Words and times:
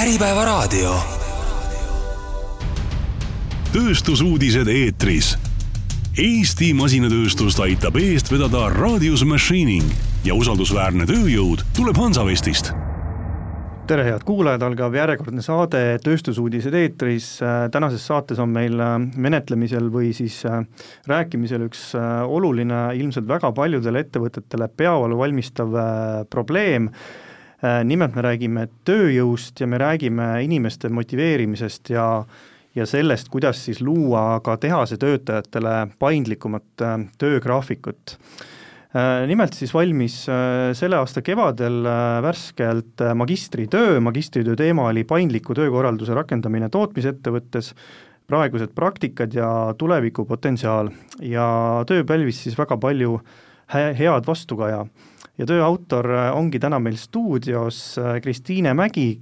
Äripäevaraadio. 0.00 0.94
tööstusuudised 3.72 4.68
eetris. 4.72 5.34
Eesti 6.16 6.70
masinatööstust 6.72 7.60
aitab 7.60 7.98
eest 8.00 8.32
vedada 8.32 8.70
Radius 8.72 9.26
Machining 9.28 9.92
ja 10.24 10.38
usaldusväärne 10.38 11.04
tööjõud 11.10 11.66
tuleb 11.76 12.00
Hansavestist 12.00 12.72
tere, 13.90 14.04
head 14.06 14.22
kuulajad, 14.22 14.62
algab 14.62 14.94
järjekordne 14.94 15.42
saade 15.42 15.80
Tööstusuudised 16.04 16.74
eetris, 16.78 17.24
tänases 17.74 18.04
saates 18.06 18.38
on 18.38 18.52
meil 18.54 18.78
äh, 18.78 18.92
menetlemisel 19.18 19.88
või 19.90 20.12
siis 20.14 20.36
äh, 20.46 20.60
rääkimisel 21.10 21.64
üks 21.66 21.88
äh, 21.98 22.20
oluline, 22.22 22.84
ilmselt 23.00 23.26
väga 23.28 23.50
paljudele 23.56 24.04
ettevõtetele 24.06 24.70
peavalu 24.78 25.18
valmistav 25.18 25.74
probleem, 26.30 26.86
nimelt 27.84 28.14
me 28.16 28.22
räägime 28.24 28.68
tööjõust 28.88 29.60
ja 29.60 29.66
me 29.68 29.76
räägime 29.78 30.28
inimeste 30.46 30.88
motiveerimisest 30.88 31.90
ja 31.92 32.06
ja 32.74 32.86
sellest, 32.86 33.28
kuidas 33.28 33.64
siis 33.66 33.80
luua 33.82 34.40
ka 34.46 34.54
tehase 34.62 34.96
töötajatele 34.96 35.90
paindlikumat 35.98 36.84
töögraafikut. 37.18 38.14
Äh, 38.90 39.22
nimelt 39.30 39.54
siis 39.54 39.70
valmis 39.70 40.24
äh, 40.26 40.72
selle 40.74 40.98
aasta 40.98 41.22
kevadel 41.22 41.84
äh, 41.86 42.16
värskelt 42.24 43.02
magistritöö, 43.14 44.00
magistritöö 44.02 44.56
teema 44.58 44.88
oli 44.90 45.04
paindliku 45.06 45.54
töökorralduse 45.54 46.16
rakendamine 46.18 46.66
tootmisettevõttes, 46.74 47.70
praegused 48.26 48.74
praktikad 48.74 49.34
ja 49.34 49.46
tulevikupotentsiaal 49.78 50.90
ja 51.22 51.46
töö 51.86 52.02
pälvis 52.06 52.42
siis 52.42 52.58
väga 52.58 52.80
palju 52.82 53.20
head 53.70 54.26
vastukaja. 54.26 54.82
Ja 55.40 55.46
töö 55.48 55.62
autor 55.64 56.06
ongi 56.36 56.60
täna 56.60 56.78
meil 56.82 56.98
stuudios 57.00 57.96
Kristiine 58.22 58.74
Mägi 58.76 59.14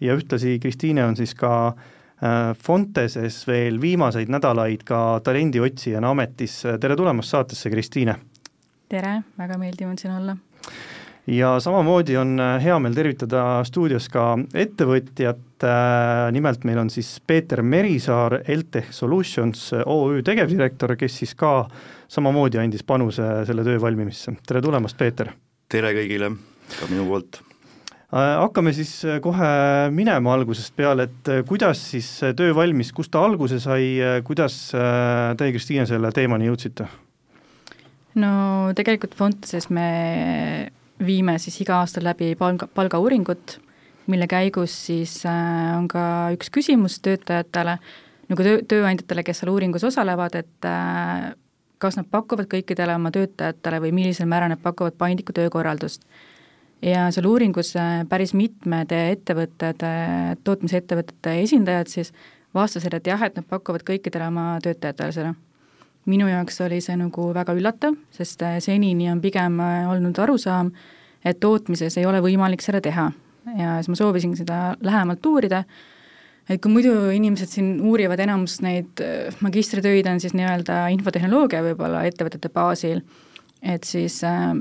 ja 0.00 0.16
ühtlasi 0.16 0.56
Kristiine 0.62 1.04
on 1.04 1.16
siis 1.16 1.34
ka 1.36 1.74
Fonteses 2.64 3.42
veel 3.44 3.76
viimaseid 3.80 4.30
nädalaid 4.32 4.86
ka 4.88 5.20
talendiotsijana 5.20 6.14
ametis, 6.16 6.62
tere 6.80 6.96
tulemast 6.96 7.34
saatesse, 7.34 7.68
Kristiine! 7.68 8.16
tere, 8.88 9.20
väga 9.38 9.58
meeldiv 9.58 9.90
on 9.90 9.98
siin 9.98 10.14
olla. 10.14 10.36
ja 11.26 11.56
samamoodi 11.60 12.16
on 12.16 12.40
äh, 12.40 12.62
hea 12.62 12.78
meel 12.78 12.94
tervitada 12.94 13.64
stuudios 13.66 14.06
ka 14.08 14.36
ettevõtjat, 14.54 15.64
äh, 15.66 16.28
nimelt 16.32 16.64
meil 16.64 16.78
on 16.78 16.90
siis 16.90 17.16
Peeter 17.26 17.62
Merisaar, 17.62 18.40
LTEH 18.46 18.92
Solutions 18.94 19.72
OÜ 19.84 20.22
tegevdirektor, 20.22 20.94
kes 20.96 21.18
siis 21.18 21.34
ka 21.34 21.66
samamoodi 22.08 22.62
andis 22.62 22.86
panuse 22.86 23.26
selle 23.48 23.66
töö 23.66 23.80
valmimisse, 23.82 24.38
tere 24.46 24.62
tulemast, 24.62 24.96
Peeter! 24.98 25.34
Tere 25.72 25.92
kõigile, 25.96 26.30
ka 26.76 26.90
minu 26.90 27.06
poolt! 27.08 27.40
Äh, 28.06 28.36
hakkame 28.38 28.70
siis 28.76 28.92
kohe 29.22 29.48
minema 29.94 30.36
algusest 30.36 30.76
peale, 30.78 31.08
et 31.10 31.32
kuidas 31.48 31.82
siis 31.90 32.08
töö 32.38 32.54
valmis, 32.54 32.92
kust 32.94 33.12
ta 33.14 33.24
alguse 33.26 33.58
sai, 33.62 33.96
kuidas 34.24 34.60
teie, 34.72 35.50
Kristiine, 35.52 35.88
selle 35.90 36.12
teemani 36.14 36.48
jõudsite? 36.50 36.86
no 38.16 38.32
tegelikult 38.76 39.14
Fonteses 39.18 39.68
me 39.68 40.70
viime 41.04 41.36
siis 41.42 41.58
iga 41.60 41.80
aasta 41.82 42.02
läbi 42.04 42.32
palga, 42.38 42.68
palgauuringut, 42.72 43.58
mille 44.10 44.28
käigus 44.30 44.74
siis 44.86 45.18
äh, 45.28 45.74
on 45.76 45.88
ka 45.90 46.32
üks 46.36 46.50
küsimus 46.52 47.00
töötajatele, 47.04 47.76
nagu 48.30 48.46
töö, 48.46 48.62
tööandjatele, 48.68 49.24
kes 49.26 49.42
seal 49.42 49.52
uuringus 49.52 49.84
osalevad, 49.86 50.38
et 50.40 50.68
äh, 50.68 51.32
kas 51.78 51.98
nad 51.98 52.06
pakuvad 52.10 52.48
kõikidele 52.52 52.94
oma 52.96 53.12
töötajatele 53.12 53.80
või 53.84 53.92
millisel 53.92 54.28
määral 54.30 54.52
nad 54.54 54.62
pakuvad 54.62 54.96
paindlikku 54.98 55.32
töökorraldust. 55.36 56.02
ja 56.82 57.10
seal 57.10 57.26
uuringus 57.26 57.76
äh, 57.76 58.04
päris 58.08 58.34
mitmed 58.34 58.92
ettevõtted, 58.92 59.82
tootmisettevõtete 60.44 61.40
esindajad 61.42 61.88
siis 61.88 62.12
vastasid, 62.54 62.94
et 62.94 63.06
jah, 63.06 63.22
et 63.22 63.36
nad 63.36 63.44
pakuvad 63.48 63.84
kõikidele 63.84 64.28
oma 64.28 64.58
töötajatele 64.62 65.12
seda 65.12 65.34
minu 66.06 66.28
jaoks 66.30 66.60
oli 66.64 66.78
see 66.82 66.96
nagu 66.98 67.30
väga 67.34 67.54
üllatav, 67.56 67.96
sest 68.14 68.42
äh, 68.46 68.58
senini 68.62 69.10
on 69.10 69.20
pigem 69.22 69.58
äh, 69.60 69.84
olnud 69.90 70.18
arusaam, 70.22 70.70
et 71.26 71.40
tootmises 71.42 71.98
ei 71.98 72.06
ole 72.06 72.22
võimalik 72.24 72.62
seda 72.62 72.80
teha 72.82 73.10
ja 73.58 73.76
siis 73.80 73.90
ma 73.92 73.98
soovisin 73.98 74.34
seda 74.38 74.60
lähemalt 74.82 75.26
uurida, 75.26 75.64
et 76.48 76.62
kui 76.62 76.72
muidu 76.72 76.94
inimesed 77.14 77.50
siin 77.50 77.74
uurivad 77.84 78.20
enamus 78.22 78.60
neid 78.64 79.02
äh, 79.04 79.34
magistritöid 79.44 80.06
on 80.10 80.22
siis 80.22 80.36
nii-öelda 80.38 80.86
infotehnoloogia 80.94 81.64
võib-olla 81.70 82.04
ettevõtete 82.08 82.50
baasil, 82.54 83.02
et 83.62 83.84
siis 83.88 84.20
äh, 84.26 84.54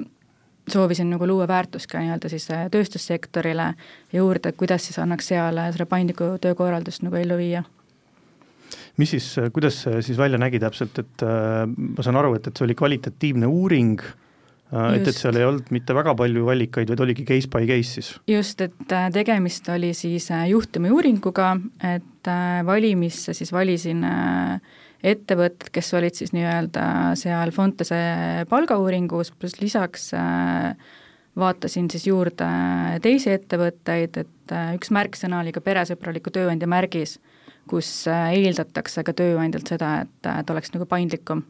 soovisin 0.72 1.12
nagu 1.14 1.28
luua 1.30 1.48
väärtust 1.48 1.90
ka 1.92 2.02
nii-öelda 2.02 2.32
siis 2.32 2.50
tööstussektorile 2.74 3.72
ja 4.14 4.26
uurida, 4.26 4.54
kuidas 4.58 4.88
siis 4.88 5.00
annaks 5.02 5.32
seal 5.34 5.62
seda 5.76 5.88
paindlikku 5.90 6.36
töökorraldust 6.42 7.06
nagu 7.06 7.22
ellu 7.22 7.38
viia. 7.40 7.64
Mis 8.98 9.12
siis, 9.12 9.28
kuidas 9.54 9.82
see 9.84 10.02
siis 10.08 10.18
välja 10.18 10.40
nägi 10.42 10.60
täpselt, 10.64 10.98
et 11.02 11.24
äh, 11.26 11.66
ma 11.68 12.06
saan 12.06 12.18
aru, 12.20 12.38
et, 12.38 12.48
et 12.48 12.58
see 12.58 12.66
oli 12.66 12.78
kvalitatiivne 12.80 13.50
uuring, 13.52 14.00
äh, 14.02 14.25
et, 14.72 15.08
et 15.08 15.18
seal 15.18 15.38
ei 15.40 15.46
olnud 15.48 15.70
mitte 15.74 15.96
väga 15.96 16.16
palju 16.18 16.48
allikaid, 16.54 16.90
vaid 16.92 17.04
oligi 17.06 17.26
case 17.28 17.50
by 17.52 17.68
case 17.70 18.00
siis? 18.00 18.10
just, 18.30 18.62
et 18.66 18.96
äh, 18.96 19.10
tegemist 19.14 19.70
oli 19.74 19.94
siis 19.98 20.30
juhtumiuuringuga, 20.50 21.52
et 21.94 22.32
valimisse 22.66 23.36
siis 23.38 23.52
valisin 23.54 24.02
ettevõtted, 25.06 25.70
kes 25.70 25.94
olid 25.94 26.18
siis 26.18 26.34
nii-öelda 26.34 26.86
seal 27.20 27.52
Fontese 27.54 28.00
palgauuringus, 28.50 29.30
pluss 29.38 29.62
lisaks 29.62 30.10
vaatasin 31.38 31.92
siis 31.94 32.08
juurde 32.10 32.48
teisi 33.06 33.30
ettevõtteid, 33.36 34.18
et 34.24 34.58
üks 34.74 34.90
märksõna 34.96 35.44
oli 35.44 35.54
ka 35.54 35.62
peresõbraliku 35.62 36.34
tööandja 36.34 36.70
märgis 36.72 37.20
kus 37.70 37.90
äh, 38.10 38.32
eeldatakse 38.40 39.04
ka 39.06 39.14
tööandjalt 39.18 39.74
seda, 39.74 39.92
et, 40.06 40.30
et 40.30 40.54
oleks 40.54 40.74
nagu 40.76 40.88
paindlikum. 40.90 41.44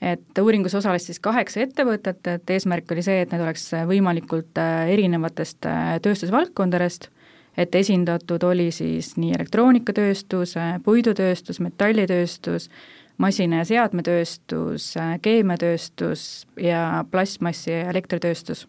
Et 0.00 0.38
uuringus 0.42 0.74
osales 0.76 1.06
siis 1.08 1.20
kaheksa 1.24 1.62
ettevõtet, 1.64 2.20
et 2.28 2.50
eesmärk 2.50 2.90
oli 2.92 3.04
see, 3.04 3.22
et 3.24 3.32
need 3.32 3.44
oleks 3.44 3.70
võimalikult 3.88 4.60
äh, 4.60 4.90
erinevatest 4.92 5.68
äh, 5.70 5.96
tööstusvaldkondadest, 6.04 7.08
et 7.56 7.74
esindatud 7.74 8.42
oli 8.44 8.68
siis 8.74 9.14
nii 9.16 9.32
elektroonikatööstus, 9.38 10.54
puidutööstus, 10.84 11.60
metallitööstus, 11.64 12.68
masina- 13.16 13.62
ja 13.62 13.64
seadmetööstus, 13.64 14.94
keemiatööstus 15.22 16.46
ja 16.60 17.04
plastmassi- 17.10 17.72
ja 17.72 17.90
elektritööstus. 17.90 18.66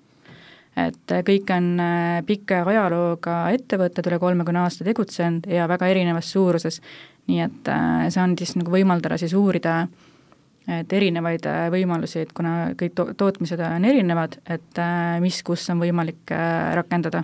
Et 0.77 1.13
kõik 1.25 1.49
on 1.55 1.71
äh, 1.81 2.19
pika 2.25 2.61
ajalooga 2.69 3.47
ettevõtted, 3.49 4.07
üle 4.11 4.19
kolmekümne 4.21 4.61
aasta 4.61 4.85
tegutsenud 4.85 5.47
ja 5.49 5.65
väga 5.67 5.87
erinevas 5.89 6.29
suuruses, 6.31 6.81
nii 7.27 7.39
et 7.41 7.71
äh, 7.73 8.03
see 8.13 8.21
andis 8.21 8.53
nagu 8.59 8.71
võimaldada 8.71 9.17
siis 9.17 9.33
uurida 9.33 9.87
et 10.67 10.93
erinevaid 10.93 11.47
äh, 11.47 11.63
võimalusi, 11.73 12.25
et 12.25 12.35
kuna 12.35 12.73
kõik 12.79 12.95
to-, 12.97 13.09
tootmised 13.17 13.63
on 13.63 13.87
erinevad, 13.87 14.39
et 14.45 14.83
mis, 15.23 15.41
kus 15.47 15.69
on 15.73 15.81
võimalik 15.83 16.35
rakendada 16.77 17.23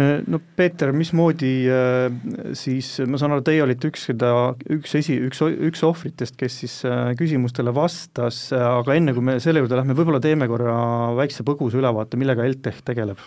Äh, 0.00 0.22
no 0.26 0.40
Peeter, 0.56 0.92
mismoodi 0.96 1.50
äh, 1.68 2.06
siis, 2.56 2.94
ma 3.04 3.18
saan 3.20 3.34
aru, 3.34 3.44
teie 3.44 3.60
olite 3.64 3.90
üks 3.90 4.06
seda, 4.08 4.30
üks 4.72 4.94
esi, 4.96 5.18
üks, 5.28 5.42
üks 5.68 5.82
ohvritest, 5.84 6.38
kes 6.40 6.56
siis 6.62 6.78
äh, 6.88 7.10
küsimustele 7.18 7.74
vastas, 7.76 8.46
aga 8.56 8.96
enne 8.96 9.12
kui 9.12 9.24
me 9.26 9.36
selle 9.44 9.60
juurde 9.60 9.76
lähme, 9.76 9.96
võib-olla 9.98 10.22
teeme 10.24 10.48
korra 10.48 10.76
väikse 11.18 11.44
põgusa 11.44 11.80
ülevaate, 11.82 12.20
millega 12.20 12.46
LTEH 12.48 12.80
tegeleb? 12.88 13.20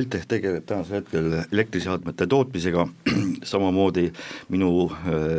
LTEH 0.00 0.26
tegeleb 0.28 0.66
tänasel 0.66 1.00
hetkel 1.00 1.30
elektriseadmete 1.52 2.26
tootmisega, 2.30 2.86
samamoodi 3.52 4.08
minu 4.52 4.70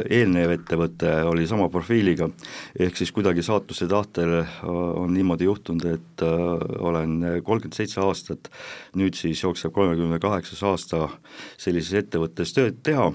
eelnev 0.10 0.56
ettevõte 0.56 1.12
oli 1.30 1.48
sama 1.50 1.68
profiiliga, 1.74 2.30
ehk 2.80 2.98
siis 3.00 3.12
kuidagi 3.16 3.44
saatuse 3.46 3.88
tahtel 3.92 4.40
on 4.66 5.14
niimoodi 5.14 5.50
juhtunud, 5.50 5.86
et 5.92 6.26
olen 6.26 7.18
kolmkümmend 7.44 7.78
seitse 7.78 8.02
aastat, 8.04 8.52
nüüd 8.96 9.18
siis 9.18 9.44
jookseb 9.44 9.74
kolmekümne 9.76 10.20
kaheksas 10.24 10.64
aasta 10.66 11.08
sellises 11.58 12.06
ettevõttes 12.06 12.54
tööd 12.56 12.84
teha. 12.86 13.12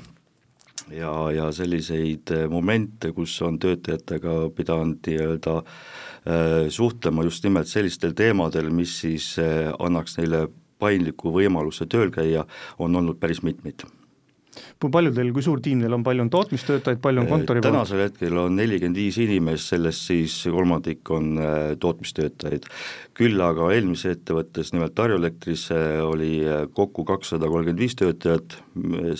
Ja, 0.91 1.12
ja 1.31 1.50
selliseid 1.55 2.32
momente, 2.50 3.12
kus 3.15 3.37
on 3.47 3.61
töötajatega 3.62 4.49
pidanud 4.56 4.99
nii-öelda 5.06 5.53
äh, 5.61 6.67
suhtlema 6.73 7.23
just 7.29 7.44
nimelt 7.47 7.70
sellistel 7.70 8.17
teemadel, 8.19 8.73
mis 8.75 8.97
siis 9.05 9.37
äh, 9.38 9.70
annaks 9.79 10.19
neile 10.19 10.49
paindliku 10.81 11.35
võimaluse 11.37 11.87
tööl 11.91 12.12
käia, 12.15 12.47
on 12.79 12.97
olnud 12.97 13.21
päris 13.21 13.44
mitmeid 13.47 13.87
kui 14.81 14.91
palju 14.93 15.12
teil, 15.15 15.31
kui 15.35 15.44
suur 15.44 15.61
tiim 15.62 15.82
teil 15.82 15.94
on, 15.94 16.05
palju 16.06 16.25
on 16.25 16.31
tootmistöötajaid, 16.32 17.00
palju 17.03 17.23
on 17.23 17.29
äh, 17.29 17.32
kontori 17.32 17.62
tänasel 17.65 18.03
hetkel 18.05 18.38
on 18.41 18.56
nelikümmend 18.59 18.99
viis 18.99 19.19
inimest, 19.23 19.75
sellest 19.75 20.09
siis 20.11 20.37
kolmandik 20.50 21.11
on 21.15 21.31
äh, 21.38 21.59
tootmistöötajaid. 21.81 22.67
küll 23.21 23.44
aga 23.44 23.71
eelmises 23.75 24.17
ettevõttes, 24.17 24.73
nimelt 24.75 24.97
Tarju 24.97 25.21
Elektris 25.21 25.69
oli 26.06 26.32
äh, 26.47 26.65
kokku 26.75 27.05
kakssada 27.09 27.50
kolmkümmend 27.50 27.85
viis 27.85 27.97
töötajat 28.00 28.59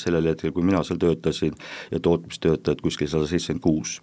sellel 0.01 0.33
hetkel, 0.33 0.55
kui 0.57 0.67
mina 0.67 0.83
seal 0.87 1.01
töötasin, 1.03 1.57
ja 1.93 2.01
tootmistöötajad 2.03 2.83
kuskil 2.83 3.11
sada 3.12 3.31
seitsekümmend 3.31 3.65
kuus. 3.65 4.01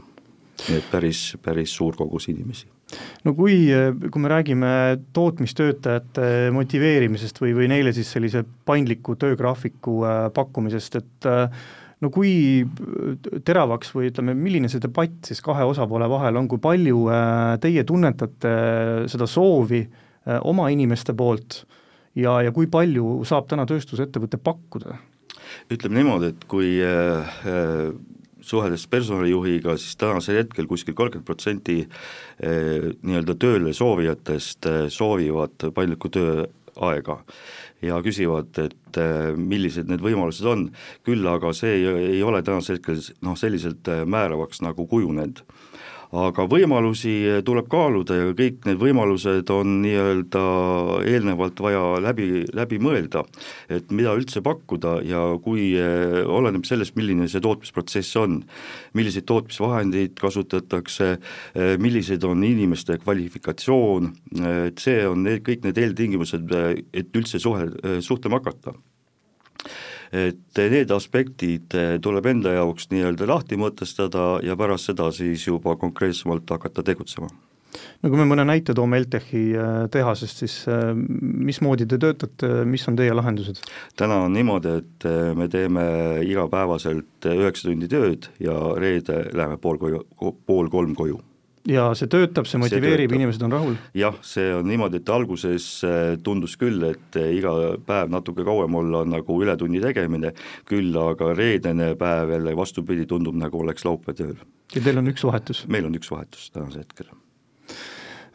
nii 0.68 0.80
et 0.80 0.90
päris, 0.92 1.36
päris 1.44 1.76
suur 1.78 1.96
kogus 1.96 2.32
inimesi 2.32 2.77
no 3.26 3.34
kui, 3.38 3.58
kui 4.12 4.24
me 4.24 4.32
räägime 4.32 4.70
tootmistöötajate 5.16 6.52
motiveerimisest 6.56 7.42
või, 7.44 7.56
või 7.58 7.68
neile 7.72 7.94
siis 7.96 8.12
sellise 8.16 8.46
paindliku 8.68 9.18
töögraafiku 9.20 9.98
äh, 10.08 10.22
pakkumisest, 10.36 11.00
et 11.02 11.30
äh, 11.30 11.66
no 12.04 12.12
kui 12.14 12.64
teravaks 13.44 13.92
või 13.96 14.12
ütleme, 14.12 14.38
milline 14.38 14.70
see 14.72 14.84
debatt 14.84 15.32
siis 15.32 15.42
kahe 15.44 15.66
osapoole 15.68 16.08
vahel 16.12 16.40
on, 16.40 16.48
kui 16.52 16.62
palju 16.62 17.08
teie 17.64 17.84
tunnetate 17.90 18.54
seda 19.10 19.26
soovi 19.28 19.82
oma 20.46 20.68
inimeste 20.70 21.16
poolt 21.18 21.64
ja, 22.18 22.40
ja 22.46 22.54
kui 22.54 22.70
palju 22.72 23.22
saab 23.28 23.48
täna 23.52 23.68
tööstusettevõte 23.70 24.40
pakkuda? 24.42 24.98
ütleme 25.72 26.02
niimoodi, 26.02 26.34
et 26.34 26.46
kui 26.50 26.74
äh, 26.84 27.36
suheldes 28.48 28.88
personalijuhiga, 28.92 29.78
siis 29.78 29.98
tänasel 30.00 30.42
hetkel 30.42 30.68
kuskil 30.70 30.96
kolmkümmend 30.98 31.28
protsenti 31.28 31.82
eh, 31.84 32.90
nii-öelda 33.02 33.36
tööle 33.40 33.74
soovijatest 33.76 34.70
eh, 34.70 34.82
soovivad 34.94 35.70
paindlikku 35.76 36.12
tööaega 36.14 37.20
ja 37.86 38.00
küsivad, 38.06 38.52
et 38.64 39.02
eh, 39.02 39.32
millised 39.38 39.90
need 39.92 40.04
võimalused 40.04 40.48
on, 40.50 40.68
küll 41.08 41.28
aga 41.30 41.54
see 41.58 41.80
ei, 41.80 41.88
ei 42.18 42.24
ole 42.26 42.44
tänasel 42.46 42.80
hetkel 42.80 43.02
noh, 43.26 43.38
selliselt 43.40 43.92
määravaks 44.06 44.64
nagu 44.66 44.88
kujunenud 44.90 45.44
aga 46.16 46.46
võimalusi 46.48 47.42
tuleb 47.46 47.68
kaaluda 47.72 48.16
ja 48.16 48.32
kõik 48.38 48.64
need 48.68 48.80
võimalused 48.80 49.50
on 49.52 49.78
nii-öelda 49.84 50.44
eelnevalt 51.08 51.60
vaja 51.60 51.84
läbi, 52.04 52.46
läbi 52.56 52.80
mõelda, 52.80 53.26
et 53.70 53.92
mida 53.92 54.16
üldse 54.16 54.42
pakkuda 54.46 54.98
ja 55.08 55.24
kui, 55.44 55.74
eh, 55.76 56.24
oleneb 56.24 56.66
sellest, 56.66 56.96
milline 56.96 57.28
see 57.28 57.44
tootmisprotsess 57.44 58.16
on, 58.24 58.42
milliseid 58.94 59.28
tootmisvahendeid 59.28 60.16
kasutatakse, 60.20 61.18
eh, 61.56 61.78
millised 61.78 62.24
on 62.24 62.44
inimeste 62.44 62.98
kvalifikatsioon, 63.04 64.14
et 64.68 64.80
see 64.80 65.08
on 65.08 65.24
need, 65.24 65.44
kõik 65.44 65.64
need 65.64 65.78
eeltingimused, 65.78 66.52
et 66.94 67.12
üldse 67.18 67.40
suhe, 67.40 67.68
suhtlema 68.02 68.40
hakata 68.40 68.74
et 70.12 70.62
need 70.72 70.92
aspektid 70.94 71.76
eh, 71.76 71.98
tuleb 72.04 72.30
enda 72.32 72.56
jaoks 72.58 72.90
nii-öelda 72.94 73.28
lahti 73.30 73.60
mõtestada 73.60 74.38
ja 74.46 74.56
pärast 74.60 74.92
seda 74.92 75.12
siis 75.16 75.48
juba 75.48 75.76
konkreetsemalt 75.80 76.50
hakata 76.56 76.84
tegutsema 76.86 77.28
no 77.28 78.10
kui 78.10 78.18
me 78.18 78.26
mõne 78.30 78.46
näite 78.48 78.74
toome 78.78 79.02
LTECH-i 79.04 79.44
eh, 79.52 79.80
tehasest, 79.94 80.44
siis 80.44 80.58
eh, 80.72 80.92
mismoodi 80.96 81.88
te 81.90 82.00
töötate, 82.02 82.52
mis 82.70 82.88
on 82.90 83.00
teie 83.00 83.16
lahendused? 83.16 83.64
täna 84.00 84.24
on 84.26 84.36
niimoodi, 84.38 84.78
et 84.82 85.10
me 85.38 85.50
teeme 85.52 85.88
igapäevaselt 86.26 87.32
üheksa 87.34 87.70
tundi 87.70 87.90
tööd 87.92 88.30
ja 88.44 88.58
reede 88.80 89.26
läheme 89.34 89.60
pool 89.62 89.82
koju, 89.82 90.06
pool 90.46 90.72
kolm 90.74 90.96
koju 90.98 91.20
ja 91.68 91.88
see 91.98 92.10
töötab, 92.12 92.48
see 92.50 92.62
motiveerib, 92.62 93.14
inimesed 93.18 93.44
on 93.48 93.56
rahul? 93.56 93.78
jah, 93.98 94.18
see 94.26 94.50
on 94.56 94.68
niimoodi, 94.70 95.02
et 95.02 95.14
alguses 95.14 95.68
äh, 95.88 96.16
tundus 96.24 96.58
küll, 96.60 96.82
et 96.90 97.20
äh, 97.20 97.30
iga 97.38 97.54
päev 97.88 98.12
natuke 98.14 98.46
kauem 98.48 98.80
olla 98.80 99.04
on 99.06 99.14
nagu 99.18 99.40
ületunni 99.44 99.84
tegemine, 99.84 100.34
küll 100.70 100.96
aga 101.02 101.34
reedene 101.38 101.94
päev 102.00 102.36
jälle 102.38 102.56
vastupidi, 102.58 103.08
tundub 103.10 103.38
nagu 103.38 103.64
oleks 103.64 103.88
laupäev 103.88 104.20
tööl. 104.20 104.36
ja 104.76 104.84
teil 104.84 105.04
on 105.04 105.14
üks 105.14 105.28
vahetus? 105.28 105.66
meil 105.68 105.90
on 105.90 105.98
üks 106.00 106.12
vahetus 106.14 106.52
tänasel 106.56 106.86
hetkel 106.86 107.12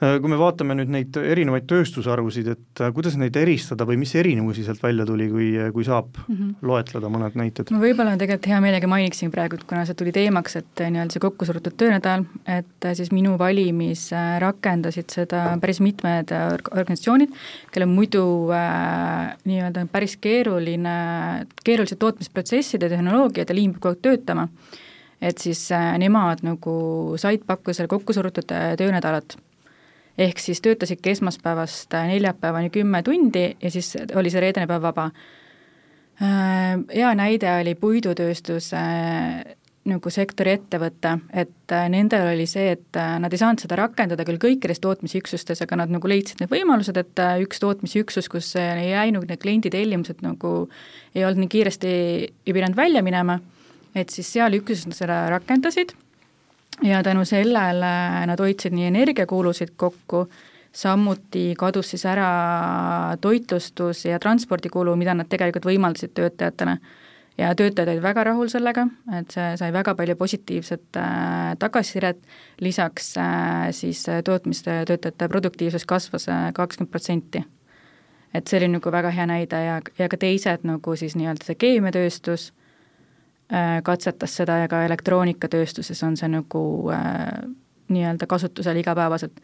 kui 0.03 0.31
me 0.31 0.39
vaatame 0.39 0.75
nüüd 0.75 0.91
neid 0.91 1.17
erinevaid 1.21 1.69
tööstusharusid, 1.71 2.49
et 2.57 2.81
äh, 2.83 2.91
kuidas 2.95 3.15
neid 3.21 3.37
eristada 3.39 3.87
või 3.87 4.01
mis 4.01 4.15
erinevusi 4.19 4.65
sealt 4.67 4.83
välja 4.83 5.07
tuli, 5.07 5.29
kui, 5.31 5.51
kui 5.75 5.85
saab 5.87 6.09
mm 6.25 6.35
-hmm. 6.35 6.55
loetleda 6.67 7.11
mõned 7.13 7.37
näited? 7.39 7.71
ma 7.71 7.83
võib-olla 7.83 8.17
tegelikult 8.19 8.49
hea 8.51 8.61
meelega 8.65 8.91
mainiksin 8.91 9.31
praegu, 9.31 9.61
kuna 9.67 9.85
see 9.87 9.95
tuli 9.95 10.13
teemaks, 10.13 10.57
et 10.59 10.83
äh, 10.83 10.91
nii-öelda 10.91 11.15
see 11.15 11.23
kokkusurutud 11.23 11.77
töönädal, 11.79 12.25
et 12.47 12.89
siis 12.99 13.13
minu 13.13 13.37
valimis 13.39 14.11
rakendasid 14.43 15.15
seda 15.15 15.45
päris 15.63 15.81
mitmed 15.81 16.35
organisatsioonid, 16.73 17.31
kellel 17.71 17.91
muidu 17.93 18.25
äh, 18.51 19.37
nii-öelda 19.45 19.87
päris 19.93 20.17
keeruline, 20.17 20.97
keerulised 21.65 22.03
tootmisprotsessid 22.03 22.83
ja 22.83 22.89
tehnoloogiad 22.89 23.49
ja 23.49 23.55
liin 23.55 23.73
peab 23.73 23.83
kogu 23.83 23.95
aeg 23.95 24.03
töötama, 24.03 24.49
et 25.23 25.39
siis 25.39 25.63
äh, 25.71 25.95
nemad 25.99 26.43
nagu 26.43 27.15
said 27.17 27.47
pakkuda 27.47 27.79
selle 27.79 27.95
kokkusurutud 27.95 28.51
töönädalat 28.51 29.39
ehk 30.19 30.39
siis 30.39 30.61
töötasidki 30.61 31.15
esmaspäevast 31.17 31.95
neljapäevani 32.09 32.71
kümme 32.71 33.03
tundi 33.03 33.57
ja 33.63 33.71
siis 33.71 33.95
oli 34.15 34.31
see 34.31 34.43
reedene 34.45 34.69
päev 34.69 34.85
vaba. 34.85 35.09
Äh, 36.23 36.77
hea 36.93 37.15
näide 37.17 37.49
oli 37.61 37.75
puidutööstuse 37.75 38.79
äh, 38.79 39.57
nagu 39.89 40.11
sektori 40.15 40.53
ettevõte, 40.55 41.17
et 41.35 41.73
äh, 41.75 41.89
nendel 41.91 42.29
oli 42.35 42.45
see, 42.47 42.77
et 42.77 42.99
nad 43.19 43.33
ei 43.33 43.41
saanud 43.41 43.65
seda 43.65 43.79
rakendada 43.81 44.27
küll 44.29 44.39
kõikides 44.43 44.79
tootmisüksustes, 44.85 45.65
aga 45.65 45.81
nad 45.81 45.95
nagu 45.95 46.11
leidsid 46.11 46.43
need 46.43 46.53
võimalused, 46.53 47.01
et 47.01 47.25
üks 47.43 47.63
tootmisüksus, 47.65 48.29
kus 48.31 48.53
ei 48.61 48.93
jäänud 48.93 49.27
need 49.27 49.43
kliendi 49.43 49.73
tellimused 49.73 50.23
nagu, 50.23 50.69
ei 51.17 51.25
olnud 51.25 51.47
nii 51.47 51.53
kiiresti, 51.57 51.97
ei 52.47 52.55
pidanud 52.55 52.79
välja 52.79 53.03
minema, 53.03 53.41
et 53.97 54.13
siis 54.15 54.31
seal 54.37 54.55
üksuses 54.61 54.87
nad 54.93 55.01
seda 55.01 55.25
rakendasid 55.33 55.97
ja 56.81 57.03
tänu 57.03 57.25
sellele 57.25 57.93
nad 58.27 58.41
hoidsid 58.41 58.75
nii 58.75 58.87
energiakulusid 58.87 59.75
kokku, 59.77 60.27
samuti 60.73 61.55
kadus 61.59 61.91
siis 61.91 62.05
ära 62.07 62.29
toitlustus- 63.21 64.05
ja 64.09 64.19
transpordikulu, 64.19 64.97
mida 64.97 65.15
nad 65.15 65.29
tegelikult 65.29 65.67
võimaldasid 65.69 66.15
töötajatele. 66.15 66.79
ja 67.39 67.55
töötajad 67.55 67.89
olid 67.89 68.03
väga 68.03 68.25
rahul 68.25 68.49
sellega, 68.49 68.87
et 69.19 69.31
see 69.33 69.57
sai 69.57 69.73
väga 69.73 69.95
palju 69.95 70.17
positiivset 70.17 70.97
äh, 70.97 71.57
tagasisidet, 71.59 72.19
lisaks 72.61 73.17
äh, 73.17 73.71
siis 73.71 74.05
tootmistöötajate 74.25 75.29
produktiivsus 75.29 75.85
kasvas 75.85 76.29
äh, 76.29 76.53
kakskümmend 76.53 76.91
protsenti. 76.91 77.45
et 78.35 78.49
see 78.49 78.59
oli 78.59 78.69
nagu 78.69 78.93
väga 78.93 79.11
hea 79.11 79.27
näide 79.27 79.65
ja, 79.65 79.81
ja 79.99 80.09
ka 80.09 80.17
teised 80.17 80.65
nagu 80.65 80.97
siis 80.97 81.17
nii-öelda 81.17 81.45
see 81.45 81.55
keemiatööstus 81.55 82.53
Äh, 82.53 82.62
katsetas 83.85 84.37
seda 84.41 84.63
ja 84.63 84.69
ka 84.71 84.85
elektroonikatööstuses 84.87 85.99
on 86.07 86.17
see 86.17 86.31
nagu 86.33 86.63
äh, 86.95 87.27
nii-öelda 87.93 88.29
kasutusel 88.29 88.79
igapäevaselt. 88.81 89.43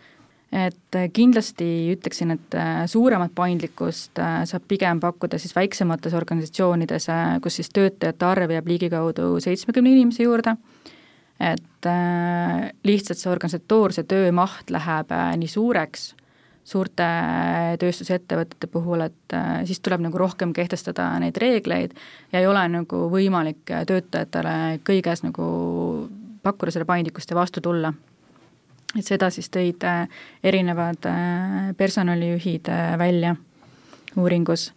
et 0.52 0.96
äh, 0.96 1.10
kindlasti 1.12 1.66
ütleksin, 1.92 2.30
et 2.32 2.56
suuremat 2.88 3.34
paindlikkust 3.36 4.16
saab 4.48 4.64
pigem 4.68 5.00
pakkuda 5.00 5.38
siis 5.38 5.52
väiksemates 5.56 6.14
organisatsioonides, 6.14 7.06
kus 7.42 7.60
siis 7.60 7.68
töötajate 7.68 8.24
arv 8.26 8.54
jääb 8.56 8.68
ligikaudu 8.68 9.34
seitsmekümne 9.44 9.92
inimese 9.92 10.24
juurde, 10.24 10.56
et 11.40 11.90
lihtsalt 12.84 13.20
see 13.20 13.30
organisatoorse 13.30 14.06
töö 14.08 14.32
maht 14.32 14.72
läheb 14.72 15.12
nii 15.36 15.52
suureks 15.52 16.14
suurte 16.68 17.06
tööstusettevõtete 17.80 18.68
puhul, 18.72 19.06
et 19.06 19.36
äh, 19.36 19.62
siis 19.68 19.80
tuleb 19.80 20.02
nagu 20.04 20.20
rohkem 20.20 20.52
kehtestada 20.56 21.10
neid 21.22 21.38
reegleid 21.40 21.94
ja 22.32 22.42
ei 22.42 22.48
ole 22.48 22.64
nagu 22.72 23.06
võimalik 23.12 23.62
töötajatele 23.88 24.80
kõiges 24.86 25.24
nagu 25.24 25.46
pakkuda 26.44 26.74
seda 26.74 26.88
paindlikkust 26.88 27.32
ja 27.32 27.38
vastu 27.38 27.64
tulla. 27.64 27.92
et 28.96 29.04
seda 29.04 29.30
siis 29.30 29.48
tõid 29.52 29.84
äh, 29.84 30.08
erinevad 30.44 31.08
äh, 31.08 31.70
personalijuhid 31.76 32.68
välja 32.98 33.36
uuringus 34.16 34.72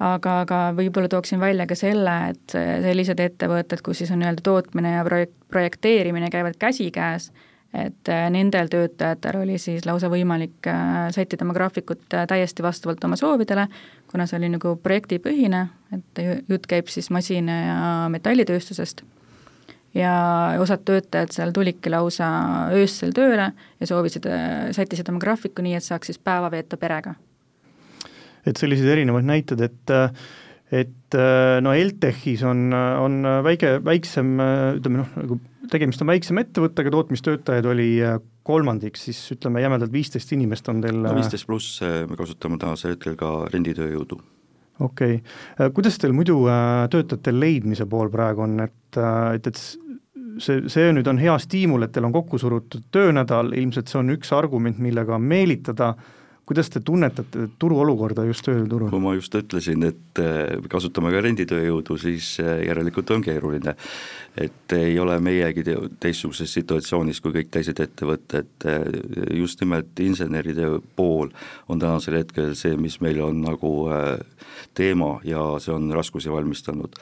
aga, 0.00 0.40
aga 0.46 0.62
võib-olla 0.76 1.08
tooksin 1.12 1.40
välja 1.40 1.66
ka 1.68 1.76
selle, 1.76 2.16
et 2.32 2.56
sellised 2.56 3.20
ettevõtted, 3.20 3.84
kus 3.84 4.00
siis 4.00 4.10
on 4.10 4.22
nii-öelda 4.22 4.44
tootmine 4.44 4.96
ja 4.96 5.04
projekt, 5.04 5.36
projekteerimine 5.52 6.30
käivad 6.32 6.56
käsikäes, 6.56 7.28
et 7.74 8.08
äh, 8.10 8.26
nendel 8.34 8.68
töötajatel 8.70 9.40
oli 9.44 9.58
siis 9.62 9.86
lausa 9.86 10.10
võimalik 10.10 10.66
äh, 10.70 11.06
sättida 11.14 11.46
oma 11.46 11.54
graafikut 11.54 12.16
äh, 12.16 12.26
täiesti 12.30 12.64
vastavalt 12.66 13.04
oma 13.06 13.18
soovidele, 13.18 13.68
kuna 14.10 14.26
see 14.26 14.40
oli 14.40 14.50
nagu 14.56 14.74
projektipõhine, 14.82 15.62
et 15.94 16.22
jutt 16.50 16.66
käib 16.70 16.90
siis 16.90 17.10
masina- 17.14 17.60
ja 17.60 17.78
metallitööstusest, 18.10 19.04
ja 19.94 20.12
osad 20.62 20.82
töötajad 20.86 21.34
seal 21.34 21.54
tulidki 21.54 21.92
lausa 21.94 22.28
öösel 22.74 23.14
tööle 23.14 23.52
ja 23.54 23.86
soovisid, 23.90 24.26
sättisid 24.74 25.08
oma 25.10 25.22
graafiku 25.22 25.62
nii, 25.62 25.76
et 25.78 25.86
saaks 25.86 26.10
siis 26.10 26.18
päeva 26.18 26.50
veeta 26.50 26.78
perega. 26.78 27.14
et 28.46 28.56
sellised 28.56 28.86
erinevad 28.88 29.26
näited, 29.26 29.60
et 29.60 29.96
et 30.70 31.16
no 31.60 31.72
LTECHis 31.74 32.42
on, 32.46 32.72
on 32.72 33.22
väike, 33.44 33.78
väiksem 33.84 34.36
ütleme 34.78 35.02
noh, 35.02 35.08
nagu 35.18 35.40
tegemist 35.70 36.02
on 36.04 36.10
väiksema 36.10 36.44
ettevõttega, 36.44 36.92
tootmistöötajaid 36.94 37.68
oli 37.70 37.88
äh, 38.04 38.18
kolmandik, 38.46 38.98
siis 39.00 39.20
ütleme 39.34 39.62
jämedalt 39.64 39.92
viisteist 39.92 40.32
inimest 40.36 40.68
on 40.72 40.82
teil 40.84 40.98
no 40.98 41.12
äh, 41.12 41.18
viisteist 41.20 41.48
pluss, 41.48 41.80
äh, 41.86 42.02
me 42.10 42.18
kasutame 42.18 42.58
tänasel 42.60 42.94
hetkel 42.94 43.16
ka 43.20 43.32
renditööjõudu. 43.52 44.20
okei 44.80 45.20
okay., 45.20 45.70
kuidas 45.76 45.98
teil 46.00 46.14
muidu 46.16 46.42
töötajate 46.90 47.34
leidmise 47.36 47.86
pool 47.86 48.10
praegu 48.12 48.46
on, 48.46 48.58
et, 48.66 49.00
et, 49.36 49.46
et 49.46 49.62
see, 50.40 50.62
see 50.72 50.94
nüüd 50.96 51.10
on 51.10 51.20
hea 51.20 51.36
stiimul, 51.42 51.84
et 51.84 51.92
teil 51.94 52.08
on 52.08 52.14
kokku 52.14 52.40
surutud 52.40 52.88
töönädal, 52.94 53.52
ilmselt 53.56 53.92
see 53.92 54.00
on 54.00 54.16
üks 54.16 54.32
argument, 54.36 54.80
millega 54.82 55.18
meelitada 55.18 55.94
kuidas 56.50 56.66
te 56.66 56.80
tunnetate 56.82 57.44
turuolukorda 57.62 58.24
just 58.26 58.42
tööturul? 58.42 58.90
kui 58.90 59.02
ma 59.02 59.14
just 59.14 59.34
ütlesin, 59.38 59.84
et 59.86 60.20
kasutame 60.72 61.12
ka 61.14 61.22
renditööjõudu, 61.22 61.94
siis 62.02 62.32
järelikult 62.42 63.12
on 63.14 63.22
keeruline. 63.22 63.76
et 64.40 64.72
ei 64.74 64.98
ole 64.98 65.16
meiegi 65.20 65.62
teistsuguses 66.00 66.52
situatsioonis 66.54 67.20
kui 67.20 67.32
kõik 67.34 67.50
teised 67.54 67.80
ettevõtted, 67.82 68.66
just 69.34 69.60
nimelt 69.60 70.00
inseneride 70.00 70.66
pool 70.96 71.30
on 71.68 71.78
tänasel 71.78 72.18
hetkel 72.18 72.54
see, 72.58 72.76
mis 72.76 73.00
meil 73.00 73.20
on 73.22 73.42
nagu 73.42 73.72
teema 74.74 75.20
ja 75.24 75.42
see 75.62 75.74
on 75.74 75.90
raskusi 75.94 76.30
valmistanud. 76.30 76.98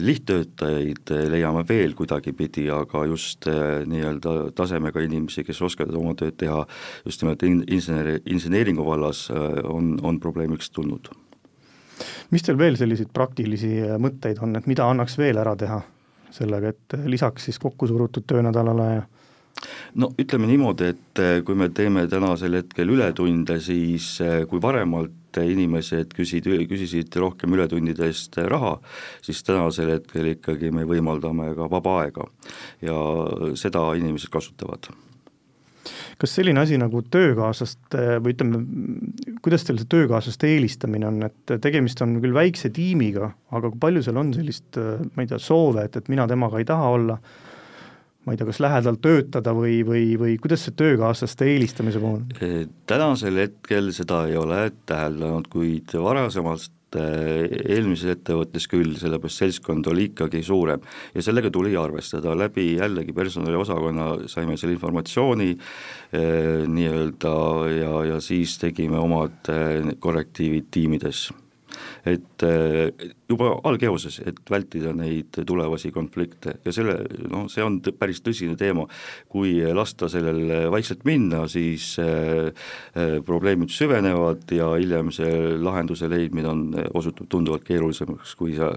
lihttöötajaid 0.00 1.14
leiame 1.30 1.64
veel 1.68 1.94
kuidagipidi, 1.94 2.68
aga 2.70 3.04
just 3.06 3.46
nii-öelda 3.86 4.52
tasemega 4.54 5.02
inimesi, 5.02 5.44
kes 5.44 5.62
oskavad 5.62 5.94
oma 5.98 6.14
tööd 6.18 6.38
teha 6.38 6.64
just 7.06 7.22
nimelt 7.22 7.42
inseneri, 7.42 8.71
inseneeringu 8.72 8.86
vallas, 8.86 9.30
on, 9.64 9.98
on 10.02 10.20
probleemiks 10.20 10.70
tulnud. 10.70 11.10
Mis 12.30 12.42
teil 12.42 12.58
veel 12.58 12.76
selliseid 12.76 13.12
praktilisi 13.12 13.82
mõtteid 14.00 14.40
on, 14.42 14.56
et 14.56 14.66
mida 14.66 14.88
annaks 14.88 15.18
veel 15.18 15.38
ära 15.38 15.54
teha 15.56 15.80
sellega, 16.32 16.72
et 16.72 16.96
lisaks 17.06 17.44
siis 17.44 17.58
kokku 17.58 17.86
surutud 17.86 18.24
töönädalale 18.26 18.94
ja 18.94 19.02
no 20.00 20.08
ütleme 20.18 20.48
niimoodi, 20.48 20.86
et 20.94 21.20
kui 21.44 21.54
me 21.54 21.68
teeme 21.68 22.06
tänasel 22.08 22.56
hetkel 22.56 22.88
ületunde, 22.88 23.58
siis 23.60 24.16
kui 24.48 24.62
varemalt 24.62 25.36
inimesed 25.38 26.16
küsid, 26.16 26.48
küsisid 26.68 27.12
rohkem 27.20 27.52
ületundide 27.52 28.08
eest 28.08 28.40
raha, 28.48 28.78
siis 29.20 29.44
tänasel 29.44 29.92
hetkel 29.92 30.32
ikkagi 30.32 30.72
me 30.72 30.88
võimaldame 30.88 31.52
ka 31.54 31.68
vaba 31.70 32.00
aega. 32.00 32.26
Ja 32.80 32.96
seda 33.60 33.90
inimesed 34.00 34.32
kasutavad 34.32 34.88
kas 36.20 36.34
selline 36.38 36.62
asi 36.62 36.78
nagu 36.80 37.02
töökaaslaste 37.12 38.18
või 38.22 38.34
ütleme, 38.34 38.60
kuidas 39.44 39.64
teil 39.66 39.78
see 39.80 39.90
töökaaslaste 39.92 40.50
eelistamine 40.50 41.08
on, 41.08 41.22
et 41.28 41.54
tegemist 41.64 42.02
on 42.04 42.18
küll 42.22 42.34
väikse 42.36 42.72
tiimiga, 42.74 43.32
aga 43.52 43.70
kui 43.72 43.80
palju 43.82 44.04
seal 44.06 44.20
on 44.22 44.34
sellist, 44.36 44.78
ma 45.16 45.24
ei 45.24 45.30
tea, 45.30 45.40
soove, 45.42 45.86
et, 45.88 45.96
et 45.98 46.12
mina 46.12 46.26
temaga 46.30 46.60
ei 46.60 46.68
taha 46.68 46.90
olla, 46.96 47.16
ma 48.26 48.34
ei 48.34 48.40
tea, 48.40 48.48
kas 48.50 48.60
lähedal 48.62 49.00
töötada 49.02 49.54
või, 49.56 49.80
või, 49.86 50.04
või 50.20 50.36
kuidas 50.42 50.66
see 50.66 50.76
töökaaslaste 50.78 51.48
eelistamise 51.54 52.02
puhul? 52.02 52.68
tänasel 52.90 53.40
hetkel 53.46 53.90
seda 53.96 54.26
ei 54.30 54.38
ole 54.40 54.68
täheldanud, 54.86 55.48
kuid 55.52 55.96
varasemalt 55.98 56.70
Äh, 56.92 57.46
eelmises 57.72 58.10
ettevõttes 58.18 58.66
küll, 58.68 58.92
sellepärast 59.00 59.40
seltskond 59.40 59.86
oli 59.88 60.10
ikkagi 60.10 60.42
suurem. 60.44 60.82
Ja 61.14 61.24
sellega 61.24 61.48
tuli 61.52 61.72
arvestada, 61.78 62.34
läbi 62.36 62.74
jällegi 62.74 63.14
personaliosakonna 63.16 64.28
saime 64.28 64.58
selle 64.60 64.76
informatsiooni 64.76 65.50
eh, 65.52 66.66
nii-öelda 66.68 67.36
ja, 67.72 67.94
ja 68.12 68.20
siis 68.20 68.58
tegime 68.60 69.00
omad 69.00 69.52
eh, 69.52 69.94
korrektiivid 70.04 70.68
tiimides 70.74 71.30
et 72.08 72.44
eh, 72.46 73.10
juba 73.30 73.52
algeoses, 73.68 74.20
et 74.26 74.38
vältida 74.50 74.92
neid 74.96 75.38
tulevasi 75.46 75.92
konflikte. 75.94 76.56
Ja 76.66 76.74
selle, 76.74 76.98
noh, 77.30 77.46
see 77.52 77.64
on 77.64 77.78
päris 77.98 78.22
tõsine 78.24 78.56
teema, 78.60 78.86
kui 79.32 79.54
lasta 79.74 80.08
sellel 80.12 80.70
vaikselt 80.72 81.06
minna, 81.08 81.44
siis 81.50 81.94
äh, 82.02 82.50
probleemid 83.26 83.72
süvenevad 83.72 84.50
ja 84.56 84.72
hiljem 84.76 85.12
see 85.14 85.54
lahenduse 85.62 86.10
leidmine 86.12 86.52
on, 86.52 86.66
osutub 86.94 87.30
tunduvalt 87.32 87.64
keerulisemaks, 87.68 88.34
kui 88.38 88.56
sa 88.58 88.72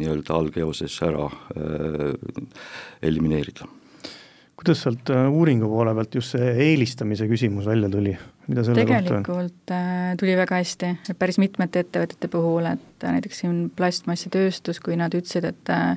nii-öelda 0.00 0.36
algeoses 0.36 0.98
ära 1.04 1.28
elimineerida 3.04 3.68
kuidas 4.56 4.84
sealt 4.84 5.10
uuringu 5.10 5.68
poole 5.68 5.94
pealt 5.94 6.14
just 6.14 6.36
see 6.36 6.52
eelistamise 6.68 7.26
küsimus 7.30 7.66
välja 7.66 7.90
tuli? 7.90 8.14
mida 8.48 8.64
selle 8.64 8.84
tegelikult 8.84 9.26
kohta 9.26 9.44
on? 9.44 9.78
Äh, 9.78 10.10
tuli 10.20 10.36
väga 10.36 10.58
hästi, 10.60 10.90
päris 11.18 11.38
mitmete 11.40 11.84
ettevõtete 11.84 12.28
puhul, 12.32 12.68
et 12.74 13.06
äh, 13.06 13.16
näiteks 13.16 13.40
siin 13.44 13.56
plastmassitööstus, 13.76 14.80
kui 14.84 14.98
nad 15.00 15.14
ütlesid, 15.16 15.48
et 15.48 15.72
äh, 15.72 15.96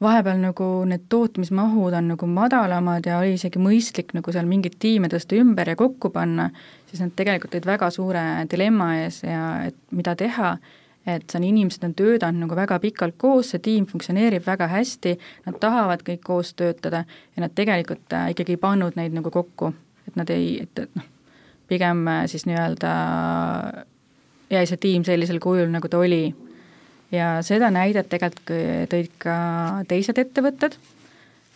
vahepeal 0.00 0.40
nagu 0.40 0.68
need 0.88 1.06
tootmismahud 1.12 1.96
on 1.98 2.12
nagu 2.14 2.28
madalamad 2.30 3.06
ja 3.06 3.18
oli 3.20 3.34
isegi 3.36 3.60
mõistlik 3.60 4.14
nagu 4.16 4.32
seal 4.32 4.48
mingeid 4.48 4.78
tiime 4.80 5.10
tõsta 5.12 5.36
ümber 5.40 5.72
ja 5.72 5.76
kokku 5.78 6.12
panna, 6.14 6.48
siis 6.88 7.02
nad 7.04 7.12
tegelikult 7.16 7.56
olid 7.58 7.68
väga 7.68 7.90
suure 7.94 8.24
dilemma 8.50 8.94
ees 9.02 9.22
ja 9.26 9.44
et 9.68 9.76
mida 9.92 10.16
teha, 10.16 10.54
et 11.06 11.24
see 11.30 11.40
on, 11.40 11.46
inimesed 11.48 11.84
on 11.86 11.94
töötanud 11.96 12.44
nagu 12.44 12.56
väga 12.56 12.78
pikalt 12.82 13.16
koos, 13.18 13.52
see 13.52 13.62
tiim 13.64 13.86
funktsioneerib 13.88 14.44
väga 14.46 14.68
hästi, 14.70 15.14
nad 15.46 15.56
tahavad 15.62 16.04
kõik 16.06 16.20
koos 16.26 16.52
töötada 16.54 17.04
ja 17.36 17.44
nad 17.44 17.54
tegelikult 17.56 18.12
ikkagi 18.34 18.56
ei 18.56 18.60
pannud 18.60 18.98
neid 19.00 19.16
nagu 19.16 19.32
kokku, 19.32 19.72
et 20.08 20.18
nad 20.20 20.30
ei, 20.34 20.58
et, 20.66 20.84
et 20.84 20.98
noh, 20.98 21.08
pigem 21.70 22.04
äh, 22.10 22.24
siis 22.30 22.46
nii-öelda 22.50 22.92
jäi 24.50 24.66
see 24.66 24.80
tiim 24.82 25.04
sellisel 25.06 25.40
kujul, 25.42 25.68
nagu 25.70 25.88
ta 25.88 25.98
oli. 25.98 26.34
ja 27.12 27.40
seda 27.42 27.70
näidet 27.74 28.08
tegelikult 28.10 28.50
tõid 28.90 29.12
ka 29.18 29.36
teised 29.88 30.18
ettevõtted, 30.18 30.76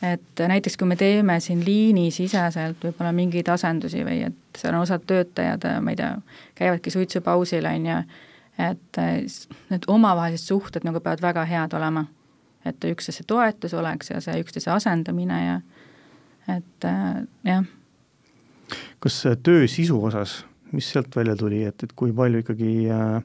et 0.03 0.43
näiteks 0.51 0.77
kui 0.77 0.89
me 0.89 0.97
teeme 0.99 1.39
siin 1.41 1.63
liinisiseselt 1.65 2.83
võib-olla 2.83 3.13
mingeid 3.15 3.49
asendusi 3.49 4.05
või 4.07 4.25
et 4.29 4.59
seal 4.59 4.75
on 4.75 4.83
osad 4.83 5.05
töötajad, 5.07 5.67
ma 5.81 5.95
ei 5.95 6.01
tea, 6.01 6.15
käivadki 6.59 6.91
suitsupausil, 6.91 7.67
on 7.71 7.91
ju, 7.91 7.99
et 8.59 8.99
äh, 8.99 9.23
need 9.71 9.89
omavahelised 9.89 10.47
suhted 10.47 10.85
nagu 10.87 11.01
peavad 11.01 11.23
väga 11.23 11.45
head 11.45 11.73
olema. 11.75 12.07
et 12.65 12.85
üksteise 12.85 13.25
toetus 13.27 13.75
oleks 13.75 14.11
ja 14.11 14.21
see 14.25 14.41
üksteise 14.41 14.71
asendamine 14.73 15.41
ja 15.45 15.61
et 16.49 16.85
äh, 16.89 17.25
jah 17.45 17.65
kas 19.01 19.23
töö 19.43 19.69
sisu 19.69 19.99
osas, 20.05 20.45
mis 20.73 20.89
sealt 20.93 21.17
välja 21.17 21.37
tuli, 21.37 21.63
et, 21.69 21.83
et 21.83 21.93
kui 21.97 22.13
palju 22.17 22.43
ikkagi 22.45 22.73
äh, 22.93 23.19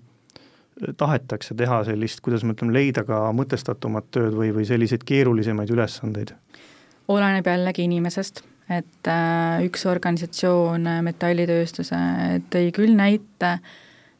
tahetakse 0.99 1.55
teha 1.57 1.81
sellist, 1.87 2.21
kuidas 2.25 2.43
me 2.43 2.55
ütleme, 2.55 2.75
leida 2.75 3.05
ka 3.07 3.27
mõtestatumat 3.35 4.09
tööd 4.15 4.35
või, 4.37 4.51
või 4.55 4.67
selliseid 4.69 5.05
keerulisemaid 5.07 5.71
ülesandeid? 5.75 6.35
oleneb 7.09 7.47
jällegi 7.49 7.87
inimesest, 7.87 8.43
et 8.69 9.07
äh, 9.09 9.63
üks 9.65 9.87
organisatsioon, 9.89 10.83
äh, 10.91 10.99
metallitööstuse, 11.05 11.97
tõi 12.53 12.67
küll 12.75 12.93
näite, 12.97 13.55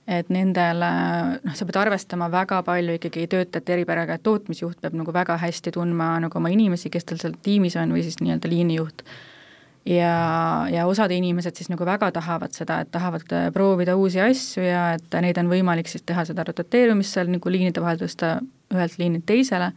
et 0.10 0.30
nendel 0.34 0.82
noh, 0.82 1.54
sa 1.54 1.66
pead 1.70 1.78
arvestama 1.78 2.32
väga 2.34 2.64
palju 2.66 2.96
ikkagi 2.98 3.28
töötajate 3.30 3.76
eripäraga, 3.76 4.18
et 4.18 4.26
tootmisjuht 4.26 4.80
peab 4.82 4.96
nagu 4.98 5.14
väga 5.14 5.38
hästi 5.38 5.76
tundma 5.76 6.16
nagu 6.24 6.40
oma 6.40 6.50
inimesi, 6.50 6.90
kes 6.90 7.06
tal 7.06 7.22
seal 7.22 7.36
tiimis 7.46 7.78
on, 7.78 7.94
või 7.94 8.06
siis 8.08 8.18
nii-öelda 8.24 8.50
liinijuht 8.50 9.06
ja, 9.86 10.68
ja 10.72 10.86
osad 10.88 11.12
inimesed 11.12 11.56
siis 11.56 11.70
nagu 11.72 11.86
väga 11.86 12.12
tahavad 12.12 12.54
seda, 12.56 12.82
et 12.84 12.92
tahavad 12.92 13.34
äh, 13.34 13.50
proovida 13.54 13.96
uusi 13.96 14.22
asju 14.22 14.64
ja 14.64 14.84
et 14.98 15.18
neid 15.22 15.40
on 15.42 15.50
võimalik 15.52 15.90
siis 15.90 16.04
teha 16.06 16.26
seda 16.28 16.46
rotateerumist 16.48 17.16
seal 17.16 17.32
nagu 17.32 17.52
liinide 17.52 17.82
vahel 17.84 18.02
tõsta 18.02 18.38
ühelt 18.74 19.00
liinilt 19.00 19.26
teisele, 19.30 19.72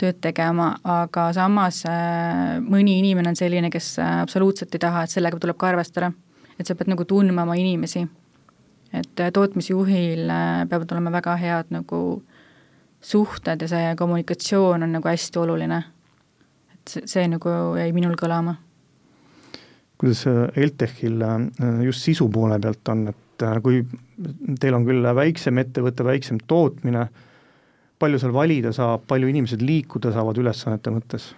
tööd 0.00 0.18
tegema, 0.24 0.72
aga 0.82 1.28
samas 1.36 1.84
äh, 1.86 2.58
mõni 2.64 2.98
inimene 2.98 3.30
on 3.30 3.38
selline, 3.38 3.70
kes 3.70 3.94
äh, 4.02 4.20
absoluutselt 4.24 4.74
ei 4.74 4.82
taha, 4.82 5.04
et 5.04 5.14
sellega 5.14 5.38
tuleb 5.40 5.58
ka 5.60 5.70
arvestada. 5.70 6.12
et 6.58 6.66
sa 6.66 6.74
pead 6.74 6.86
nagu 6.86 7.04
tundma 7.04 7.42
oma 7.42 7.54
inimesi. 7.58 8.04
Et 8.94 9.24
tootmisjuhil 9.34 10.30
peavad 10.70 10.92
olema 10.94 11.10
väga 11.16 11.34
head 11.40 11.72
nagu 11.74 11.98
suhted 13.04 13.62
ja 13.64 13.68
see 13.68 13.96
kommunikatsioon 13.98 14.86
on 14.86 14.94
nagu 14.96 15.08
hästi 15.08 15.40
oluline. 15.42 15.82
et 16.74 16.94
see, 16.94 17.02
see 17.06 17.26
nagu 17.28 17.50
jäi 17.78 17.90
minul 17.96 18.14
kõlama 18.20 18.54
kuidas 20.04 20.24
LTEH-il 20.56 21.22
äh, 21.22 21.82
just 21.84 22.04
sisu 22.04 22.28
poole 22.32 22.58
pealt 22.60 22.88
on, 22.92 23.06
et 23.12 23.44
äh, 23.46 23.60
kui 23.62 23.82
teil 24.60 24.76
on 24.76 24.86
küll 24.86 25.06
väiksem 25.16 25.60
ettevõte, 25.62 26.06
väiksem 26.06 26.40
tootmine, 26.50 27.06
palju 27.98 28.20
seal 28.20 28.34
valida 28.34 28.74
saab, 28.74 29.06
palju 29.08 29.30
inimesed 29.30 29.62
liikuda 29.64 30.12
saavad 30.14 30.40
ülesannete 30.42 30.92
mõttes? 30.94 31.32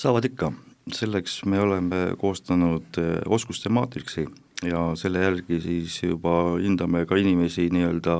saavad 0.00 0.24
ikka, 0.28 0.52
selleks 0.94 1.40
me 1.50 1.58
oleme 1.60 2.02
koostanud 2.20 3.00
äh, 3.00 3.16
oskuste 3.26 3.72
maatriksi 3.74 4.28
ja 4.66 4.90
selle 4.98 5.24
järgi 5.24 5.60
siis 5.64 6.00
juba 6.02 6.56
hindame 6.60 7.06
ka 7.08 7.18
inimesi 7.20 7.68
nii-öelda 7.72 8.16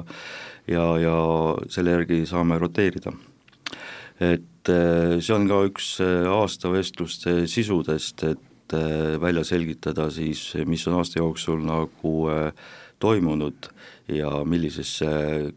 ja, 0.71 0.85
ja 1.03 1.17
selle 1.69 1.97
järgi 1.99 2.23
saame 2.29 2.59
roteerida. 2.59 3.13
et 4.21 4.71
see 5.21 5.35
on 5.35 5.49
ka 5.49 5.63
üks 5.69 5.95
aasta 6.29 6.73
vestluste 6.73 7.47
sisudest, 7.49 8.25
et 8.25 8.77
äh, 8.77 9.17
välja 9.21 9.45
selgitada 9.45 10.11
siis, 10.13 10.53
mis 10.69 10.87
on 10.89 11.01
aasta 11.01 11.23
jooksul 11.23 11.65
nagu 11.65 12.17
toimunud 13.01 13.71
ja 14.13 14.31
millisesse 14.45 15.09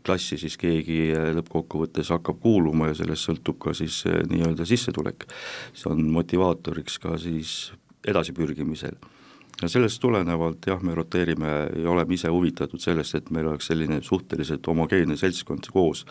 klassi 0.05 0.37
siis 0.39 0.55
keegi 0.59 1.11
lõppkokkuvõttes 1.37 2.11
hakkab 2.13 2.39
kuuluma 2.43 2.91
ja 2.91 2.97
sellest 2.97 3.27
sõltub 3.27 3.59
ka 3.61 3.73
siis 3.77 4.03
nii-öelda 4.07 4.65
sissetulek. 4.67 5.27
see 5.73 5.91
on 5.91 6.05
motivaatoriks 6.13 6.99
ka 7.03 7.17
siis 7.17 7.73
edasipürgimisel. 8.07 8.95
Ja 9.61 9.69
sellest 9.69 10.01
tulenevalt 10.01 10.67
jah, 10.67 10.81
me 10.83 10.95
roteerime 10.95 11.51
ja 11.83 11.89
oleme 11.91 12.17
ise 12.17 12.31
huvitatud 12.33 12.81
sellest, 12.81 13.15
et 13.15 13.29
meil 13.31 13.47
oleks 13.47 13.69
selline 13.71 14.01
suhteliselt 14.03 14.67
homogeenne 14.67 15.17
seltskond 15.17 15.69
koos, 15.71 16.05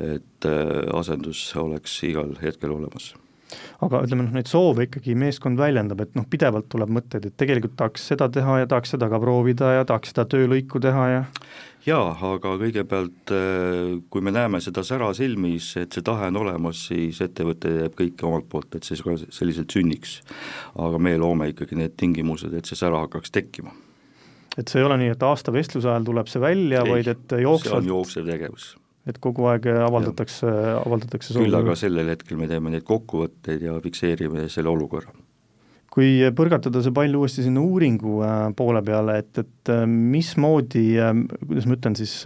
et 0.00 0.48
asendus 0.94 1.42
oleks 1.60 1.98
igal 2.08 2.36
hetkel 2.42 2.72
olemas 2.74 3.12
aga 3.84 4.02
ütleme 4.06 4.26
noh, 4.26 4.34
neid 4.36 4.50
soove 4.50 4.86
ikkagi 4.88 5.16
meeskond 5.18 5.60
väljendab, 5.60 6.04
et 6.04 6.14
noh, 6.18 6.26
pidevalt 6.30 6.68
tuleb 6.72 6.92
mõtteid, 6.98 7.26
et 7.26 7.36
tegelikult 7.40 7.76
tahaks 7.78 8.06
seda 8.12 8.30
teha 8.32 8.62
ja 8.62 8.70
tahaks 8.70 8.94
seda 8.96 9.10
ka 9.10 9.20
proovida 9.22 9.74
ja 9.78 9.88
tahaks 9.88 10.14
seda 10.14 10.26
töölõiku 10.30 10.82
teha 10.82 11.08
ja 11.10 11.26
jaa, 11.86 12.12
aga 12.12 12.54
kõigepealt 12.60 13.32
äh, 13.34 14.00
kui 14.12 14.24
me 14.24 14.32
näeme 14.34 14.60
seda 14.64 14.84
sära 14.86 15.10
silmis, 15.16 15.72
et 15.80 15.96
see 15.96 16.04
tahe 16.06 16.30
on 16.30 16.40
olemas, 16.42 16.82
siis 16.90 17.20
ettevõte 17.24 17.72
teeb 17.78 17.96
kõike 17.98 18.28
omalt 18.28 18.50
poolt, 18.52 18.76
et 18.76 18.86
see 18.86 19.00
ka 19.00 19.16
selliselt 19.32 19.72
sünniks. 19.72 20.20
aga 20.78 20.98
me 20.98 21.16
loome 21.18 21.50
ikkagi 21.54 21.78
need 21.78 21.96
tingimused, 22.00 22.52
et 22.54 22.68
see 22.68 22.78
sära 22.78 23.04
hakkaks 23.06 23.32
tekkima. 23.34 23.72
et 24.58 24.68
see 24.68 24.82
ei 24.82 24.86
ole 24.86 25.00
nii, 25.00 25.14
et 25.16 25.24
aasta 25.24 25.54
vestluse 25.54 25.88
ajal 25.88 26.06
tuleb 26.10 26.28
see 26.28 26.42
välja, 26.42 26.84
vaid 26.86 27.08
et 27.08 27.40
jooksvalt 27.40 27.80
see 27.80 27.82
on 27.82 27.92
jooksev 27.94 28.28
tegevus 28.28 28.74
et 29.08 29.18
kogu 29.22 29.48
aeg 29.50 29.66
avaldatakse, 29.72 30.48
avaldatakse 30.84 31.36
küll 31.36 31.56
aga 31.56 31.76
sellel 31.78 32.12
hetkel 32.12 32.38
me 32.40 32.48
teeme 32.50 32.72
neid 32.74 32.84
kokkuvõtteid 32.88 33.64
ja 33.64 33.76
fikseerime 33.82 34.46
selle 34.52 34.72
olukorra. 34.72 35.14
kui 35.90 36.18
põrgatada 36.36 36.82
see 36.84 36.94
pall 36.94 37.16
uuesti 37.18 37.46
sinna 37.46 37.62
uuringu 37.64 38.20
äh, 38.26 38.42
poole 38.56 38.82
peale, 38.86 39.16
et, 39.24 39.32
et 39.42 39.72
äh, 39.72 39.86
mismoodi, 39.88 40.84
äh, 41.00 41.14
kuidas 41.46 41.66
ma 41.66 41.78
ütlen 41.78 41.96
siis, 41.98 42.20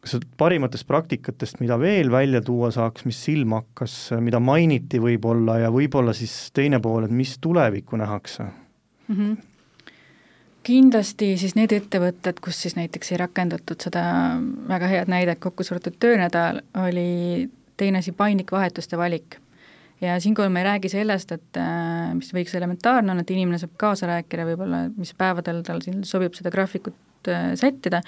kas 0.00 0.16
parimatest 0.40 0.86
praktikatest, 0.88 1.60
mida 1.60 1.76
veel 1.82 2.08
välja 2.14 2.40
tuua 2.40 2.70
saaks, 2.72 3.04
mis 3.04 3.18
silma 3.20 3.60
hakkas, 3.60 3.98
mida 4.24 4.40
mainiti 4.40 5.02
võib-olla 5.02 5.58
ja 5.66 5.74
võib-olla 5.74 6.14
siis 6.16 6.32
teine 6.56 6.80
pool, 6.80 7.04
et 7.04 7.12
mis 7.12 7.36
tulevikku 7.42 8.00
nähakse 8.00 8.46
mm? 8.46 9.14
-hmm 9.14 9.38
kindlasti 10.70 11.34
siis 11.40 11.56
need 11.58 11.72
ettevõtted, 11.74 12.40
kus 12.42 12.58
siis 12.64 12.76
näiteks 12.78 13.12
ei 13.12 13.20
rakendatud 13.20 13.82
seda 13.82 14.02
väga 14.70 14.90
head 14.90 15.10
näidet 15.10 15.40
kokku 15.42 15.66
surutud 15.66 15.96
töönädal, 16.02 16.62
oli 16.84 17.48
teine 17.80 18.02
asi 18.02 18.12
paindlik 18.16 18.52
vahetuste 18.52 18.98
valik. 18.98 19.38
ja 20.00 20.20
siinkohal 20.20 20.48
me 20.48 20.60
ei 20.62 20.64
räägi 20.64 20.88
sellest, 20.88 21.32
et 21.32 21.56
äh, 21.60 22.12
mis 22.16 22.30
võiks 22.32 22.54
elementaarne 22.56 23.12
on, 23.12 23.20
et 23.20 23.30
inimene 23.30 23.58
saab 23.60 23.74
kaasa 23.80 24.08
rääkida 24.08 24.46
võib-olla, 24.48 24.86
mis 24.96 25.12
päevadel 25.14 25.60
tal 25.66 25.82
siin 25.84 26.04
sobib 26.08 26.36
seda 26.38 26.52
graafikut 26.54 27.28
äh, 27.28 27.50
sättida, 27.60 28.00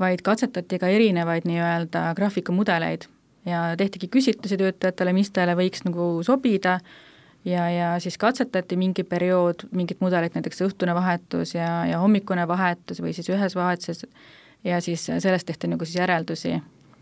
vaid 0.00 0.22
katsetati 0.24 0.78
ka 0.80 0.88
erinevaid 0.88 1.44
nii-öelda 1.48 2.06
graafikumudeleid 2.16 3.04
ja 3.48 3.66
tehtigi 3.76 4.08
küsitlusi 4.08 4.56
töötajatele, 4.60 5.12
mis 5.12 5.30
talle 5.34 5.56
võiks 5.58 5.84
nagu 5.84 6.08
sobida 6.24 6.78
ja, 7.44 7.70
ja 7.70 8.00
siis 8.00 8.18
katsetati 8.18 8.76
mingi 8.76 9.04
periood 9.04 9.66
mingit 9.72 10.00
mudelit, 10.00 10.34
näiteks 10.34 10.62
õhtune 10.66 10.94
vahetus 10.94 11.54
ja, 11.54 11.84
ja 11.86 11.98
hommikune 11.98 12.48
vahetus 12.48 13.02
või 13.04 13.12
siis 13.16 13.28
ühes 13.32 13.56
vahetuses. 13.56 14.06
Ja 14.64 14.80
siis 14.80 15.04
sellest 15.18 15.46
tehti 15.46 15.68
nagu 15.68 15.84
siis 15.84 15.98
järeldusi 15.98 16.54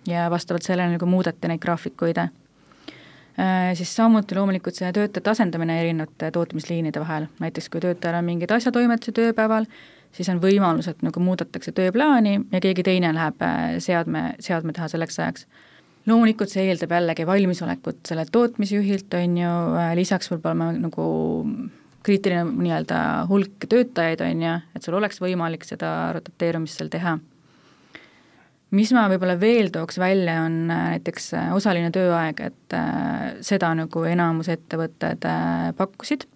ja 0.06 0.30
vastavalt 0.30 0.66
sellele 0.66 0.96
nagu 0.96 1.06
muudeti 1.06 1.48
neid 1.48 1.62
graafikuid. 1.62 2.18
Äh,. 2.18 2.30
Siis 3.74 3.94
samuti 3.96 4.34
loomulikult 4.36 4.76
see 4.76 4.90
töötajate 4.92 5.30
asendamine 5.30 5.78
erinevate 5.80 6.30
tootmisliinide 6.34 7.00
vahel, 7.00 7.30
näiteks 7.40 7.70
kui 7.72 7.80
töötajal 7.80 8.18
on 8.18 8.26
mingeid 8.26 8.50
asjatoimetusi 8.52 9.14
tööpäeval, 9.16 9.64
siis 10.12 10.28
on 10.28 10.42
võimalus, 10.42 10.90
et 10.90 11.00
nagu 11.06 11.20
muudetakse 11.20 11.72
tööplaani 11.72 12.34
ja 12.52 12.60
keegi 12.60 12.82
teine 12.84 13.14
läheb 13.14 13.40
äh, 13.46 13.78
seadme, 13.80 14.34
seadme 14.40 14.74
taha 14.76 14.90
selleks 14.92 15.18
ajaks 15.22 15.46
loomulikult 16.08 16.50
see 16.50 16.66
eeldab 16.70 16.94
jällegi 16.96 17.26
valmisolekut 17.26 18.02
sellelt 18.08 18.32
tootmisjuhilt, 18.34 19.14
on 19.18 19.36
ju, 19.38 19.52
äh, 19.78 19.92
lisaks 19.98 20.30
võib 20.32 20.46
olema 20.48 20.72
nagu 20.74 21.04
kriitiline 22.02 22.46
nii-öelda 22.50 23.02
hulk 23.30 23.68
töötajaid, 23.70 24.24
on 24.26 24.42
ju, 24.42 24.54
et 24.74 24.86
sul 24.86 24.96
oleks 24.98 25.22
võimalik 25.22 25.66
seda 25.66 26.10
rotateerumist 26.16 26.80
seal 26.80 26.90
teha. 26.92 27.18
mis 28.72 28.88
ma 28.96 29.04
võib-olla 29.12 29.36
veel 29.36 29.68
tooks 29.70 29.98
välja, 30.00 30.42
on 30.46 30.70
äh, 30.70 30.84
näiteks 30.96 31.32
äh, 31.38 31.54
osaline 31.54 31.92
tööaeg, 31.94 32.40
et 32.40 32.76
seda 33.44 33.74
nagu 33.76 34.04
enamus 34.08 34.48
ettevõtted 34.48 35.26
pakkusid 35.76 36.26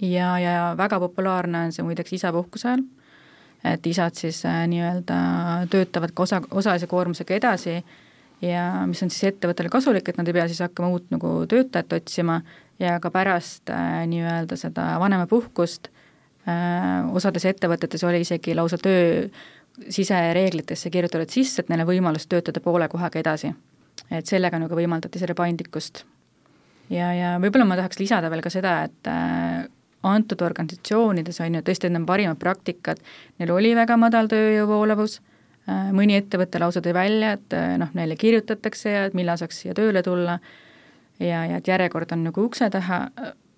ja, 0.00 0.38
ja 0.40 0.74
väga 0.76 0.98
populaarne 0.98 1.66
on 1.66 1.72
see 1.72 1.84
muideks 1.86 2.16
isapuhkuse 2.16 2.68
ajal, 2.72 2.84
et 3.68 3.86
isad 3.86 4.18
siis 4.18 4.42
nii-öelda 4.42 5.16
töötavad 5.70 6.14
ka 6.14 6.26
osa, 6.26 6.42
osalise 6.50 6.86
koormusega 6.90 7.36
edasi 7.36 7.78
ja 8.42 8.86
mis 8.86 9.02
on 9.02 9.10
siis 9.10 9.32
ettevõttele 9.32 9.70
kasulik, 9.72 10.08
et 10.08 10.18
nad 10.18 10.28
ei 10.28 10.36
pea 10.36 10.46
siis 10.50 10.62
hakkama 10.62 10.90
uut 10.94 11.06
nagu 11.14 11.32
töötajat 11.50 11.92
otsima 11.98 12.40
ja 12.78 12.98
ka 13.02 13.10
pärast 13.14 13.70
äh, 13.74 14.02
nii-öelda 14.10 14.58
seda 14.58 14.90
vanemapuhkust 15.02 15.88
äh, 16.46 17.08
osades 17.14 17.48
ettevõtetes 17.50 18.04
oli 18.06 18.22
isegi 18.26 18.54
lausa 18.54 18.78
töö 18.82 19.26
sisereeglitesse 19.88 20.90
kirjutatud 20.90 21.30
sisse, 21.30 21.62
et 21.62 21.68
neil 21.70 21.84
on 21.84 21.90
võimalus 21.90 22.26
töötada 22.26 22.60
poole 22.62 22.88
kohaga 22.90 23.20
edasi. 23.20 23.54
et 24.10 24.26
sellega 24.26 24.58
nagu 24.58 24.74
võimaldati 24.74 25.18
selle 25.18 25.34
paindlikkust. 25.34 26.04
ja, 26.90 27.12
ja 27.14 27.34
võib-olla 27.42 27.66
ma 27.66 27.76
tahaks 27.76 27.98
lisada 27.98 28.30
veel 28.30 28.42
ka 28.42 28.50
seda, 28.50 28.82
et 28.84 29.10
äh, 29.10 29.66
antud 30.02 30.42
organisatsioonides 30.42 31.40
on 31.40 31.58
ju 31.58 31.62
tõesti, 31.62 31.90
need 31.90 32.04
on 32.04 32.06
parimad 32.06 32.38
praktikad, 32.38 33.02
neil 33.38 33.50
oli 33.50 33.74
väga 33.74 33.96
madal 33.98 34.30
tööjõu 34.30 34.68
voolavus 34.70 35.18
Äh, 35.18 35.37
mõni 35.68 36.16
ettevõte 36.16 36.60
lausa 36.60 36.82
tõi 36.84 36.94
välja, 36.96 37.34
et 37.36 37.54
äh, 37.56 37.76
noh, 37.80 37.90
neile 37.96 38.16
kirjutatakse 38.16 38.92
ja 38.92 39.04
et 39.08 39.16
millal 39.18 39.38
saaks 39.40 39.62
siia 39.62 39.76
tööle 39.76 40.02
tulla. 40.02 40.38
Ja, 41.18 41.42
ja 41.50 41.58
et 41.58 41.68
järjekord 41.68 42.12
on 42.14 42.28
nagu 42.28 42.44
ukse 42.46 42.70
taha, 42.70 43.08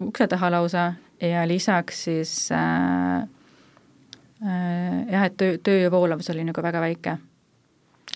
ukse 0.01 0.27
taha 0.33 0.51
lausa 0.51 0.93
ja 1.21 1.45
lisaks 1.49 2.05
siis 2.09 2.33
äh, 2.57 3.21
äh, 4.43 5.01
jah, 5.13 5.27
et 5.29 5.37
töö, 5.37 5.59
tööjõu 5.63 5.93
voolavus 5.93 6.31
oli 6.33 6.47
nagu 6.49 6.63
väga 6.63 6.81
väike. 6.81 7.19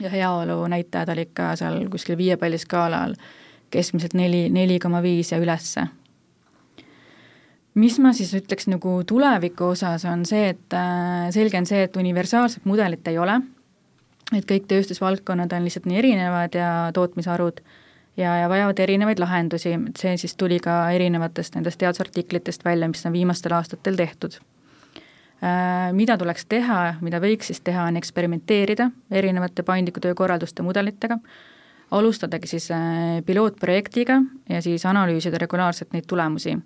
ja 0.00 0.11
heaolu 0.11 0.66
näitajad 0.66 1.12
olid 1.12 1.30
ka 1.33 1.52
seal 1.57 1.85
kuskil 1.90 2.16
viie 2.18 2.37
palli 2.37 2.59
skaalal 2.59 3.14
keskmiselt 3.70 4.14
neli, 4.14 4.48
neli 4.50 4.78
koma 4.78 5.02
viis 5.02 5.30
ja 5.33 5.38
ülesse. 5.38 5.87
Mis 7.74 7.98
ma 7.98 8.12
siis 8.12 8.33
ütleks 8.35 8.68
nagu 8.70 9.02
tuleviku 9.07 9.72
osas, 9.74 10.04
on 10.04 10.24
see, 10.26 10.48
et 10.48 10.74
äh, 10.74 11.30
selge 11.35 11.59
on 11.59 11.66
see, 11.66 11.85
et 11.85 11.96
universaalset 11.96 12.64
mudelit 12.64 13.07
ei 13.09 13.18
ole 13.18 13.40
et 14.38 14.46
kõik 14.48 14.68
tööstusvaldkonnad 14.70 15.52
on 15.56 15.66
lihtsalt 15.66 15.86
nii 15.90 15.98
erinevad 16.00 16.56
ja 16.58 16.70
tootmisharud 16.94 17.60
ja, 18.16 18.36
ja 18.42 18.48
vajavad 18.48 18.80
erinevaid 18.84 19.22
lahendusi, 19.22 19.76
see 19.98 20.16
siis 20.20 20.36
tuli 20.40 20.60
ka 20.62 20.90
erinevatest 20.94 21.58
nendest 21.58 21.80
teadusartiklitest 21.82 22.64
välja, 22.64 22.88
mis 22.90 23.06
on 23.06 23.14
viimastel 23.14 23.56
aastatel 23.56 23.96
tehtud. 23.98 24.38
Äh, 25.44 25.90
mida 25.92 26.18
tuleks 26.18 26.46
teha, 26.48 26.94
mida 27.04 27.20
võiks 27.20 27.50
siis 27.50 27.60
teha, 27.64 27.88
on 27.90 27.98
eksperimenteerida 28.00 28.90
erinevate 29.10 29.64
paindliku 29.66 30.00
töökorralduste 30.00 30.64
mudelitega, 30.64 31.18
alustadagi 31.94 32.48
siis 32.48 32.70
äh, 32.72 33.18
pilootprojektiga 33.26 34.22
ja 34.48 34.62
siis 34.62 34.86
analüüsida 34.88 35.38
regulaarselt 35.42 35.92
neid 35.92 36.06
tulemusi 36.08 36.56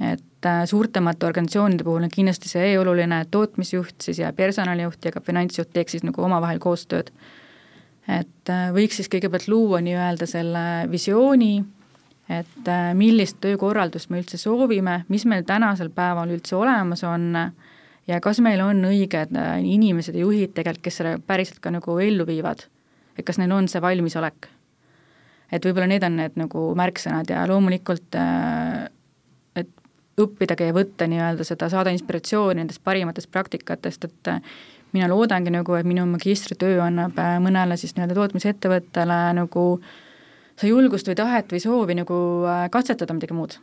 et 0.00 0.46
äh, 0.46 0.64
suurtemate 0.66 1.26
organisatsioonide 1.26 1.84
puhul 1.84 2.06
on 2.06 2.12
kindlasti 2.12 2.50
see 2.50 2.74
oluline, 2.78 3.22
et 3.24 3.30
tootmisjuht 3.34 4.06
siis 4.06 4.20
ja 4.22 4.32
personalijuht 4.32 5.04
ja 5.04 5.12
ka 5.14 5.22
finantsjuht 5.24 5.72
teeks 5.74 5.96
siis 5.96 6.06
nagu 6.06 6.22
omavahel 6.22 6.60
koostööd. 6.62 7.10
et 8.08 8.50
äh, 8.50 8.68
võiks 8.74 9.00
siis 9.00 9.10
kõigepealt 9.12 9.48
luua 9.48 9.80
nii-öelda 9.84 10.26
selle 10.26 10.62
visiooni, 10.90 11.64
et 12.28 12.68
äh, 12.70 12.92
millist 12.94 13.40
töökorraldust 13.42 14.10
me 14.10 14.22
üldse 14.22 14.38
soovime, 14.38 15.02
mis 15.08 15.26
meil 15.26 15.42
tänasel 15.44 15.90
päeval 15.90 16.30
üldse 16.30 16.56
olemas 16.56 17.02
on 17.04 17.34
ja 18.06 18.20
kas 18.24 18.40
meil 18.40 18.62
on 18.64 18.84
õiged 18.88 19.34
inimesed 19.64 20.14
ja 20.14 20.22
juhid 20.22 20.54
tegelikult, 20.54 20.84
kes 20.86 21.00
selle 21.02 21.18
päriselt 21.18 21.58
ka 21.60 21.74
nagu 21.74 21.98
ellu 21.98 22.26
viivad. 22.26 22.68
et 23.18 23.26
kas 23.26 23.38
neil 23.38 23.52
on 23.52 23.66
see 23.68 23.82
valmisolek. 23.82 24.46
et 25.52 25.64
võib-olla 25.64 25.90
need 25.90 26.06
on 26.06 26.16
need 26.16 26.38
nagu 26.38 26.70
märksõnad 26.78 27.34
ja 27.34 27.42
loomulikult 27.50 28.14
õppidagi 30.22 30.68
ja 30.68 30.74
võtta 30.76 31.06
nii-öelda 31.10 31.46
seda, 31.46 31.68
saada 31.72 31.92
inspiratsiooni 31.94 32.62
nendest 32.62 32.82
parimatest 32.84 33.30
praktikatest, 33.32 34.04
et 34.04 34.30
äh, 34.32 34.42
mina 34.92 35.08
loodangi 35.08 35.52
nagu, 35.52 35.74
et 35.78 35.86
minu 35.88 36.06
magistritöö 36.08 36.80
annab 36.84 37.18
äh, 37.20 37.36
mõnele 37.42 37.76
siis 37.80 37.94
nii-öelda 37.96 38.16
tootmisettevõttele 38.18 39.18
nagu 39.38 39.64
seda 40.58 40.70
julgust 40.70 41.10
või 41.10 41.18
tahet 41.18 41.52
või 41.52 41.62
soovi 41.62 41.98
nagu 41.98 42.20
äh, 42.48 42.64
katsetada 42.74 43.16
midagi 43.16 43.36
muud. 43.36 43.58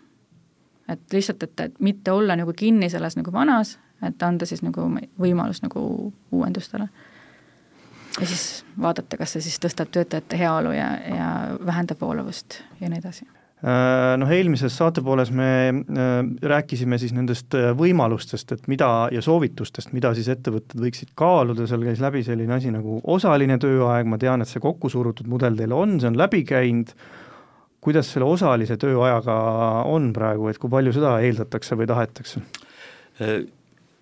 et 0.89 1.13
lihtsalt, 1.13 1.44
et, 1.44 1.60
et 1.60 1.80
mitte 1.80 2.12
olla 2.12 2.36
nagu 2.36 2.54
kinni 2.54 2.89
selles 2.89 3.18
nagu 3.18 3.32
vanas, 3.34 3.78
et 4.06 4.24
anda 4.24 4.46
siis 4.46 4.62
nagu 4.62 4.89
võimalus 5.20 5.63
nagu 5.63 6.13
uuendustele. 6.32 6.89
ja 8.20 8.28
siis 8.28 8.65
vaadata, 8.82 9.18
kas 9.18 9.36
see 9.36 9.48
siis 9.50 9.60
tõstab 9.60 9.91
töötajate 9.91 10.38
heaolu 10.38 10.76
ja, 10.78 10.91
ja 11.15 11.32
vähendab 11.65 12.02
voolavust 12.02 12.62
ja 12.82 12.89
nii 12.89 13.02
edasi 13.02 13.35
noh, 13.63 14.32
eelmises 14.36 14.76
saatepooles 14.78 15.32
me 15.34 15.50
äh, 15.72 16.13
rääkisime 16.52 17.00
siis 17.02 17.13
nendest 17.15 17.56
äh, 17.58 17.72
võimalustest, 17.78 18.52
et 18.52 18.68
mida 18.72 19.08
ja 19.13 19.24
soovitustest, 19.24 19.94
mida 19.96 20.12
siis 20.18 20.28
ettevõtted 20.34 20.82
võiksid 20.82 21.13
kaaluda, 21.18 21.68
seal 21.70 21.86
käis 21.88 22.04
läbi 22.04 22.24
selline 22.28 22.58
asi 22.58 22.74
nagu 22.74 23.00
osaline 23.15 23.58
tööaeg, 23.62 24.10
ma 24.12 24.20
tean, 24.22 24.44
et 24.44 24.52
see 24.52 24.63
kokkusurutud 24.63 25.30
mudel 25.32 25.58
teil 25.58 25.74
on, 25.76 26.00
see 26.02 26.12
on 26.12 26.20
läbi 26.20 26.44
käinud, 26.48 26.91
kuidas 27.86 28.12
selle 28.12 28.28
osalise 28.28 28.78
tööajaga 28.82 29.36
on 29.89 30.12
praegu, 30.13 30.50
et 30.52 30.60
kui 30.62 30.72
palju 30.74 30.94
seda 30.96 31.18
eeldatakse 31.24 31.78
või 31.80 31.89
tahetakse? 31.89 32.44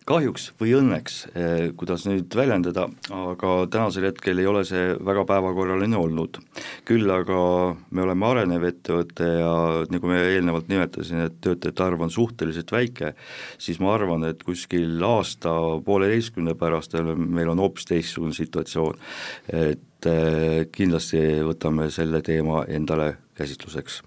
Kahjuks 0.08 0.50
või 0.60 0.74
õnneks, 0.78 1.16
eh, 1.36 1.72
kuidas 1.78 2.06
nüüd 2.08 2.34
väljendada, 2.36 2.88
aga 3.13 3.54
tänasel 3.72 4.10
hetkel 4.10 4.39
ei 4.39 4.48
ole 4.50 4.63
see 4.68 4.94
väga 5.00 5.26
päevakorraline 5.30 5.98
olnud. 5.98 6.39
küll 6.86 7.10
aga 7.10 7.76
me 7.92 8.02
oleme 8.02 8.26
arenev 8.26 8.63
ettevõte 8.68 9.24
ja 9.24 9.86
nagu 9.89 10.08
me 10.08 10.20
eelnevalt 10.20 10.68
nimetasin, 10.68 11.26
et 11.26 11.39
töötajate 11.42 11.84
arv 11.84 12.02
on 12.02 12.12
suhteliselt 12.12 12.72
väike, 12.72 13.13
siis 13.58 13.80
ma 13.80 13.94
arvan, 13.96 14.24
et 14.26 14.44
kuskil 14.44 15.00
aasta-pooleteistkümne 15.00 16.56
pärast 16.56 16.94
meil 17.16 17.50
on 17.50 17.60
hoopis 17.60 17.86
teistsugune 17.86 18.34
situatsioon. 18.34 18.98
et 19.48 20.06
eh, 20.06 20.66
kindlasti 20.72 21.20
võtame 21.44 21.89
selle 21.92 22.22
teema 22.22 22.66
endale 22.68 23.18
käsitluseks 23.36 24.04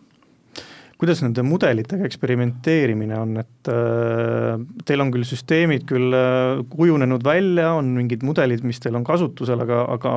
kuidas 1.01 1.21
nende 1.25 1.45
mudelitega 1.45 2.07
eksperimenteerimine 2.09 3.19
on, 3.21 3.35
et 3.43 3.71
äh, 3.73 4.55
teil 4.89 5.05
on 5.05 5.13
küll 5.15 5.27
süsteemid 5.29 5.85
küll 5.89 6.15
äh, 6.17 6.63
kujunenud 6.73 7.25
välja, 7.27 7.75
on 7.77 7.93
mingid 7.99 8.25
mudelid, 8.27 8.65
mis 8.67 8.81
teil 8.83 8.97
on 8.97 9.05
kasutusel, 9.07 9.61
aga, 9.67 9.85
aga 9.97 10.17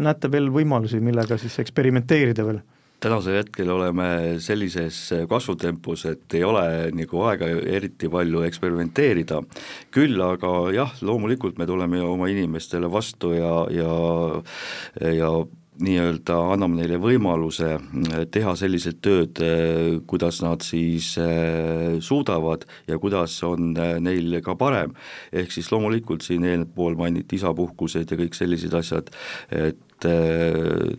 näete 0.00 0.32
veel 0.32 0.48
võimalusi, 0.54 1.02
millega 1.04 1.38
siis 1.40 1.60
eksperimenteerida 1.64 2.48
veel? 2.48 2.64
tänasel 3.00 3.36
hetkel 3.36 3.68
oleme 3.70 4.06
sellises 4.40 4.98
kasvutempos, 5.28 6.06
et 6.08 6.34
ei 6.38 6.40
ole 6.48 6.62
nagu 6.96 7.26
aega 7.28 7.50
eriti 7.76 8.08
palju 8.08 8.40
eksperimenteerida, 8.46 9.42
küll 9.92 10.22
aga 10.24 10.54
jah, 10.74 10.96
loomulikult 11.04 11.60
me 11.60 11.68
tuleme 11.68 12.00
oma 12.00 12.30
inimestele 12.32 12.88
vastu 12.90 13.34
ja, 13.36 13.52
ja 13.68 15.12
ja 15.12 15.30
nii-öelda 15.82 16.36
anname 16.54 16.80
neile 16.80 16.98
võimaluse 17.00 17.74
äh, 17.76 18.24
teha 18.32 18.54
sellised 18.58 19.00
tööd, 19.04 19.40
äh, 19.44 19.98
kuidas 20.08 20.40
nad 20.44 20.64
siis 20.64 21.12
äh, 21.20 21.96
suudavad 22.04 22.66
ja 22.88 22.98
kuidas 23.02 23.36
on 23.46 23.74
neil 23.74 24.38
ka 24.44 24.56
parem. 24.58 24.94
ehk 25.32 25.52
siis 25.52 25.70
loomulikult 25.72 26.24
siin 26.24 26.44
eelpool 26.44 26.96
mainiti 26.96 27.36
isapuhkused 27.36 28.10
ja 28.10 28.18
kõik 28.18 28.36
sellised 28.36 28.74
asjad, 28.74 29.10
et 29.50 30.06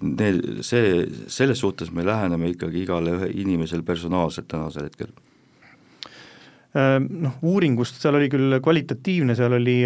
need, 0.02 0.42
see, 0.66 1.06
selles 1.32 1.60
suhtes 1.62 1.92
me 1.94 2.06
läheneme 2.06 2.50
ikkagi 2.54 2.82
igale 2.84 3.14
ühe 3.18 3.30
inimesel 3.44 3.84
personaalselt 3.86 4.48
tänasel 4.50 4.88
hetkel 4.90 5.14
noh, 6.74 7.38
uuringust 7.46 8.02
seal 8.02 8.18
oli 8.20 8.28
küll 8.30 8.58
kvalitatiivne, 8.62 9.34
seal 9.38 9.56
oli 9.58 9.80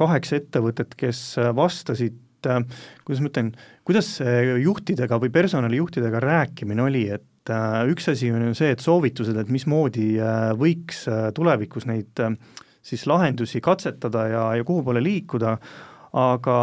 kaheksa 0.00 0.40
ettevõtet, 0.40 0.96
kes 0.98 1.22
vastasid 1.56 2.18
et 2.44 2.74
kuidas 3.04 3.22
ma 3.22 3.30
ütlen, 3.30 3.50
kuidas 3.84 4.08
see 4.18 4.58
juhtidega 4.64 5.18
või 5.20 5.32
personalijuhtidega 5.34 6.20
rääkimine 6.24 6.84
oli, 6.84 7.06
et 7.12 7.52
äh, 7.52 7.80
üks 7.92 8.08
asi 8.12 8.30
on 8.32 8.48
ju 8.48 8.58
see, 8.58 8.74
et 8.74 8.84
soovitused, 8.84 9.36
et 9.40 9.50
mismoodi 9.52 10.14
äh, 10.18 10.52
võiks 10.58 11.04
tulevikus 11.36 11.88
neid 11.90 12.22
siis 12.84 13.06
lahendusi 13.08 13.62
katsetada 13.64 14.28
ja, 14.28 14.44
ja 14.58 14.64
kuhu 14.64 14.82
poole 14.84 15.00
liikuda, 15.04 15.56
aga 16.14 16.56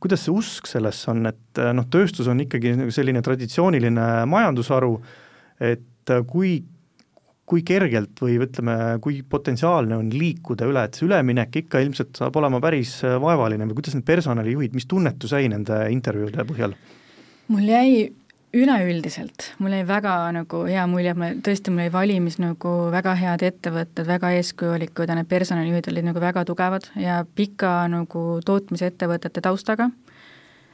kuidas 0.00 0.22
see 0.24 0.34
usk 0.34 0.68
sellesse 0.70 1.10
on, 1.12 1.26
et 1.28 1.60
noh, 1.74 1.88
tööstus 1.92 2.30
on 2.32 2.38
ikkagi 2.44 2.76
nagu 2.78 2.94
selline 2.94 3.20
traditsiooniline 3.22 4.06
majandusharu, 4.30 4.94
et 5.60 6.14
kui 6.30 6.60
kui 7.46 7.62
kergelt 7.66 8.18
või 8.22 8.36
ütleme, 8.42 8.76
kui 9.02 9.20
potentsiaalne 9.22 9.96
on 10.00 10.10
liikuda 10.10 10.66
üle, 10.66 10.82
et 10.86 10.98
see 10.98 11.06
üleminek 11.06 11.62
ikka 11.62 11.80
ilmselt 11.84 12.18
saab 12.18 12.36
olema 12.40 12.60
päris 12.62 12.98
äh, 13.06 13.16
vaevaline 13.22 13.68
või 13.70 13.78
kuidas 13.80 13.94
need 13.94 14.06
personalijuhid, 14.08 14.74
mis 14.74 14.88
tunnetus 14.90 15.34
jäi 15.36 15.46
nende 15.52 15.84
intervjuude 15.94 16.46
põhjal? 16.48 16.76
mul 17.46 17.68
jäi 17.70 18.08
üleüldiselt, 18.56 19.52
mul 19.62 19.74
jäi 19.76 19.84
väga 19.86 20.14
nagu 20.34 20.62
hea 20.66 20.86
mulje, 20.90 21.12
mul 21.18 21.38
tõesti, 21.44 21.70
mul 21.70 21.86
jäi 21.86 21.92
valimis 21.94 22.40
nagu 22.42 22.72
väga 22.94 23.14
head 23.20 23.44
ettevõtted, 23.46 24.06
väga 24.08 24.32
eeskujulikud 24.38 25.10
ja 25.10 25.18
need 25.18 25.30
personalijuhid 25.30 25.90
olid 25.92 26.08
nagu 26.08 26.22
väga 26.22 26.44
tugevad 26.48 26.90
ja 26.98 27.20
pika 27.38 27.78
nagu 27.92 28.24
tootmisettevõtete 28.46 29.44
taustaga, 29.44 29.90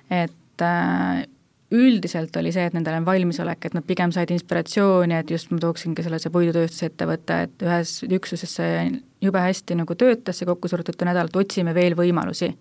et 0.08 0.64
äh, 0.64 1.24
üldiselt 1.72 2.36
oli 2.36 2.52
see, 2.54 2.66
et 2.68 2.76
nendel 2.76 2.98
on 3.00 3.06
valmisolek, 3.06 3.66
et 3.66 3.76
nad 3.76 3.86
pigem 3.86 4.12
said 4.14 4.30
inspiratsiooni, 4.34 5.16
et 5.18 5.30
just 5.32 5.52
ma 5.52 5.60
tooksingi 5.62 6.04
selle, 6.04 6.20
see 6.22 6.32
puidutööstusettevõte, 6.34 7.38
et 7.46 7.64
ühes 7.66 7.94
üksuses 8.08 8.56
see 8.60 8.86
jube 9.24 9.42
hästi 9.42 9.78
nagu 9.80 9.96
töötas, 9.98 10.38
see 10.38 10.48
kokku 10.48 10.70
surutud 10.70 11.00
nädal, 11.08 11.30
et 11.30 11.38
otsime 11.44 11.74
veel 11.76 11.96
võimalusi. 11.98 12.52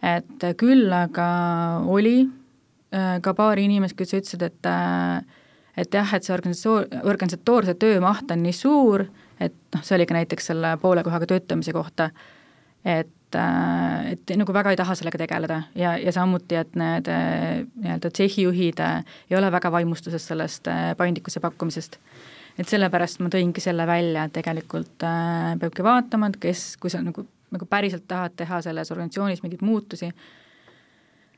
et 0.00 0.44
küll 0.56 0.92
aga 0.96 1.26
oli 1.86 2.22
äh, 2.24 3.20
ka 3.20 3.34
paari 3.36 3.66
inimest, 3.68 3.96
kes 3.98 4.14
ütlesid, 4.16 4.42
et 4.42 4.66
äh, 4.66 5.20
et 5.76 5.94
jah, 5.94 6.14
et 6.14 6.24
see 6.24 6.34
organisatsioon, 6.34 7.00
organisatoorse 7.08 7.74
töö 7.80 8.00
maht 8.02 8.30
on 8.32 8.42
nii 8.44 8.56
suur, 8.56 9.06
et 9.40 9.54
noh, 9.74 9.84
see 9.84 9.96
oli 9.96 10.06
ka 10.08 10.16
näiteks 10.16 10.50
selle 10.52 10.74
poole 10.82 11.04
kohaga 11.06 11.28
töötamise 11.30 11.72
kohta, 11.76 12.10
et 12.84 13.12
et, 13.36 14.22
et 14.30 14.36
nagu 14.38 14.54
väga 14.54 14.72
ei 14.74 14.78
taha 14.80 14.96
sellega 14.98 15.20
tegeleda. 15.20 15.62
Ja, 15.78 15.94
ja 15.98 16.12
samuti, 16.14 16.58
et 16.60 16.74
need 16.78 17.10
äh, 17.12 17.62
nii-öelda 17.82 18.10
tsehhijuhid 18.10 18.82
äh, 18.84 19.04
ei 19.30 19.38
ole 19.38 19.52
väga 19.52 19.72
vaimustuses 19.72 20.26
sellest 20.32 20.68
äh, 20.70 20.90
paindlikkuse 20.98 21.40
pakkumisest. 21.40 21.98
et 22.60 22.68
sellepärast 22.68 23.22
ma 23.24 23.30
tõingi 23.32 23.62
selle 23.62 23.86
välja, 23.88 24.26
et 24.26 24.34
tegelikult 24.36 25.06
äh, 25.06 25.54
peabki 25.60 25.86
vaatama, 25.86 26.28
et 26.28 26.40
kes, 26.42 26.74
kui 26.80 26.92
sa 26.92 27.00
nagu, 27.04 27.24
nagu 27.50 27.66
päriselt 27.66 28.04
tahad 28.08 28.34
teha 28.36 28.60
selles 28.62 28.90
organisatsioonis 28.92 29.42
mingeid 29.42 29.62
muutusi, 29.64 30.10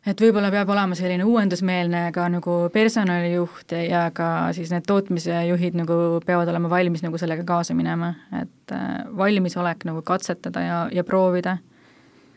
et 0.06 0.20
võib-olla 0.20 0.50
peab 0.50 0.72
olema 0.74 0.96
selline 0.98 1.24
uuendusmeelne 1.28 2.08
ka 2.14 2.26
nagu 2.32 2.56
personalijuht 2.74 3.74
ja 3.86 4.08
ka 4.14 4.28
siis 4.56 4.72
need 4.74 4.86
tootmisjuhid 4.88 5.76
nagu 5.78 5.98
peavad 6.26 6.50
olema 6.50 6.70
valmis 6.72 7.04
nagu 7.04 7.20
sellega 7.20 7.44
kaasa 7.46 7.76
minema, 7.78 8.14
et 8.40 8.74
äh, 8.74 9.04
valmisolek 9.16 9.86
nagu 9.88 10.02
katsetada 10.06 10.64
ja, 10.66 10.80
ja 10.92 11.04
proovida 11.06 11.58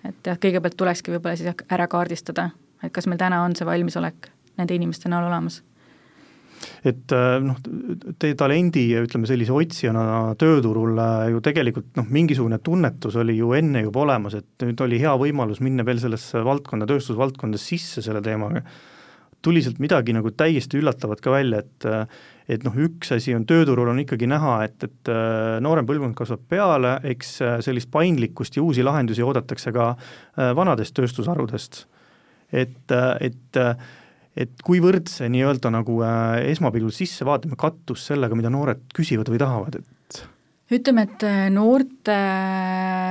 et 0.10 0.32
jah, 0.32 0.40
kõigepealt 0.42 0.78
tulekski 0.78 1.16
võib-olla 1.16 1.38
siis 1.40 1.66
ära 1.70 1.88
kaardistada, 1.92 2.50
et 2.84 2.94
kas 2.94 3.08
meil 3.10 3.22
täna 3.22 3.44
on 3.46 3.56
see 3.58 3.68
valmisolek 3.68 4.30
nende 4.60 4.78
inimeste 4.78 5.12
näol 5.12 5.28
olemas 5.30 5.62
et 6.86 7.14
äh, 7.16 7.38
noh, 7.44 7.58
teie 8.22 8.36
talendi 8.38 8.86
ja 8.94 9.04
ütleme, 9.06 9.28
sellise 9.30 9.54
otsijana 9.56 10.34
tööturul 10.40 10.98
äh, 11.02 11.28
ju 11.34 11.42
tegelikult 11.46 12.00
noh, 12.00 12.08
mingisugune 12.14 12.60
tunnetus 12.64 13.18
oli 13.22 13.38
ju 13.40 13.54
enne 13.58 13.86
juba 13.86 14.04
olemas, 14.06 14.38
et 14.40 14.66
nüüd 14.66 14.82
oli 14.86 15.00
hea 15.02 15.14
võimalus 15.20 15.62
minna 15.66 15.86
veel 15.88 16.02
sellesse 16.02 16.44
valdkonda, 16.46 16.88
tööstusvaldkonda 16.90 17.62
sisse 17.62 18.04
selle 18.06 18.24
teemaga. 18.26 18.64
Tuli 19.46 19.62
sealt 19.64 19.78
midagi 19.84 20.16
nagu 20.16 20.34
täiesti 20.34 20.82
üllatavat 20.82 21.22
ka 21.24 21.34
välja, 21.34 21.62
et 21.64 21.88
äh, 21.90 22.08
et 22.52 22.66
noh, 22.66 22.76
üks 22.86 23.10
asi 23.16 23.34
on, 23.36 23.46
tööturul 23.50 23.90
on 23.92 24.00
ikkagi 24.04 24.30
näha, 24.30 24.60
et, 24.68 24.78
et 24.86 25.12
äh, 25.12 25.58
noorem 25.66 25.88
põlvkond 25.90 26.18
kasvab 26.18 26.46
peale, 26.52 26.96
eks 27.14 27.36
äh, 27.42 27.58
sellist 27.66 27.90
paindlikkust 27.94 28.58
ja 28.58 28.64
uusi 28.66 28.86
lahendusi 28.86 29.26
oodatakse 29.26 29.74
ka 29.76 29.92
äh, 29.96 30.52
vanadest 30.58 30.96
tööstusharudest. 30.98 31.86
et, 32.54 32.92
et 33.26 33.58
et 34.36 34.62
kuivõrd 34.68 35.08
see 35.10 35.30
nii-öelda 35.32 35.72
nagu 35.72 35.96
esmapilgul 36.52 36.92
sissevaatamine 36.94 37.58
kattus 37.58 38.04
sellega, 38.10 38.36
mida 38.38 38.52
noored 38.52 38.84
küsivad 38.96 39.32
või 39.32 39.40
tahavad, 39.42 39.80
et 39.80 40.20
ütleme, 40.76 41.08
et 41.08 41.26
noorte 41.56 42.18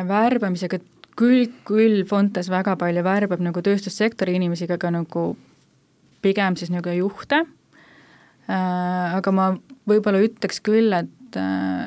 värbamisega 0.06 0.78
küll, 1.18 1.48
küll 1.66 2.04
Fontes 2.06 2.50
väga 2.52 2.76
palju 2.78 3.02
värbab 3.06 3.42
nagu 3.42 3.64
tööstussektori 3.64 4.36
inimesi, 4.38 4.68
aga 4.68 4.78
ka 4.84 4.92
nagu 4.94 5.26
pigem 6.24 6.56
siis 6.56 6.72
nagu 6.72 6.92
juhte 6.96 7.44
Äh, 8.44 9.16
aga 9.16 9.32
ma 9.32 9.46
võib-olla 9.88 10.20
ütleks 10.20 10.60
küll, 10.64 10.92
et 10.92 11.36
äh, 11.40 11.86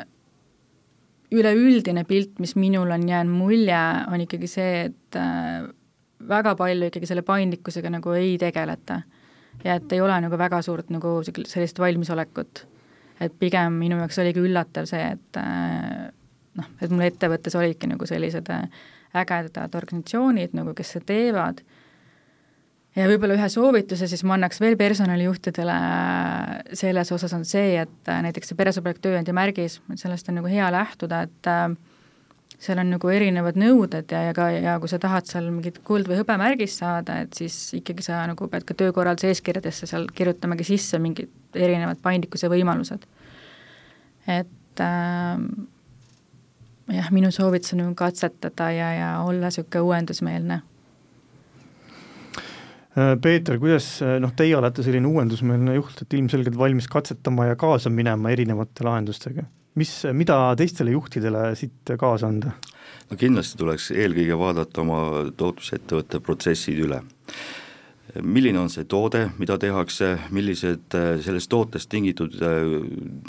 üleüldine 1.37 2.01
pilt, 2.09 2.39
mis 2.41 2.55
minul 2.57 2.89
on 2.95 3.03
jäänud 3.05 3.37
mulje, 3.37 3.81
on 4.09 4.23
ikkagi 4.23 4.49
see, 4.49 4.87
et 4.87 5.19
äh, 5.19 5.67
väga 6.27 6.55
palju 6.57 6.89
ikkagi 6.89 7.09
selle 7.09 7.21
paindlikkusega 7.27 7.91
nagu 7.93 8.15
ei 8.17 8.39
tegeleta. 8.41 9.03
ja 9.63 9.75
et 9.77 9.93
ei 9.93 10.01
ole 10.01 10.17
nagu 10.21 10.37
väga 10.37 10.61
suurt 10.61 10.89
nagu 10.93 11.19
sellist 11.25 11.79
valmisolekut. 11.79 12.65
et 13.21 13.33
pigem 13.39 13.73
minu 13.73 13.97
jaoks 13.97 14.17
oligi 14.21 14.41
üllatav 14.41 14.85
see, 14.89 15.13
et 15.13 15.39
noh, 16.57 16.67
et 16.81 16.89
mul 16.89 17.05
ettevõttes 17.05 17.55
olidki 17.57 17.89
nagu 17.89 18.05
sellised 18.05 18.49
ägedad 19.13 19.75
organisatsioonid 19.75 20.57
nagu, 20.57 20.73
kes 20.73 20.97
seda 20.97 21.05
teevad 21.13 21.61
ja 22.97 23.05
võib-olla 23.09 23.37
ühe 23.37 23.49
soovituse 23.51 24.07
siis 24.09 24.23
ma 24.27 24.37
annaks 24.37 24.61
veel 24.61 24.77
personalijuhtidele 24.79 25.75
selles 26.77 27.11
osas 27.13 27.35
on 27.37 27.45
see, 27.47 27.75
et 27.83 28.09
äh, 28.11 28.23
näiteks 28.25 28.51
see 28.51 28.57
peresõbralik 28.57 29.01
tööandja 29.03 29.35
märgis, 29.37 29.79
et 29.93 30.01
sellest 30.01 30.31
on 30.31 30.39
nagu 30.39 30.49
hea 30.51 30.69
lähtuda, 30.73 31.21
et 31.27 31.49
äh, 31.51 31.67
seal 32.57 32.81
on 32.81 32.89
nagu 32.95 33.11
erinevad 33.13 33.59
nõuded 33.59 34.13
ja, 34.13 34.23
ja 34.29 34.35
ka, 34.37 34.49
ja 34.55 34.77
kui 34.81 34.89
sa 34.89 34.99
tahad 35.01 35.29
seal 35.29 35.49
mingit 35.53 35.79
kuld- 35.85 36.09
või 36.09 36.17
hõbemärgist 36.21 36.81
saada, 36.81 37.19
et 37.25 37.37
siis 37.37 37.55
ikkagi 37.77 38.05
sa 38.05 38.23
nagu 38.29 38.49
pead 38.49 38.65
ka 38.67 38.77
töökorralduse 38.77 39.29
eeskirjadesse 39.33 39.89
seal 39.89 40.07
kirjutamagi 40.17 40.65
sisse 40.65 40.99
mingid 41.01 41.29
erinevad 41.57 42.01
paindlikkuse 42.01 42.49
võimalused. 42.51 43.05
et 44.27 44.81
äh, 44.81 45.43
jah, 46.97 47.11
minu 47.13 47.29
soovitus 47.35 47.75
on 47.75 47.85
nagu 47.85 47.93
katsetada 47.99 48.71
ja, 48.73 48.89
ja 48.95 49.11
olla 49.27 49.51
niisugune 49.51 49.85
uuendusmeelne 49.91 50.61
Peeter, 53.21 53.59
kuidas 53.61 53.89
äh, 54.01 54.15
noh, 54.23 54.33
teie 54.37 54.55
olete 54.57 54.85
selline 54.85 55.09
uuendusmeelne 55.09 55.75
juht, 55.77 56.01
et 56.01 56.17
ilmselgelt 56.17 56.57
valmis 56.57 56.89
katsetama 56.89 57.51
ja 57.51 57.59
kaasa 57.59 57.91
minema 57.93 58.33
erinevate 58.33 58.87
lahendustega. 58.87 59.45
mis, 59.77 59.91
mida 60.13 60.39
teistele 60.57 60.95
juhtidele 60.95 61.51
siit 61.55 61.93
kaasa 61.99 62.27
anda? 62.27 62.55
no 63.11 63.19
kindlasti 63.19 63.59
tuleks 63.61 63.91
eelkõige 63.93 64.39
vaadata 64.39 64.81
oma 64.81 64.99
tootmisettevõtte 65.37 66.23
protsessid 66.25 66.81
üle 66.87 67.03
milline 68.23 68.59
on 68.59 68.69
see 68.71 68.85
toode, 68.89 69.23
mida 69.41 69.57
tehakse, 69.61 70.13
millised 70.35 70.95
äh, 70.97 71.09
sellest 71.23 71.49
tootest 71.51 71.89
tingitud 71.91 72.37
äh, 72.41 72.77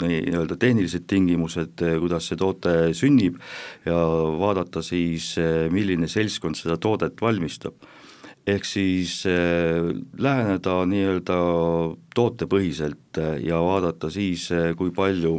nii-öelda 0.01 0.57
tehnilised 0.59 1.05
tingimused, 1.09 1.83
äh, 1.83 1.97
kuidas 2.01 2.29
see 2.29 2.39
toote 2.39 2.75
sünnib 2.97 3.39
ja 3.85 3.99
vaadata 4.39 4.83
siis, 4.85 5.33
milline 5.73 6.09
seltskond 6.09 6.59
seda 6.59 6.77
toodet 6.81 7.21
valmistab. 7.21 7.75
Ehk 8.49 8.65
siis 8.65 9.21
läheneda 10.17 10.79
nii-öelda 10.89 11.37
tootepõhiselt 12.15 13.21
ja 13.45 13.61
vaadata 13.63 14.09
siis, 14.13 14.47
kui 14.77 14.91
palju 14.95 15.37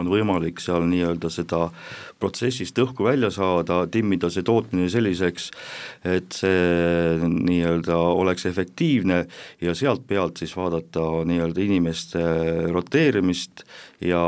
on 0.00 0.08
võimalik 0.10 0.60
seal 0.60 0.84
nii-öelda 0.88 1.30
seda 1.32 1.68
protsessist 2.20 2.78
õhku 2.82 3.06
välja 3.06 3.30
saada, 3.34 3.84
timmida 3.92 4.28
see 4.32 4.44
tootmine 4.46 4.88
selliseks, 4.92 5.50
et 6.04 6.36
see 6.36 7.30
nii-öelda 7.30 7.96
oleks 7.96 8.46
efektiivne 8.50 9.22
ja 9.62 9.76
sealt 9.78 10.06
pealt 10.08 10.42
siis 10.42 10.56
vaadata 10.58 11.06
nii-öelda 11.28 11.64
inimeste 11.64 12.24
roteerimist 12.74 13.64
ja 14.04 14.24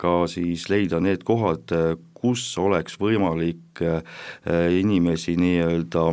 ka 0.00 0.16
siis 0.30 0.68
leida 0.72 1.02
need 1.02 1.26
kohad, 1.28 1.74
kus 2.14 2.46
oleks 2.62 3.00
võimalik 3.02 3.82
inimesi 4.78 5.34
nii-öelda 5.40 6.12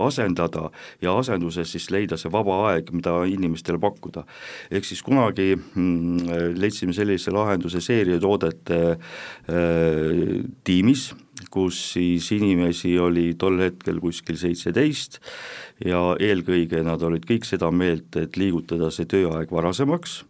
asendada 0.00 0.70
ja 1.02 1.14
asenduses 1.18 1.72
siis 1.72 1.88
leida 1.92 2.18
see 2.20 2.32
vaba 2.32 2.56
aeg, 2.70 2.90
mida 2.94 3.14
inimestele 3.28 3.78
pakkuda. 3.80 4.24
ehk 4.70 4.84
siis 4.84 5.02
kunagi 5.06 5.54
mm, 5.56 6.56
leidsime 6.58 6.94
sellise 6.96 7.30
lahenduse 7.34 7.80
seeriatoodete 7.84 8.80
äh, 8.90 8.98
tiimis, 10.64 11.10
kus 11.50 11.78
siis 11.94 12.30
inimesi 12.36 12.98
oli 12.98 13.34
tol 13.38 13.60
hetkel 13.62 14.00
kuskil 14.00 14.38
seitseteist 14.40 15.20
ja 15.84 16.02
eelkõige 16.20 16.82
nad 16.84 17.02
olid 17.02 17.24
kõik 17.28 17.48
seda 17.48 17.70
meelt, 17.70 18.16
et 18.16 18.36
liigutada 18.36 18.90
see 18.94 19.08
tööaeg 19.08 19.52
varasemaks 19.52 20.20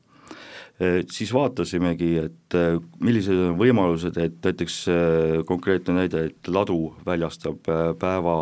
siis 1.12 1.32
vaatasimegi, 1.34 2.10
et 2.22 2.56
äh, 2.56 2.78
millised 3.04 3.36
on 3.36 3.56
võimalused, 3.60 4.16
et 4.20 4.38
näiteks 4.44 4.76
äh, 4.88 5.34
konkreetne 5.48 5.98
näide, 5.98 6.22
et 6.30 6.48
ladu 6.48 6.94
väljastab 7.06 7.68
äh, 7.68 7.82
päeva 8.00 8.36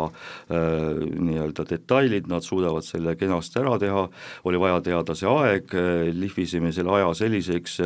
nii-öelda 0.49 1.65
detailid, 1.69 2.29
nad 2.31 2.45
suudavad 2.45 2.85
selle 2.85 3.15
kenasti 3.19 3.59
ära 3.61 3.75
teha, 3.81 4.05
oli 4.47 4.61
vaja 4.61 4.79
teada 4.85 5.15
see 5.17 5.29
aeg, 5.29 5.73
lihvisime 6.15 6.71
selle 6.75 6.95
aja 6.95 7.11
selliseks, 7.17 7.77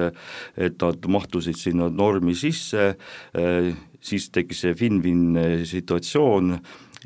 et 0.57 0.77
nad 0.83 1.09
mahtusid 1.17 1.57
sinna 1.59 1.89
normi 1.91 2.35
sisse, 2.37 2.93
siis 4.03 4.29
tekkis 4.33 4.63
see 4.65 4.77
win-win 4.79 5.65
situatsioon, 5.69 6.57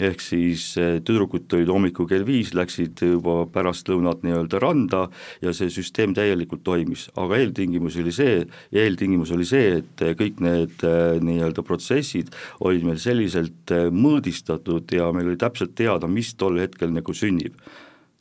ehk 0.03 0.21
siis 0.21 0.69
eh, 0.81 0.97
tüdrukud 1.05 1.47
tulid 1.49 1.69
hommikul 1.71 2.07
kell 2.09 2.25
viis, 2.27 2.53
läksid 2.57 3.01
juba 3.01 3.39
pärastlõunat 3.53 4.23
nii-öelda 4.25 4.61
randa 4.61 5.03
ja 5.43 5.53
see 5.55 5.71
süsteem 5.73 6.13
täielikult 6.17 6.63
toimis, 6.67 7.07
aga 7.17 7.39
eeltingimus 7.41 7.97
oli 8.01 8.13
see, 8.15 8.43
eeltingimus 8.73 9.33
oli 9.35 9.47
see, 9.47 9.79
et 9.81 10.05
kõik 10.19 10.41
need 10.43 10.85
eh, 10.87 11.17
nii-öelda 11.23 11.65
protsessid 11.65 12.33
olid 12.67 12.85
meil 12.87 13.01
selliselt 13.01 13.73
eh, 13.75 13.87
mõõdistatud 13.93 14.97
ja 14.97 15.09
meil 15.15 15.31
oli 15.31 15.41
täpselt 15.41 15.75
teada, 15.77 16.09
mis 16.09 16.33
tol 16.37 16.61
hetkel 16.61 16.93
nagu 16.93 17.15
sünnib. 17.17 17.57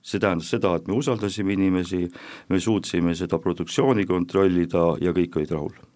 See 0.06 0.22
tähendas 0.22 0.52
seda, 0.52 0.76
et 0.78 0.86
me 0.86 0.94
usaldasime 1.00 1.56
inimesi, 1.56 2.04
me 2.52 2.62
suutsime 2.62 3.16
seda 3.18 3.40
produktsiooni 3.42 4.06
kontrollida 4.06 4.92
ja 5.02 5.14
kõik 5.16 5.40
olid 5.40 5.54
rahul 5.56 5.95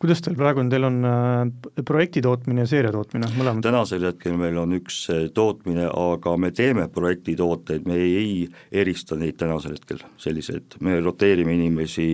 kuidas 0.00 0.22
teil 0.24 0.36
praegu 0.38 0.62
on, 0.62 0.70
teil 0.72 0.86
on 0.88 1.00
äh, 1.08 1.82
projekti 1.86 2.22
tootmine 2.24 2.64
ja 2.64 2.70
seeria 2.70 2.92
tootmine, 2.94 3.28
mõlemad? 3.38 3.64
tänasel 3.64 4.06
hetkel 4.08 4.36
meil 4.40 4.58
on 4.60 4.76
üks 4.78 5.00
äh, 5.14 5.26
tootmine, 5.34 5.86
aga 5.88 6.36
me 6.40 6.50
teeme 6.54 6.86
projektitooteid, 6.92 7.86
me 7.88 7.98
ei, 8.00 8.14
ei 8.20 8.80
erista 8.82 9.18
neid 9.20 9.38
tänasel 9.40 9.76
hetkel 9.78 10.02
selliseid, 10.20 10.78
me 10.84 10.98
roteerime 11.04 11.54
inimesi 11.56 12.08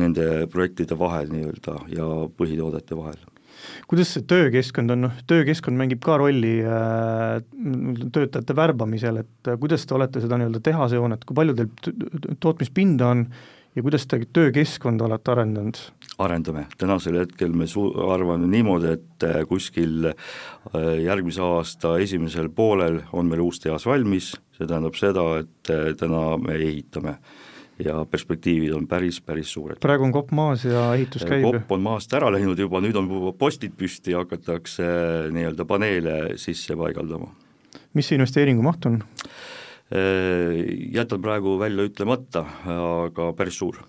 nende 0.00 0.48
projektide 0.52 0.98
vahel 0.98 1.30
nii-öelda 1.32 1.78
ja 1.94 2.08
põhitoodete 2.36 2.98
vahel. 2.98 3.20
Kuidas 3.86 4.10
see 4.16 4.24
töökeskkond 4.26 4.90
on, 4.90 5.04
noh, 5.06 5.18
töökeskkond 5.30 5.78
mängib 5.78 6.02
ka 6.02 6.16
rolli 6.18 6.56
äh, 6.66 7.38
töötajate 8.14 8.56
värbamisel, 8.58 9.22
et 9.22 9.52
kuidas 9.62 9.86
te 9.86 9.96
olete 9.96 10.22
seda 10.24 10.38
nii-öelda 10.40 10.62
tehasehoonet, 10.66 11.26
kui 11.28 11.38
palju 11.38 11.58
teil 11.58 12.36
tootmispinda 12.42 13.12
on 13.14 13.26
ja 13.76 13.82
kuidas 13.82 14.06
te 14.06 14.20
töökeskkonda 14.32 15.04
olete 15.04 15.32
arendanud? 15.32 15.78
arendame, 16.22 16.66
tänasel 16.78 17.18
hetkel 17.22 17.54
me 17.56 17.66
su-, 17.66 17.90
arvame 18.12 18.46
niimoodi, 18.46 18.96
et 18.98 19.26
äh, 19.26 19.40
kuskil 19.48 20.10
äh, 20.10 20.16
järgmise 21.02 21.42
aasta 21.42 21.96
esimesel 22.02 22.50
poolel 22.52 23.00
on 23.12 23.30
meil 23.30 23.40
uus 23.42 23.62
tehas 23.62 23.86
valmis, 23.88 24.34
see 24.56 24.68
tähendab 24.68 24.98
seda, 24.98 25.24
et 25.42 25.72
äh, 25.72 25.94
täna 25.98 26.36
me 26.42 26.58
ehitame 26.58 27.16
ja 27.82 28.04
perspektiivid 28.04 28.74
on 28.76 28.86
päris, 28.86 29.20
päris 29.24 29.52
suured. 29.52 29.80
praegu 29.80 30.04
on 30.04 30.12
kopp 30.12 30.30
maas 30.36 30.66
ja 30.68 30.90
ehitus 30.94 31.24
käib? 31.24 31.46
kopp 31.48 31.72
on 31.72 31.82
maast 31.82 32.12
ära 32.14 32.28
läinud 32.32 32.60
juba, 32.60 32.82
nüüd 32.84 32.98
on 33.00 33.08
juba 33.10 33.32
postid 33.38 33.74
püsti 33.78 34.12
ja 34.12 34.22
hakatakse 34.22 34.84
nii-öelda 35.32 35.66
paneele 35.68 36.18
sisse 36.36 36.76
paigaldama. 36.76 37.32
mis 37.94 38.12
see 38.12 38.20
investeeringu 38.20 38.62
maht 38.68 38.86
on? 38.86 39.00
Jätan 39.92 41.20
praegu 41.22 41.56
välja 41.60 41.84
ütlemata, 41.88 42.44
aga 42.64 43.32
päris 43.36 43.58
suur. 43.60 43.80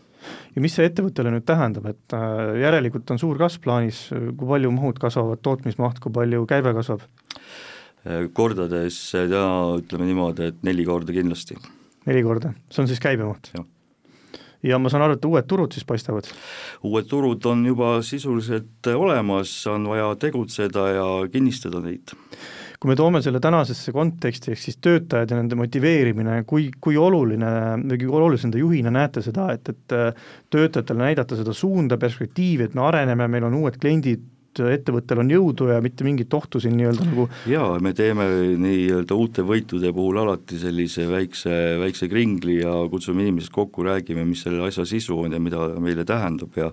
ja 0.56 0.63
mis 0.63 0.76
see 0.76 0.88
ettevõttele 0.88 1.32
nüüd 1.34 1.46
tähendab, 1.48 1.86
et 1.92 2.16
äh, 2.16 2.56
järelikult 2.63 3.12
on 3.12 3.20
suur 3.22 3.39
kasv 3.39 3.63
plaanis, 3.63 4.06
kui 4.12 4.48
palju 4.48 4.72
mahud 4.72 5.00
kasvavad, 5.00 5.42
tootmismaht, 5.44 6.02
kui 6.04 6.12
palju 6.13 6.46
käive 6.50 6.76
kasvab? 6.76 7.06
kordades 8.36 8.98
täna 9.16 9.78
ütleme 9.80 10.10
niimoodi, 10.10 10.50
et 10.52 10.66
neli 10.68 10.84
korda 10.84 11.16
kindlasti. 11.16 11.56
neli 12.10 12.24
korda, 12.26 12.52
see 12.72 12.84
on 12.84 12.92
siis 12.92 13.00
käibemaht? 13.04 13.54
ja 14.63 14.80
ma 14.80 14.92
saan 14.92 15.06
aru, 15.06 15.16
et 15.18 15.26
uued 15.28 15.48
turud 15.48 15.76
siis 15.76 15.88
paistavad? 15.88 16.28
uued 16.84 17.08
turud 17.08 17.46
on 17.52 17.63
juba 17.68 17.96
sisuliselt 18.04 18.92
olemas, 18.96 19.56
on 19.72 19.88
vaja 19.92 20.12
tegutseda 20.20 20.89
ja 20.98 21.08
kinnistada 21.32 21.84
neid 21.84 22.16
kui 22.84 22.91
me 22.91 22.98
toome 23.00 23.22
selle 23.24 23.39
tänasesse 23.39 23.93
konteksti, 23.96 24.52
ehk 24.52 24.60
siis 24.60 24.76
töötajad 24.84 25.32
ja 25.32 25.38
nende 25.39 25.56
motiveerimine, 25.56 26.41
kui, 26.43 26.65
kui 26.84 26.98
oluline 27.00 27.54
või 27.80 28.02
kui 28.02 28.12
olulisena 28.19 28.52
te 28.52 28.60
juhina 28.60 28.91
näete 28.91 29.24
seda, 29.24 29.48
et, 29.56 29.72
et 29.72 29.96
töötajatele 30.52 31.06
näidata 31.06 31.39
seda 31.39 31.56
suunda, 31.56 31.96
perspektiivi, 32.02 32.67
et 32.67 32.76
me 32.76 32.84
areneme, 32.89 33.30
meil 33.32 33.48
on 33.48 33.56
uued 33.62 33.80
kliendid, 33.80 34.28
ettevõttel 34.54 35.24
on 35.24 35.32
jõudu 35.32 35.69
ja 35.72 35.80
mitte 35.82 36.06
mingit 36.06 36.36
ohtu 36.38 36.60
siin 36.62 36.76
nii-öelda 36.78 37.08
nagu 37.08 37.24
jaa, 37.50 37.72
me 37.82 37.89
teeme 37.98 38.28
nii-öelda 38.62 39.15
uute 39.17 39.41
võitude 39.48 39.89
puhul 39.96 40.19
alati 40.22 40.60
sellise 40.62 41.08
väikse, 41.10 41.56
väikse 41.82 42.12
kringli 42.12 42.60
ja 42.60 42.76
kutsume 42.91 43.24
inimesed 43.24 43.50
kokku, 43.56 43.88
räägime, 43.88 44.28
mis 44.30 44.43
selle 44.46 44.62
asja 44.67 44.86
sisu 44.86 45.24
on 45.24 45.34
ja 45.34 45.41
mida 45.41 45.72
meile 45.82 46.06
tähendab 46.06 46.60
ja 46.60 46.69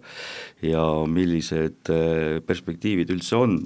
ja 0.60 0.86
millised 1.08 1.94
eh, 1.94 2.40
perspektiivid 2.44 3.14
üldse 3.16 3.40
on 3.40 3.60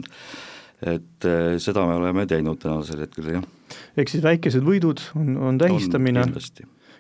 et 0.83 1.27
eh, 1.29 1.57
seda 1.63 1.85
me 1.89 1.99
oleme 2.01 2.27
teinud 2.31 2.61
tänasel 2.63 3.05
hetkel, 3.05 3.31
jah. 3.37 3.45
ehk 3.97 4.11
siis 4.11 4.25
väikesed 4.25 4.65
võidud 4.65 5.03
on, 5.19 5.35
on 5.51 5.61
tähistamine, 5.61 6.27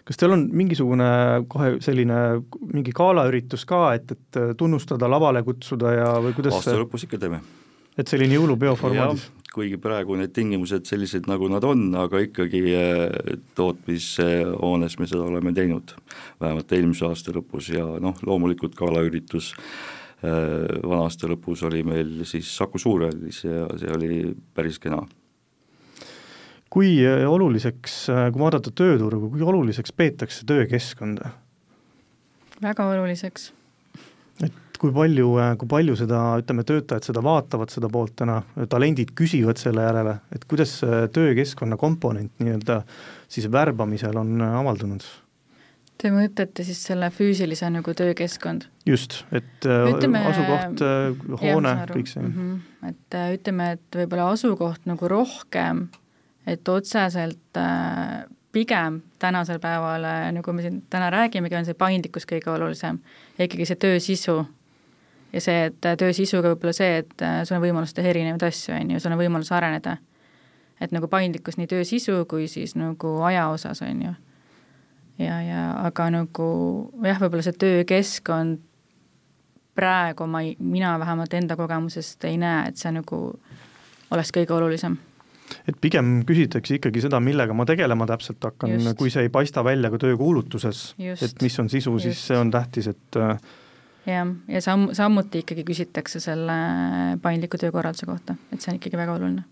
kas 0.05 0.21
teil 0.21 0.37
on 0.37 0.47
mingisugune 0.55 1.09
kohe 1.51 1.77
selline 1.85 2.21
mingi 2.71 2.95
galaüritus 2.97 3.67
ka, 3.69 3.87
et, 3.99 4.15
et 4.15 4.43
tunnustada, 4.61 5.09
lavale 5.11 5.45
kutsuda 5.47 5.95
ja 5.97 6.11
või 6.25 6.37
kuidas 6.37 6.59
aasta 6.61 6.77
lõpus 6.79 7.09
ikka 7.09 7.21
teeme. 7.27 7.41
et 7.99 8.11
selline 8.11 8.39
jõulupeo 8.39 8.77
formaadis? 8.79 9.31
kuigi 9.55 9.77
praegu 9.79 10.17
need 10.19 10.33
tingimused 10.35 10.89
sellised, 10.91 11.29
nagu 11.31 11.47
nad 11.47 11.63
on, 11.63 11.87
aga 11.95 12.25
ikkagi 12.25 12.63
eh, 12.75 13.37
tootmishoones 13.55 14.99
me 14.99 15.07
seda 15.11 15.29
oleme 15.29 15.53
teinud, 15.55 15.95
vähemalt 16.43 16.73
eelmise 16.75 17.07
aasta 17.07 17.35
lõpus 17.37 17.71
ja 17.71 17.85
noh, 18.03 18.19
loomulikult 18.27 18.75
galaüritus 18.79 19.53
Äh, 19.55 20.03
vana 20.25 21.05
aasta 21.05 21.29
lõpus 21.31 21.65
oli 21.69 21.83
meil 21.87 22.25
siis 22.29 22.49
Saku 22.57 22.81
Suurhallis 22.81 23.45
ja 23.45 23.67
see 23.81 23.93
oli 23.95 24.19
päris 24.55 24.79
kena. 24.83 25.03
kui 26.75 26.97
äh, 27.07 27.23
oluliseks, 27.31 28.09
äh, 28.11 28.29
kui 28.35 28.43
vaadata 28.43 28.73
tööturgu, 28.75 29.31
kui 29.31 29.43
oluliseks 29.43 29.93
peetakse 29.93 30.47
töökeskkonda? 30.47 31.31
väga 32.63 32.87
oluliseks. 32.95 33.53
et 34.43 34.79
kui 34.79 34.93
palju, 34.93 35.35
kui 35.59 35.69
palju 35.71 35.97
seda, 35.97 36.23
ütleme, 36.43 36.65
töötajad 36.67 37.07
seda 37.07 37.23
vaatavad, 37.23 37.71
seda 37.71 37.89
poolt 37.89 38.17
täna, 38.17 38.41
talendid 38.69 39.15
küsivad 39.17 39.61
selle 39.61 39.87
järele, 39.87 40.19
et 40.35 40.45
kuidas 40.51 40.81
töökeskkonna 41.15 41.79
komponent 41.81 42.33
nii-öelda 42.43 42.83
siis 43.29 43.51
värbamisel 43.53 44.19
on 44.19 44.43
avaldunud? 44.43 45.07
Te 45.95 46.11
mõtlete 46.11 46.65
siis 46.67 46.81
selle 46.89 47.07
füüsilise 47.15 47.69
nagu 47.71 47.93
töökeskkond? 47.95 48.67
just, 48.87 49.21
et 49.33 49.67
äh, 49.67 49.87
ütleme, 49.93 50.21
asukoht, 50.29 50.83
äh, 50.85 51.37
hoone, 51.41 51.75
kõik 51.89 52.11
see 52.11 52.23
mm. 52.23 52.33
-hmm. 52.35 52.89
et 52.91 53.15
äh, 53.15 53.29
ütleme, 53.37 53.71
et 53.77 53.99
võib-olla 54.01 54.27
asukoht 54.33 54.89
nagu 54.91 55.09
rohkem, 55.09 55.87
et 56.47 56.69
otseselt 56.69 57.61
pigem 58.53 59.01
tänasel 59.19 59.59
päeval, 59.59 60.05
nagu 60.37 60.53
me 60.53 60.63
siin 60.63 60.83
täna 60.91 61.11
räägimegi, 61.11 61.57
on 61.57 61.65
see 61.65 61.79
paindlikkus 61.79 62.27
kõige 62.27 62.51
olulisem 62.51 62.99
ja 63.39 63.47
ikkagi 63.49 63.67
see 63.67 63.77
töö 63.77 64.01
sisu. 64.01 64.45
ja 65.33 65.41
see, 65.41 65.65
et 65.71 65.81
töö 65.99 66.13
sisuga 66.13 66.53
võib-olla 66.53 66.73
see, 66.73 66.99
et 66.99 67.25
sul 67.47 67.57
on 67.57 67.63
võimalus 67.63 67.95
teha 67.95 68.11
erinevaid 68.11 68.43
asju, 68.43 68.75
on 68.75 68.91
ju, 68.91 69.01
sul 69.01 69.15
on 69.15 69.19
võimalus 69.19 69.53
areneda. 69.53 69.97
et 70.81 70.93
nagu 70.93 71.09
paindlikkus 71.09 71.57
nii 71.57 71.67
töö 71.67 71.85
sisu 71.85 72.25
kui 72.29 72.49
siis 72.49 72.75
nagu 72.77 73.23
aja 73.23 73.49
osas, 73.49 73.83
on 73.83 74.03
ju. 74.03 74.15
Ja, 75.19 75.41
ja 75.43 75.65
aga 75.87 76.11
nagu 76.13 76.47
jah, 77.05 77.21
võib-olla 77.23 77.45
see 77.47 77.59
töökeskkond 77.61 78.63
praegu 79.75 80.27
ma 80.31 80.45
ei, 80.45 80.55
mina 80.63 80.95
vähemalt 81.03 81.35
enda 81.35 81.57
kogemusest 81.59 82.25
ei 82.29 82.39
näe, 82.41 82.69
et 82.71 82.79
see 82.81 82.93
nagu 82.95 83.19
oleks 84.15 84.31
kõige 84.35 84.55
olulisem. 84.55 84.97
Et 85.69 85.77
pigem 85.81 86.23
küsitakse 86.27 86.79
ikkagi 86.79 87.03
seda, 87.05 87.21
millega 87.23 87.55
ma 87.57 87.67
tegelema 87.69 88.07
täpselt 88.09 88.43
hakkan, 88.47 88.79
kui 88.99 89.11
see 89.13 89.27
ei 89.27 89.33
paista 89.33 89.65
välja 89.67 89.91
ka 89.93 90.01
töökuulutuses, 90.07 90.87
et 90.99 91.43
mis 91.45 91.59
on 91.61 91.69
sisu, 91.73 91.99
siis 92.03 92.23
see 92.31 92.39
on 92.39 92.53
tähtis, 92.55 92.89
et 92.95 93.19
äh, 93.21 93.35
jah, 94.09 94.31
ja 94.49 94.63
samm, 94.65 94.89
samuti 94.97 95.45
ikkagi 95.45 95.67
küsitakse 95.69 96.23
selle 96.23 96.57
paindliku 97.23 97.61
töökorralduse 97.61 98.09
kohta, 98.09 98.39
et 98.53 98.65
see 98.65 98.73
on 98.73 98.81
ikkagi 98.81 99.01
väga 99.01 99.19
oluline. 99.19 99.45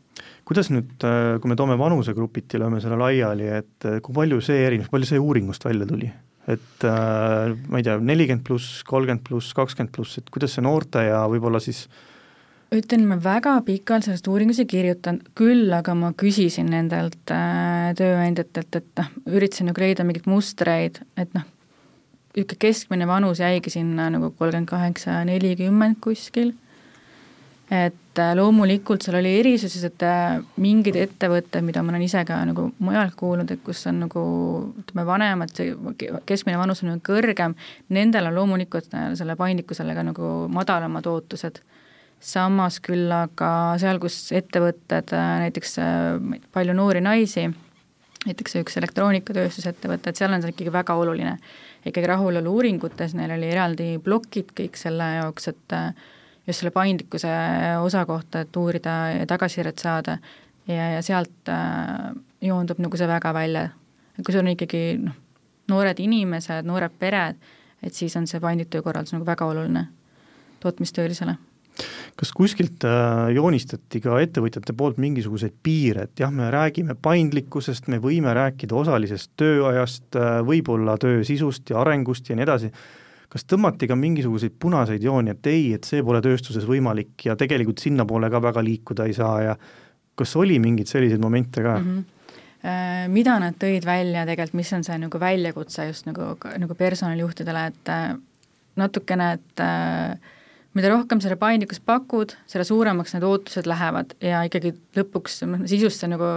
Kuidas 0.49 0.71
nüüd, 0.73 0.93
äh, 1.07 1.39
kui 1.43 1.53
me 1.53 1.57
toome 1.59 1.79
vanusegrupiti, 1.81 2.61
lööme 2.61 2.83
selle 2.83 2.99
laiali, 3.01 3.49
et 3.61 3.89
äh, 3.89 3.99
kui 4.05 4.15
palju 4.17 4.41
see 4.45 4.63
erineb, 4.67 4.91
palju 4.93 5.13
see 5.13 5.23
uuringust 5.23 5.67
välja 5.69 5.89
tuli? 5.89 6.13
et 6.51 6.85
äh, 6.89 7.53
ma 7.71 7.79
ei 7.79 7.85
tea, 7.87 8.01
nelikümmend 8.03 8.43
pluss, 8.43 8.81
kolmkümmend 8.89 9.23
pluss, 9.29 9.53
kakskümmend 9.55 9.93
pluss, 9.95 10.19
et 10.19 10.31
kuidas 10.35 10.57
see 10.57 10.65
noorte 10.67 11.05
ja 11.07 11.21
võib-olla 11.31 11.61
siis 11.63 11.85
ütlen, 12.73 13.05
ma 13.07 13.19
väga 13.23 13.55
pikalt 13.67 14.07
sellest 14.07 14.27
uuringus 14.27 14.59
ei 14.63 14.69
kirjutanud, 14.71 15.29
küll 15.39 15.71
aga 15.77 15.95
ma 15.99 16.13
küsisin 16.19 16.71
nendelt 16.73 17.31
äh, 17.31 17.93
tööandjatelt, 17.99 18.81
et 18.81 18.93
noh, 18.99 19.13
üritasin 19.37 19.71
nagu 19.71 19.85
leida 19.85 20.07
mingeid 20.09 20.29
mustreid, 20.31 21.03
et 21.21 21.31
noh, 21.37 21.47
niisugune 22.33 22.61
keskmine 22.65 23.07
vanus 23.07 23.43
jäigi 23.43 23.71
sinna 23.75 24.09
nagu 24.13 24.33
kolmkümmend 24.33 24.71
kaheksa, 24.71 25.21
nelikümmend 25.29 26.01
kuskil 26.03 26.55
et 27.73 28.21
äh, 28.21 28.35
loomulikult 28.37 29.05
seal 29.05 29.17
oli 29.17 29.31
erisusi, 29.41 29.81
et 29.87 30.03
äh, 30.05 30.35
mingid 30.61 30.99
ettevõtted, 31.01 31.65
mida 31.65 31.81
ma 31.81 31.95
olen 31.95 32.05
ise 32.05 32.21
ka 32.29 32.37
nagu 32.45 32.67
mujalt 32.85 33.17
kuulnud, 33.17 33.49
et 33.55 33.63
kus 33.65 33.81
on 33.89 34.03
nagu 34.05 34.25
ütleme, 34.83 35.07
vanemad, 35.09 35.55
see 35.57 35.73
keskmine 36.29 36.61
vanus 36.61 36.85
on 36.85 36.93
nagu 36.93 37.05
kõrgem, 37.07 37.57
nendel 37.97 38.29
on 38.29 38.37
loomulikult 38.37 38.93
äh, 38.99 39.09
selle 39.17 39.39
paindlikkusele 39.41 39.97
ka 39.97 40.05
nagu 40.11 40.35
madalamad 40.53 41.09
ootused. 41.09 41.63
samas 42.23 42.77
küll 42.79 43.11
aga 43.11 43.75
seal, 43.83 43.99
kus 43.99 44.31
ettevõtted, 44.31 45.11
näiteks 45.11 45.73
palju 46.55 46.75
noori 46.77 47.01
naisi, 47.03 47.49
näiteks 48.29 48.61
üks 48.61 48.77
elektroonikatööstusettevõte, 48.79 50.13
et 50.13 50.21
seal 50.21 50.31
on 50.31 50.45
see 50.45 50.53
ikkagi 50.53 50.71
väga 50.73 50.95
oluline. 50.95 51.39
ikkagi 51.87 52.07
rahulolu 52.07 52.53
uuringutes 52.53 53.17
neil 53.19 53.33
oli 53.35 53.49
eraldi 53.51 53.97
plokid 53.99 54.53
kõik 54.61 54.77
selle 54.79 55.15
jaoks, 55.17 55.49
et 55.49 55.81
just 56.47 56.61
selle 56.61 56.73
paindlikkuse 56.75 57.33
osa 57.83 58.07
kohta, 58.07 58.43
et 58.43 58.57
uurida 58.57 58.97
ja 59.19 59.27
tagasisidet 59.27 59.79
saada 59.79 60.19
ja, 60.67 60.91
ja 60.97 61.03
sealt 61.03 61.49
äh, 61.49 62.11
joondub 62.43 62.83
nagu 62.83 62.99
see 62.99 63.09
väga 63.09 63.35
välja. 63.35 63.69
et 64.19 64.25
kui 64.25 64.35
sul 64.35 64.45
on 64.45 64.53
ikkagi 64.53 64.83
noh, 65.03 65.17
noored 65.71 66.03
inimesed, 66.03 66.67
noored 66.69 66.99
pered, 66.99 67.39
et 67.83 67.95
siis 67.95 68.17
on 68.17 68.27
see 68.27 68.41
paindlik 68.41 68.71
töökorraldus 68.71 69.15
nagu 69.17 69.27
väga 69.27 69.47
oluline 69.47 69.87
tootmistöölisele 70.61 71.37
kas 72.19 72.33
kuskilt 72.37 72.85
äh, 72.85 73.31
joonistati 73.33 74.01
ka 74.05 74.19
ettevõtjate 74.21 74.75
poolt 74.77 74.99
mingisuguseid 75.01 75.55
piire, 75.65 76.07
et 76.07 76.21
jah, 76.21 76.33
me 76.35 76.51
räägime 76.53 76.97
paindlikkusest, 77.01 77.89
me 77.89 77.97
võime 78.03 78.35
rääkida 78.37 78.77
osalisest 78.77 79.33
tööajast, 79.41 80.11
äh, 80.19 80.41
võib-olla 80.47 80.99
töö 81.01 81.23
sisust 81.25 81.73
ja 81.73 81.81
arengust 81.81 82.29
ja 82.29 82.37
nii 82.37 82.45
edasi, 82.45 82.73
kas 83.33 83.47
tõmmati 83.49 83.89
ka 83.89 83.97
mingisuguseid 83.97 84.59
punaseid 84.61 85.05
jooni, 85.05 85.33
et 85.33 85.47
ei, 85.49 85.71
et 85.77 85.89
see 85.89 86.03
pole 86.05 86.21
tööstuses 86.25 86.67
võimalik 86.69 87.29
ja 87.31 87.37
tegelikult 87.39 87.81
sinnapoole 87.81 88.29
ka 88.33 88.43
väga 88.45 88.65
liikuda 88.65 89.07
ei 89.09 89.17
saa 89.17 89.37
ja 89.47 89.55
kas 90.19 90.35
oli 90.37 90.59
mingeid 90.61 90.91
selliseid 90.91 91.23
momente 91.23 91.65
ka 91.65 91.79
mm? 91.79 91.95
-hmm 91.95 92.19
mida 93.11 93.41
nad 93.43 93.57
tõid 93.59 93.83
välja 93.83 94.23
tegelikult, 94.23 94.55
mis 94.55 94.69
on 94.77 94.85
see 94.87 94.95
nagu 95.03 95.19
väljakutse 95.19 95.89
just 95.89 96.07
nagu, 96.07 96.29
nagu 96.63 96.75
personalijuhtidele, 96.79 97.65
et 97.73 97.91
äh, 97.91 98.13
natukene, 98.79 99.33
et 99.35 99.63
äh, 99.65 100.15
mida 100.79 100.93
rohkem 100.93 101.21
seda 101.25 101.37
paindlikkust 101.41 101.85
pakud, 101.87 102.37
selle 102.47 102.65
suuremaks 102.69 103.17
need 103.17 103.27
ootused 103.27 103.67
lähevad 103.69 104.15
ja 104.23 104.45
ikkagi 104.47 104.77
lõpuks 104.97 105.43
noh, 105.51 105.65
sisusse 105.69 106.09
nagu 106.11 106.29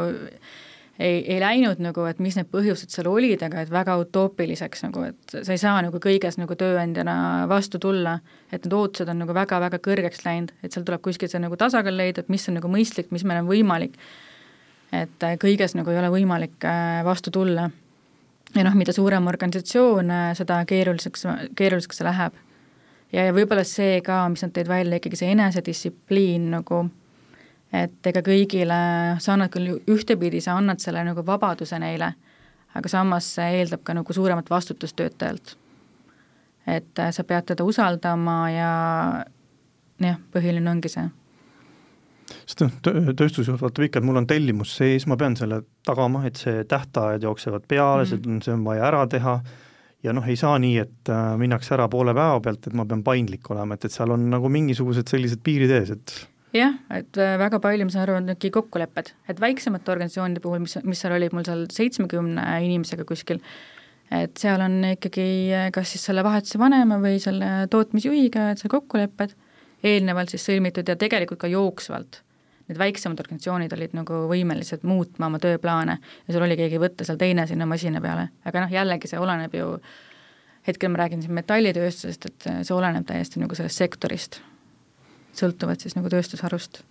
ei, 1.00 1.34
ei 1.34 1.40
läinud 1.40 1.82
nagu, 1.84 2.06
et 2.08 2.20
mis 2.24 2.38
need 2.40 2.48
põhjused 2.52 2.94
seal 2.94 3.10
olid, 3.12 3.42
aga 3.46 3.64
et 3.66 3.72
väga 3.72 3.98
utoopiliseks 4.00 4.86
nagu, 4.88 5.04
et 5.10 5.36
sa 5.36 5.56
ei 5.56 5.60
saa 5.62 5.82
nagu 5.84 6.00
kõiges 6.02 6.40
nagu 6.40 6.56
tööandjana 6.60 7.16
vastu 7.52 7.82
tulla, 7.84 8.18
et 8.52 8.64
need 8.64 8.76
ootused 8.78 9.12
on 9.12 9.20
nagu 9.26 9.36
väga-väga 9.36 9.82
kõrgeks 9.84 10.24
läinud, 10.26 10.54
et 10.64 10.72
seal 10.72 10.88
tuleb 10.88 11.04
kuskil 11.06 11.32
see 11.32 11.42
nagu 11.44 11.60
tasakaal 11.60 12.00
leida, 12.00 12.24
et 12.24 12.32
mis 12.32 12.48
on 12.50 12.60
nagu 12.60 12.72
mõistlik, 12.72 13.12
mis 13.16 13.28
meil 13.28 13.44
on 13.44 13.52
võimalik. 13.52 14.00
et 14.96 15.24
äh, 15.24 15.36
kõiges 15.42 15.76
nagu 15.76 15.92
ei 15.92 16.00
ole 16.00 16.10
võimalik 16.14 16.64
äh, 16.64 17.04
vastu 17.04 17.32
tulla. 17.32 17.70
ja 18.56 18.64
noh, 18.64 18.76
mida 18.76 18.94
suurem 18.94 19.28
organisatsioon, 19.28 20.12
äh, 20.12 20.34
seda 20.36 20.64
keeruliseks, 20.66 21.28
keeruliseks 21.56 21.98
see 21.98 22.08
läheb. 22.08 22.34
ja, 23.12 23.26
ja 23.26 23.34
võib-olla 23.34 23.64
see 23.68 24.00
ka, 24.02 24.30
mis 24.30 24.44
nad 24.48 24.56
tõid 24.56 24.72
välja, 24.72 24.96
ikkagi 24.96 25.20
see 25.20 25.34
enesedistsipliin 25.36 26.54
nagu 26.56 26.86
et 27.76 28.08
ega 28.12 28.22
kõigile, 28.26 28.78
sa 29.20 29.34
annad 29.36 29.52
küll 29.54 29.76
ühtepidi, 29.92 30.42
sa 30.44 30.58
annad 30.60 30.82
selle 30.84 31.04
nagu 31.08 31.26
vabaduse 31.26 31.80
neile, 31.82 32.14
aga 32.76 32.92
samas 32.92 33.28
see 33.38 33.60
eeldab 33.62 33.84
ka 33.84 33.96
nagu 33.98 34.16
suuremat 34.16 34.50
vastutust 34.52 34.96
töötajalt. 35.00 35.58
et 36.68 37.00
äh, 37.00 37.12
sa 37.12 37.24
pead 37.24 37.46
teda 37.46 37.64
usaldama 37.64 38.40
ja 38.50 38.72
jah, 40.02 40.18
põhiline 40.34 40.72
ongi 40.72 40.90
see 40.90 41.06
sest 42.46 42.64
noh, 42.64 42.74
tööstusjuht 43.14 43.62
vaatab 43.62 43.86
ikka, 43.86 44.02
et 44.02 44.08
mul 44.08 44.18
on 44.18 44.28
tellimus 44.28 44.74
sees, 44.78 45.06
ma 45.06 45.18
pean 45.18 45.36
selle 45.38 45.62
tagama, 45.86 46.24
et 46.26 46.42
see 46.42 46.64
tähtajad 46.66 47.24
jooksevad 47.24 47.68
peale 47.68 48.04
mm, 48.04 48.10
-hmm. 48.10 48.42
see, 48.42 48.50
see 48.50 48.54
on 48.54 48.66
vaja 48.66 48.88
ära 48.88 49.06
teha 49.08 49.40
ja 50.04 50.14
noh, 50.14 50.26
ei 50.28 50.36
saa 50.36 50.58
nii, 50.62 50.78
et 50.82 51.10
äh, 51.10 51.34
minnakse 51.38 51.74
ära 51.78 51.88
poole 51.92 52.14
päeva 52.14 52.40
pealt, 52.42 52.68
et 52.68 52.74
ma 52.78 52.86
pean 52.86 53.04
paindlik 53.04 53.50
olema, 53.52 53.76
et, 53.78 53.86
et 53.86 53.94
seal 53.94 54.14
on 54.16 54.30
nagu 54.30 54.50
mingisugused 54.50 55.10
sellised 55.10 55.42
piirid 55.46 55.74
ees, 55.80 55.94
et 55.96 56.16
jah, 56.60 56.76
et 56.94 57.18
äh, 57.20 57.36
väga 57.42 57.60
palju, 57.64 57.88
ma 57.88 57.94
saan 57.94 58.06
aru, 58.06 58.18
on 58.20 58.34
ikkagi 58.34 58.54
kokkulepped, 58.56 59.14
et 59.32 59.40
väiksemate 59.42 59.92
organisatsioonide 59.94 60.44
puhul, 60.44 60.62
mis, 60.64 60.78
mis 60.88 61.02
seal 61.02 61.16
oli 61.16 61.30
mul 61.34 61.46
seal 61.48 61.66
seitsmekümne 61.74 62.44
inimesega 62.66 63.06
kuskil, 63.08 63.42
et 64.14 64.38
seal 64.40 64.64
on 64.64 64.78
ikkagi 64.94 65.28
äh, 65.56 65.68
kas 65.76 65.96
siis 65.96 66.06
selle 66.10 66.24
vahetuse 66.26 66.62
vanema 66.62 67.00
või 67.02 67.20
selle 67.24 67.68
tootmisjuhiga, 67.74 68.52
et 68.54 68.64
see 68.64 68.72
kokkulepped 68.72 69.36
eelnevalt 69.86 70.34
siis 70.34 70.48
sõlmitud 70.48 70.88
ja 70.88 70.98
tegelikult 71.00 71.44
ka 71.44 71.52
jooksvalt. 71.52 72.22
Need 72.66 72.80
väiksemad 72.82 73.20
organisatsioonid 73.22 73.74
olid 73.76 73.94
nagu 73.94 74.24
võimelised 74.32 74.88
muutma 74.90 75.28
oma 75.30 75.38
tööplaane 75.42 76.00
ja 76.00 76.34
sul 76.34 76.48
oli 76.48 76.58
keegi 76.58 76.82
võtta 76.82 77.06
seal 77.06 77.20
teine 77.22 77.46
sinna 77.46 77.68
masina 77.70 78.02
peale, 78.02 78.32
aga 78.42 78.64
noh, 78.64 78.74
jällegi 78.74 79.12
see 79.12 79.22
oleneb 79.22 79.54
ju, 79.54 79.76
hetkel 80.66 80.90
ma 80.90 81.04
räägin 81.04 81.22
siin 81.22 81.38
metallitööstusest, 81.38 82.26
et 82.32 82.52
see 82.66 82.74
oleneb 82.74 83.06
täiesti 83.06 83.44
nagu 83.44 83.58
sellest 83.58 83.84
sektorist 83.84 84.42
sõltuvad 85.40 85.82
siis 85.82 85.96
nagu 85.98 86.10
tööstusharust. 86.12 86.82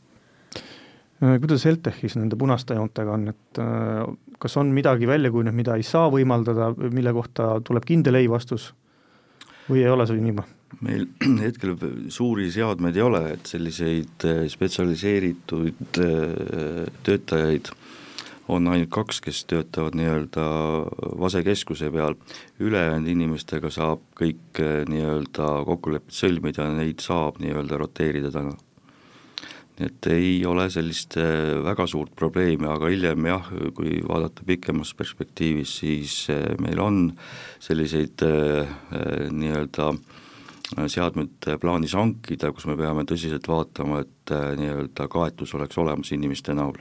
Äh, 1.22 1.36
kuidas 1.42 1.64
Heltechis 1.68 2.16
nende 2.18 2.38
punaste 2.38 2.76
joontega 2.78 3.14
on, 3.14 3.28
et 3.34 3.60
äh, 3.62 4.02
kas 4.42 4.58
on 4.60 4.72
midagi 4.74 5.08
välja 5.08 5.30
kujunenud, 5.32 5.56
mida 5.56 5.78
ei 5.78 5.86
saa 5.86 6.10
võimaldada, 6.12 6.72
mille 6.74 7.14
kohta 7.16 7.54
tuleb 7.64 7.86
kindel 7.88 8.18
ei 8.20 8.30
vastus 8.30 8.72
või 9.68 9.84
ei 9.84 9.90
ole 9.92 10.06
see 10.10 10.20
niimoodi? 10.20 10.60
meil 10.84 11.04
hetkel 11.44 11.76
suuri 12.10 12.48
seadmeid 12.50 12.96
ei 12.98 13.04
ole, 13.04 13.20
et 13.36 13.46
selliseid 13.46 14.26
äh, 14.26 14.44
spetsialiseeritud 14.50 16.00
töötajaid 17.06 17.70
on 18.48 18.68
ainult 18.68 18.92
kaks, 18.92 19.20
kes 19.24 19.44
töötavad 19.48 19.96
nii-öelda 19.96 20.44
vasekeskuse 21.20 21.88
peal, 21.94 22.16
ülejäänud 22.60 23.08
inimestega 23.14 23.70
saab 23.72 24.04
kõik 24.18 24.60
eh, 24.60 24.84
nii-öelda 24.90 25.48
kokkulepped 25.68 26.14
sõlmida, 26.14 26.68
neid 26.76 27.02
saab 27.04 27.40
nii-öelda 27.42 27.80
roteerida 27.80 28.32
täna. 28.34 28.54
nii 29.74 29.88
et 29.88 30.06
ei 30.06 30.34
ole 30.46 30.68
sellist 30.70 31.16
eh, 31.16 31.56
väga 31.64 31.86
suurt 31.90 32.12
probleemi, 32.16 32.68
aga 32.68 32.92
hiljem 32.92 33.26
jah, 33.26 33.48
kui 33.74 34.02
vaadata 34.06 34.44
pikemas 34.46 34.92
perspektiivis, 34.94 35.78
siis 35.80 36.18
eh, 36.30 36.52
meil 36.60 36.80
on 36.80 37.06
selliseid 37.58 38.22
nii-öelda 39.32 39.92
seadmed 40.88 41.54
plaanis 41.60 41.94
hankida, 41.94 42.50
kus 42.52 42.66
me 42.66 42.76
peame 42.76 43.04
tõsiselt 43.08 43.48
vaatama, 43.48 44.00
et 44.04 44.32
nii-öelda 44.58 45.08
kaetus 45.12 45.54
oleks 45.54 45.78
olemas 45.78 46.12
inimeste 46.12 46.56
näol 46.56 46.80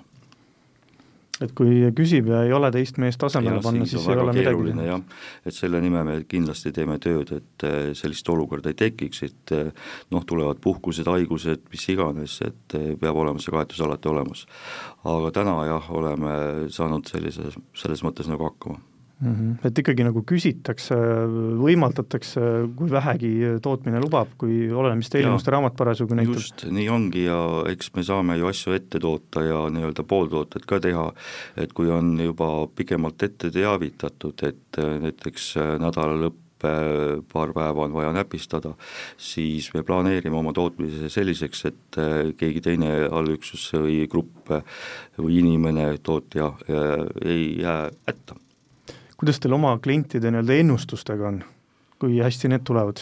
et 1.42 1.54
kui 1.58 1.80
küsib 1.98 2.30
ja 2.30 2.44
ei 2.46 2.54
ole 2.54 2.70
teist 2.74 3.00
meest 3.02 3.18
tasemele 3.22 3.62
panna, 3.64 3.88
siis 3.90 4.06
ei 4.06 4.22
ole 4.22 4.36
midagi. 4.38 4.76
jah, 4.86 5.02
et 5.46 5.58
selle 5.58 5.82
nimel 5.82 6.06
me 6.06 6.16
kindlasti 6.30 6.74
teeme 6.76 7.00
tööd, 7.02 7.34
et 7.40 7.66
äh, 7.66 7.80
sellist 7.98 8.30
olukorda 8.30 8.70
ei 8.70 8.78
tekiks, 8.78 9.24
et 9.26 9.56
äh, 9.58 9.92
noh, 10.14 10.26
tulevad 10.30 10.62
puhkused, 10.64 11.10
haigused, 11.10 11.66
mis 11.74 11.90
iganes, 11.90 12.40
et 12.46 12.78
äh, 12.78 12.94
peab 13.02 13.18
olema 13.26 13.42
see 13.42 13.56
kaetus 13.56 13.82
alati 13.82 14.12
olemas. 14.14 14.46
aga 15.04 15.34
täna 15.42 15.58
jah, 15.72 15.92
oleme 15.92 16.34
saanud 16.74 17.10
sellise, 17.10 17.54
selles 17.78 18.06
mõttes 18.06 18.30
nagu 18.30 18.52
hakkama 18.52 18.82
mm. 19.22 19.34
-hmm. 19.34 19.68
et 19.68 19.80
ikkagi 19.80 20.06
nagu 20.06 20.24
küsitakse, 20.28 20.98
võimaldatakse, 21.62 22.42
kui 22.78 22.92
vähegi 22.92 23.34
tootmine 23.64 24.02
lubab, 24.04 24.34
kui 24.38 24.68
oleneb, 24.72 25.02
mis 25.02 25.12
tellimuste 25.14 25.52
raamat 25.54 25.78
parasjagu 25.80 26.18
näitab. 26.18 26.40
just, 26.40 26.66
nii 26.70 26.90
ongi 26.90 27.26
ja 27.26 27.40
eks 27.72 27.94
me 27.96 28.04
saame 28.04 28.38
ju 28.38 28.50
asju 28.52 28.78
ette 28.78 29.00
toota 29.00 29.44
ja 29.46 29.66
nii-öelda 29.74 30.04
pooltooted 30.04 30.68
ka 30.70 30.80
teha, 30.84 31.10
et 31.58 31.74
kui 31.74 31.90
on 31.90 32.16
juba 32.20 32.68
pikemalt 32.76 33.24
ette 33.24 33.52
teavitatud, 33.52 34.48
et 34.48 34.80
äh, 34.80 34.96
näiteks 35.08 35.54
äh, 35.58 35.76
nädala 35.82 36.18
lõpp 36.28 36.40
paar 36.64 37.50
päeva 37.52 37.84
on 37.84 37.92
vaja 37.92 38.14
näpistada, 38.16 38.70
siis 39.20 39.66
me 39.74 39.82
planeerime 39.84 40.38
oma 40.40 40.54
tootmise 40.56 41.10
selliseks, 41.12 41.66
et 41.68 41.98
äh, 42.00 42.32
keegi 42.40 42.62
teine 42.64 42.94
allüksus 43.12 43.66
või 43.76 44.06
grupp 44.08 44.54
või 45.18 45.42
inimene, 45.42 45.98
tootja 46.00 46.54
ei 47.26 47.60
jää 47.60 47.92
hätta 48.08 48.40
kuidas 49.24 49.40
teil 49.40 49.54
oma 49.56 49.78
klientide 49.80 50.28
nii-öelda 50.34 50.56
ennustustega 50.60 51.30
on, 51.30 51.38
kui 51.96 52.18
hästi 52.20 52.50
need 52.52 52.66
tulevad? 52.68 53.00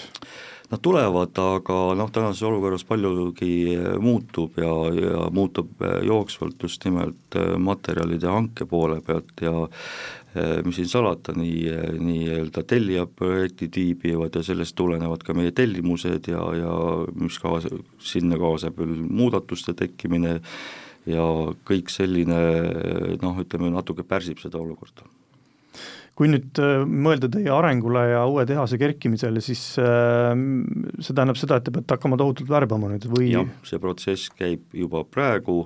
Nad 0.69 0.79
tulevad, 0.85 1.39
aga 1.41 1.77
noh, 1.97 2.11
tänases 2.13 2.43
olukorras 2.45 2.83
paljugi 2.85 3.55
eh, 3.73 3.87
muutub 3.99 4.59
ja, 4.61 4.75
ja 4.93 5.23
muutub 5.33 5.81
eh, 5.81 5.95
jooksvalt 6.05 6.61
just 6.61 6.85
nimelt 6.85 7.37
eh, 7.41 7.55
materjalide 7.57 8.29
hanke 8.29 8.67
poole 8.69 8.99
pealt 9.01 9.41
ja 9.41 9.55
mis 10.63 10.77
siin 10.77 10.87
salata, 10.87 11.33
nii, 11.35 11.73
nii-öelda 11.99 12.61
tellija 12.63 13.03
projektid 13.03 13.75
viibivad 13.75 14.37
ja 14.37 14.43
sellest 14.47 14.77
tulenevad 14.79 15.25
ka 15.27 15.35
meie 15.35 15.51
tellimused 15.51 16.29
ja, 16.31 16.45
ja 16.55 16.75
mis 17.19 17.39
kaasa, 17.41 17.73
sinna 17.99 18.39
kaasab 18.39 18.77
veel 18.79 18.93
muudatuste 19.09 19.73
tekkimine 19.75 20.37
ja 21.09 21.25
kõik 21.67 21.91
selline 21.91 22.39
noh, 23.25 23.41
ütleme 23.43 23.73
natuke 23.73 24.07
pärsib 24.07 24.39
seda 24.39 24.61
olukorda 24.61 25.09
kui 26.17 26.29
nüüd 26.31 26.59
äh, 26.61 26.83
mõelda 26.85 27.29
teie 27.31 27.49
arengule 27.53 28.03
ja 28.11 28.21
uue 28.29 28.43
tehase 28.49 28.79
kerkimisele, 28.81 29.41
siis 29.43 29.63
äh, 29.81 30.33
see 30.99 31.15
tähendab 31.15 31.39
seda, 31.39 31.59
et 31.59 31.67
te 31.67 31.73
peate 31.75 31.97
hakkama 31.97 32.19
tohutult 32.19 32.51
värbama 32.51 32.91
nüüd 32.91 33.07
või? 33.11 33.31
jah, 33.33 33.47
see 33.67 33.81
protsess 33.81 34.31
käib 34.35 34.75
juba 34.75 35.05
praegu 35.07 35.63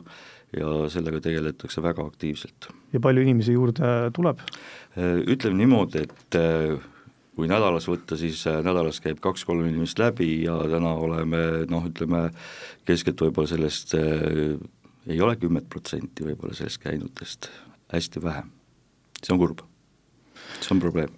ja 0.55 0.85
sellega 0.91 1.19
tegeletakse 1.25 1.83
väga 1.83 2.05
aktiivselt. 2.05 2.69
ja 2.93 3.01
palju 3.03 3.25
inimesi 3.25 3.57
juurde 3.57 3.95
tuleb? 4.15 4.43
Äh, 4.95 5.23
ütleme 5.25 5.63
niimoodi, 5.63 6.05
et 6.05 6.39
kui 7.35 7.49
nädalas 7.51 7.89
võtta, 7.89 8.15
siis 8.19 8.45
nädalas 8.47 9.01
käib 9.03 9.19
kaks-kolm 9.23 9.65
inimest 9.67 9.99
läbi 9.99 10.29
ja 10.45 10.55
täna 10.71 10.93
oleme 10.95 11.65
noh, 11.67 11.89
ütleme 11.89 12.29
keskelt 12.87 13.25
võib-olla 13.25 13.51
sellest 13.51 13.97
ei 13.97 15.21
ole 15.21 15.35
kümmet 15.41 15.67
protsenti 15.69 16.23
võib-olla 16.25 16.55
sellest 16.55 16.79
käinutest, 16.85 17.51
hästi 17.91 18.23
vähe. 18.23 18.45
see 19.19 19.33
on 19.35 19.41
kurb 19.41 19.65
see 20.59 20.73
on 20.75 20.81
probleem 20.83 21.13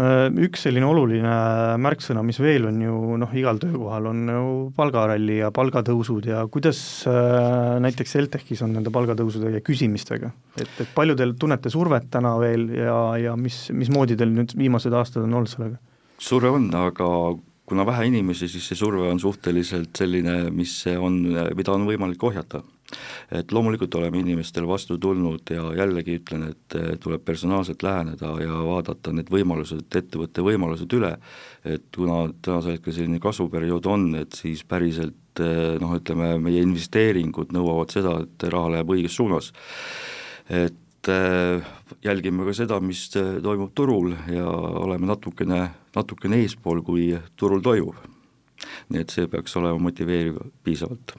äh, 0.00 0.26
üks 0.46 0.64
selline 0.66 0.88
oluline 0.88 1.36
märksõna, 1.82 2.24
mis 2.26 2.40
veel 2.42 2.68
on 2.70 2.82
ju 2.82 2.98
noh, 3.22 3.32
igal 3.38 3.60
töökohal, 3.62 4.10
on 4.10 4.34
ju 4.34 4.44
palgaralli 4.76 5.38
ja 5.40 5.50
palgatõusud 5.54 6.28
ja 6.30 6.44
kuidas 6.52 6.80
äh, 7.10 7.78
näiteks 7.84 8.16
Eltechis 8.20 8.64
on 8.66 8.76
nende 8.76 8.92
palgatõusude 8.94 9.54
ja 9.54 9.64
küsimistega? 9.64 10.32
et, 10.58 10.76
et 10.82 10.94
palju 10.96 11.16
teil 11.18 11.34
tunnete 11.40 11.72
survet 11.72 12.10
täna 12.12 12.36
veel 12.42 12.68
ja, 12.76 13.00
ja 13.28 13.38
mis, 13.38 13.66
mismoodi 13.72 14.18
teil 14.18 14.34
nüüd 14.34 14.56
viimased 14.58 14.94
aastad 14.94 15.26
on 15.26 15.40
olnud 15.40 15.52
sellega? 15.52 15.80
surve 16.18 16.54
on, 16.54 16.70
aga 16.78 17.08
kuna 17.64 17.86
vähe 17.88 18.10
inimesi, 18.10 18.48
siis 18.52 18.66
see 18.68 18.76
surve 18.76 19.08
on 19.08 19.20
suhteliselt 19.20 19.96
selline, 19.96 20.50
mis 20.52 20.82
on, 20.98 21.22
mida 21.56 21.72
on 21.72 21.86
võimalik 21.88 22.22
ohjata 22.28 22.60
et 23.32 23.52
loomulikult 23.52 23.94
oleme 23.98 24.20
inimestele 24.20 24.68
vastu 24.68 24.98
tulnud 25.00 25.50
ja 25.50 25.64
jällegi 25.78 26.18
ütlen, 26.20 26.46
et 26.52 26.76
eh, 26.78 26.92
tuleb 27.00 27.24
personaalselt 27.24 27.82
läheneda 27.82 28.34
ja 28.42 28.60
vaadata 28.66 29.12
need 29.16 29.30
võimalused, 29.32 29.86
ettevõtte 29.88 30.44
võimalused 30.44 30.96
üle, 30.96 31.14
et 31.64 31.88
kuna 31.96 32.26
tänasel 32.44 32.76
hetkel 32.76 32.96
selline 32.96 33.20
kasvuperiood 33.22 33.88
on, 33.90 34.08
et 34.20 34.36
siis 34.36 34.64
päriselt 34.68 35.42
eh, 35.42 35.74
noh, 35.80 35.96
ütleme 35.98 36.34
meie 36.42 36.62
investeeringud 36.66 37.54
nõuavad 37.56 37.94
seda, 37.94 38.18
et 38.26 38.48
raha 38.52 38.76
läheb 38.76 38.94
õiges 38.96 39.18
suunas. 39.20 39.52
et 40.48 41.08
eh, 41.08 41.74
jälgime 42.04 42.44
ka 42.44 42.56
seda, 42.56 42.80
mis 42.80 43.08
toimub 43.14 43.72
turul 43.74 44.12
ja 44.28 44.48
oleme 44.84 45.08
natukene, 45.08 45.68
natukene 45.96 46.44
eespool, 46.44 46.82
kui 46.84 47.14
turul 47.36 47.64
toimub. 47.64 47.96
nii 48.88 49.00
et 49.00 49.10
see 49.10 49.26
peaks 49.28 49.56
olema 49.56 49.80
motiveeriv 49.82 50.36
piisavalt 50.64 51.16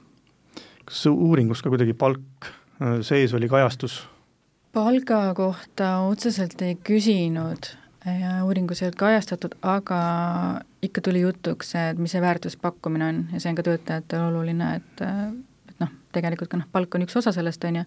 kas 0.86 1.06
uuringus 1.10 1.62
ka 1.62 1.72
kuidagi 1.72 1.96
palk 1.98 2.50
äh, 2.80 3.00
sees 3.06 3.34
oli 3.34 3.48
kajastus? 3.50 4.04
palga 4.76 5.34
kohta 5.34 5.98
otseselt 6.04 6.60
ei 6.62 6.76
küsinud. 6.76 7.72
Ja 8.06 8.44
uuringus 8.44 8.82
ei 8.82 8.86
olnud 8.86 8.98
kajastatud, 9.00 9.56
aga 9.66 10.00
ikka 10.84 11.02
tuli 11.02 11.24
jutuks 11.24 11.72
et 11.80 11.98
mis 11.98 12.12
see 12.14 12.20
väärtuspakkumine 12.22 13.08
on. 13.08 13.22
Ja 13.32 13.40
see 13.40 13.50
on 13.50 13.56
ka 13.58 13.64
töötajatele 13.66 14.28
oluline, 14.28 14.68
et 14.76 15.02
et 15.02 15.80
noh, 15.82 15.90
tegelikult 16.14 16.52
ka 16.52 16.60
noh, 16.60 16.68
palk 16.72 16.94
on 16.94 17.06
üks 17.06 17.16
osa 17.18 17.32
sellest, 17.34 17.64
on 17.66 17.80
ju, 17.80 17.86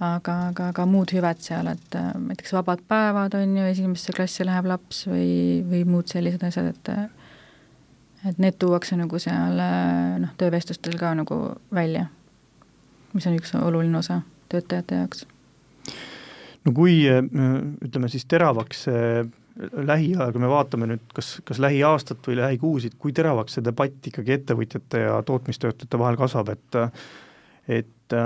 aga, 0.00 0.38
aga 0.52 0.70
ka 0.78 0.86
muud 0.88 1.12
hüved 1.12 1.42
seal, 1.44 1.68
et 1.74 1.98
näiteks 1.98 2.54
vabad 2.56 2.86
päevad 2.88 3.36
on 3.36 3.58
ju, 3.58 3.66
esimesse 3.74 4.14
klassi 4.16 4.46
läheb 4.46 4.70
laps 4.72 5.04
või, 5.10 5.28
või 5.68 5.84
muud 5.90 6.08
sellised 6.12 6.46
asjad, 6.48 6.72
et 6.72 6.92
et 8.26 8.38
need 8.42 8.58
tuuakse 8.58 8.96
nagu 8.98 9.20
seal 9.22 9.60
noh, 10.22 10.34
töövestlustel 10.40 10.98
ka 11.00 11.12
nagu 11.18 11.40
välja, 11.74 12.06
mis 13.14 13.26
on 13.28 13.38
üks 13.38 13.54
oluline 13.58 13.98
osa 14.00 14.20
töötajate 14.52 15.00
jaoks. 15.00 15.26
no 16.64 16.74
kui 16.76 17.00
ütleme 17.06 18.10
siis 18.12 18.26
teravaks 18.28 18.86
see 18.88 19.24
lähiajal, 19.56 20.34
kui 20.34 20.42
me 20.42 20.50
vaatame 20.52 20.90
nüüd 20.90 21.06
kas, 21.16 21.38
kas 21.48 21.60
lähiaastat 21.62 22.26
või 22.28 22.36
lähikuusid, 22.42 22.98
kui 23.00 23.14
teravaks 23.16 23.56
see 23.56 23.64
debatt 23.64 24.10
ikkagi 24.10 24.34
ettevõtjate 24.34 25.06
ja 25.06 25.16
tootmistöötajate 25.24 25.98
vahel 25.98 26.20
kasvab, 26.20 26.52
et 26.52 26.82
et 27.80 28.16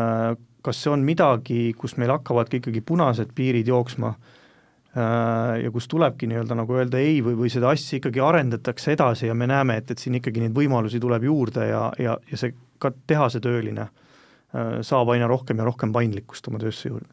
kas 0.61 0.83
see 0.83 0.91
on 0.93 1.05
midagi, 1.07 1.71
kus 1.79 1.95
meil 1.97 2.11
hakkavadki 2.17 2.59
ikkagi 2.61 2.83
punased 2.85 3.31
piirid 3.37 3.71
jooksma 3.71 4.11
äh, 4.11 4.19
Äh, 4.19 4.49
ja 4.95 5.71
kus 5.71 5.87
tulebki 5.89 6.27
nii-öelda 6.27 6.57
nagu 6.59 6.75
öelda 6.75 6.99
ei 6.99 7.21
või, 7.23 7.37
või 7.39 7.51
seda 7.53 7.71
asja 7.71 8.01
ikkagi 8.01 8.19
arendatakse 8.27 8.97
edasi 8.97 9.29
ja 9.29 9.37
me 9.39 9.47
näeme, 9.47 9.77
et, 9.79 9.93
et 9.95 10.03
siin 10.03 10.17
ikkagi 10.19 10.43
neid 10.43 10.57
võimalusi 10.57 10.99
tuleb 11.03 11.29
juurde 11.29 11.69
ja, 11.69 11.85
ja, 12.03 12.17
ja 12.27 12.39
see 12.41 12.57
ka 12.83 12.91
tehasetööline 13.07 13.87
äh, 13.87 14.81
saab 14.87 15.13
aina 15.15 15.29
rohkem 15.31 15.63
ja 15.63 15.69
rohkem 15.69 15.95
paindlikkust 15.95 16.51
oma 16.51 16.59
töösse 16.59 16.91
juurde. 16.91 17.07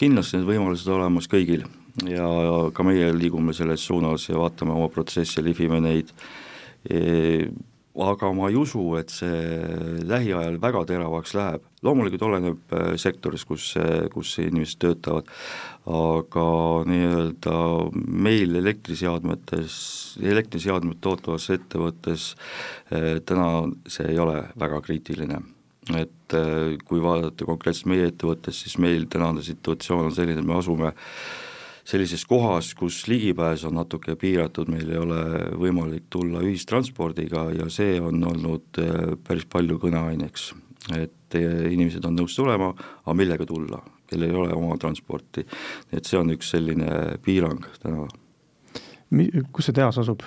kindlasti 0.00 0.40
need 0.40 0.48
võimalused 0.50 0.90
olemas 0.90 1.30
kõigil 1.30 1.62
ja, 2.08 2.26
ja 2.26 2.58
ka 2.74 2.86
meie 2.86 3.12
liigume 3.14 3.54
selles 3.54 3.86
suunas 3.86 4.26
ja 4.28 4.38
vaatame 4.40 4.74
oma 4.74 4.88
protsesse, 4.90 5.44
lihvime 5.44 5.78
neid 5.86 6.10
e 6.90 7.46
aga 7.98 8.30
ma 8.32 8.48
ei 8.50 8.56
usu, 8.58 8.82
et 9.00 9.10
see 9.10 10.04
lähiajal 10.06 10.60
väga 10.62 10.84
teravaks 10.86 11.34
läheb, 11.34 11.64
loomulikult 11.82 12.22
oleneb 12.28 12.74
äh, 12.76 12.92
sektorist, 13.00 13.48
kus, 13.50 13.72
kus 14.14 14.36
inimesed 14.38 14.78
töötavad, 14.84 15.30
aga 15.90 16.46
nii-öelda 16.86 17.56
meil 17.96 18.54
elektriseadmetes, 18.62 19.74
elektriseadmed 20.22 21.00
tootvas 21.02 21.50
ettevõttes 21.56 22.34
äh, 22.94 23.18
täna 23.26 23.66
see 23.90 24.12
ei 24.12 24.22
ole 24.22 24.44
väga 24.60 24.82
kriitiline. 24.86 25.42
Et 25.98 26.38
äh, 26.38 26.78
kui 26.86 27.02
vaadata 27.02 27.48
konkreetselt 27.48 27.90
meie 27.90 28.10
ettevõttes, 28.12 28.62
siis 28.62 28.78
meil 28.78 29.08
tänane 29.10 29.42
situatsioon 29.42 30.12
on 30.12 30.14
selline, 30.14 30.44
et 30.44 30.46
me 30.46 30.60
asume 30.60 30.92
äh, 30.92 31.00
sellises 31.84 32.24
kohas, 32.28 32.74
kus 32.74 33.02
ligipääs 33.08 33.64
on 33.68 33.76
natuke 33.80 34.16
piiratud, 34.20 34.70
meil 34.72 34.90
ei 34.90 35.00
ole 35.00 35.20
võimalik 35.60 36.08
tulla 36.12 36.42
ühistranspordiga 36.44 37.46
ja 37.56 37.68
see 37.72 37.98
on 38.02 38.22
olnud 38.26 38.80
äh, 38.82 39.14
päris 39.26 39.46
palju 39.50 39.78
kõneaineks. 39.82 40.52
et 40.96 41.36
äh, 41.36 41.72
inimesed 41.72 42.04
on 42.04 42.16
nõus 42.16 42.36
tulema, 42.36 42.72
aga 43.04 43.16
millega 43.16 43.46
tulla, 43.46 43.82
kellel 44.10 44.30
ei 44.30 44.36
ole 44.36 44.56
oma 44.56 44.78
transporti, 44.80 45.44
et 45.92 46.04
see 46.04 46.18
on 46.18 46.32
üks 46.34 46.50
selline 46.56 47.18
piirang 47.24 47.66
täna. 47.82 48.08
kus 49.52 49.70
see 49.70 49.76
tehas 49.76 49.98
asub? 49.98 50.24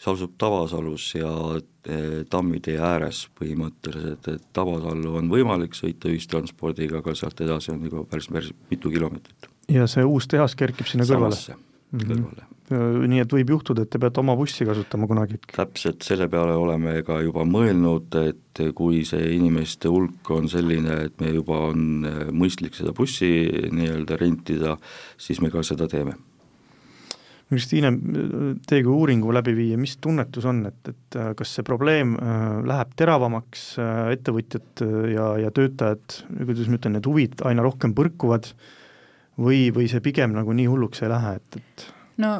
see 0.00 0.12
asub 0.12 0.36
Tabasalus 0.38 1.14
ja 1.14 1.32
äh, 1.56 2.24
Tammitee 2.30 2.78
ääres 2.80 3.28
põhimõtteliselt, 3.38 4.28
et 4.28 4.50
Tabasallu 4.52 5.16
on 5.20 5.32
võimalik 5.32 5.76
sõita 5.76 6.12
ühistranspordiga, 6.12 7.00
aga 7.00 7.14
sealt 7.14 7.40
edasi 7.40 7.72
on 7.72 7.84
juba 7.84 8.04
päris, 8.04 8.28
päris 8.32 8.52
mitu 8.70 8.92
kilomeetrit 8.92 9.49
ja 9.70 9.88
see 9.90 10.06
uus 10.06 10.28
tehas 10.30 10.56
kerkib 10.58 10.88
sinna 10.90 11.06
kõrvale? 11.08 11.36
mm 11.36 11.98
-hmm. 11.98 12.22
kõrvale. 12.24 12.46
nii 13.10 13.20
et 13.24 13.32
võib 13.34 13.50
juhtuda, 13.50 13.82
et 13.82 13.90
te 13.90 13.98
peate 13.98 14.20
oma 14.20 14.36
bussi 14.36 14.64
kasutama 14.66 15.06
kunagi? 15.10 15.40
täpselt, 15.56 16.02
selle 16.02 16.28
peale 16.28 16.54
oleme 16.54 17.02
ka 17.02 17.20
juba 17.20 17.44
mõelnud, 17.44 18.14
et 18.28 18.64
kui 18.74 19.04
see 19.04 19.34
inimeste 19.36 19.88
hulk 19.88 20.30
on 20.30 20.48
selline, 20.48 21.04
et 21.06 21.20
me 21.20 21.34
juba 21.34 21.58
on 21.70 22.06
mõistlik 22.32 22.74
seda 22.74 22.92
bussi 22.92 23.48
nii-öelda 23.70 24.16
rentida, 24.16 24.76
siis 25.18 25.40
me 25.40 25.50
ka 25.50 25.62
seda 25.62 25.88
teeme 25.88 26.14
Kristiine, 27.50 27.90
teie 28.70 28.84
kui 28.86 28.92
uuringu 28.94 29.32
läbiviija, 29.34 29.78
mis 29.80 29.96
tunnetus 29.98 30.44
on, 30.46 30.60
et, 30.68 30.92
et 30.92 31.16
äh, 31.18 31.32
kas 31.38 31.56
see 31.56 31.64
probleem 31.66 32.12
äh, 32.14 32.60
läheb 32.62 32.92
teravamaks, 32.98 33.64
äh, 33.82 34.12
ettevõtjad 34.14 34.82
ja, 35.10 35.32
ja 35.42 35.50
töötajad, 35.54 36.20
kuidas 36.36 36.70
ma 36.70 36.78
ütlen, 36.78 36.94
need 36.94 37.08
huvid 37.10 37.42
aina 37.50 37.64
rohkem 37.66 37.96
põrkuvad 37.98 38.52
või, 39.40 39.68
või 39.74 39.88
see 39.90 40.02
pigem 40.04 40.34
nagu 40.36 40.54
nii 40.56 40.68
hulluks 40.70 41.04
ei 41.04 41.12
lähe, 41.12 41.36
et, 41.40 41.60
et 41.60 41.86
no 42.22 42.32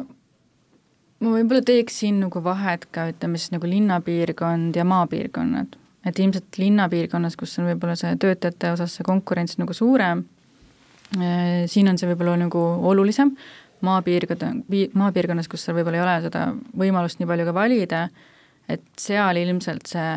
ma 1.21 1.35
võib-olla 1.37 1.63
teeks 1.67 2.01
siin 2.03 2.21
nagu 2.23 2.43
vahet 2.45 2.87
ka, 2.95 3.11
ütleme 3.13 3.41
siis 3.41 3.53
nagu 3.55 3.69
linnapiirkond 3.69 4.77
ja 4.77 4.87
maapiirkonnad. 4.89 5.77
et 6.07 6.19
ilmselt 6.19 6.57
linnapiirkonnas, 6.57 7.37
kus 7.37 7.59
on 7.61 7.69
võib-olla 7.69 7.97
see 8.01 8.17
töötajate 8.17 8.73
osas 8.73 8.95
see 8.97 9.05
konkurents 9.05 9.59
nagu 9.61 9.77
suurem, 9.77 10.25
siin 11.67 11.91
on 11.91 11.99
see 12.01 12.09
võib-olla 12.09 12.39
nagu 12.41 12.63
olulisem, 12.89 13.35
maapiirkonda, 13.85 14.53
maapiirkonnas, 14.97 15.49
kus 15.49 15.67
seal 15.67 15.77
võib-olla 15.77 16.01
ei 16.01 16.05
ole 16.07 16.17
seda 16.25 16.47
võimalust 16.77 17.21
nii 17.21 17.29
palju 17.29 17.49
ka 17.49 17.55
valida, 17.57 18.03
et 18.71 18.85
seal 19.01 19.41
ilmselt 19.41 19.91
see 19.91 20.11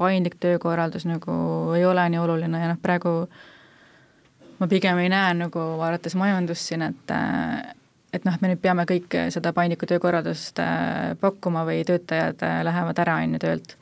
paindlik 0.00 0.36
töökorraldus 0.42 1.06
nagu 1.08 1.34
ei 1.78 1.84
ole 1.86 2.04
nii 2.10 2.20
oluline 2.20 2.60
ja 2.60 2.72
noh, 2.72 2.80
praegu 2.82 3.14
ma 4.64 4.70
pigem 4.70 5.00
ei 5.04 5.12
näe 5.12 5.34
nagu 5.36 5.64
vaadates 5.80 6.16
majandust 6.16 6.72
siin, 6.72 6.82
et 6.88 7.16
et 8.14 8.24
noh, 8.24 8.34
et 8.34 8.42
me 8.42 8.52
nüüd 8.52 8.62
peame 8.62 8.86
kõik 8.88 9.16
seda 9.34 9.52
paindlikku 9.52 9.88
töökorraldust 9.90 10.60
pakkuma 11.20 11.64
või 11.68 11.82
töötajad 11.86 12.44
lähevad 12.64 13.00
ära, 13.02 13.18
on 13.24 13.34
ju, 13.36 13.40
töölt. 13.42 13.74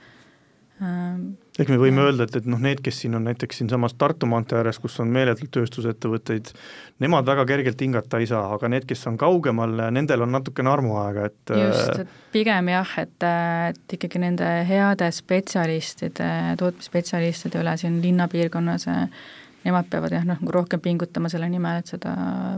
Ehk 0.83 1.69
me 1.69 1.77
võime 1.79 2.03
öelda, 2.03 2.25
et, 2.27 2.35
et 2.41 2.47
noh, 2.49 2.59
need, 2.59 2.81
kes 2.83 3.03
siin 3.05 3.15
on 3.15 3.27
näiteks 3.29 3.61
siinsamas 3.61 3.93
Tartu 4.01 4.27
maantee 4.27 4.57
ääres, 4.59 4.81
kus 4.83 4.97
on 5.05 5.13
meeletult 5.15 5.53
tööstusettevõtteid, 5.55 6.49
nemad 7.05 7.29
väga 7.29 7.45
kergelt 7.47 7.85
hingata 7.85 8.19
ei 8.19 8.27
saa, 8.27 8.49
aga 8.57 8.71
need, 8.73 8.89
kes 8.89 9.05
on 9.11 9.19
kaugemal, 9.21 9.77
nendel 9.95 10.25
on 10.25 10.33
natukene 10.35 10.73
armuaega, 10.73 11.29
et 11.29 11.53
just, 11.61 12.01
et 12.03 12.17
pigem 12.35 12.73
jah, 12.73 12.97
et, 13.05 13.29
et 13.69 13.97
ikkagi 13.99 14.25
nende 14.25 14.49
heade 14.67 15.13
spetsialistide, 15.15 16.33
tootmisspetsialistide 16.59 17.63
üle 17.63 17.77
siin 17.79 18.01
linnapiirkonnas 18.03 18.89
nemad 19.65 19.89
peavad 19.91 20.13
jah, 20.15 20.27
noh, 20.27 20.39
nagu 20.41 20.55
rohkem 20.55 20.83
pingutama 20.83 21.31
selle 21.33 21.49
nimel, 21.53 21.81
et 21.83 21.91
seda 21.95 22.13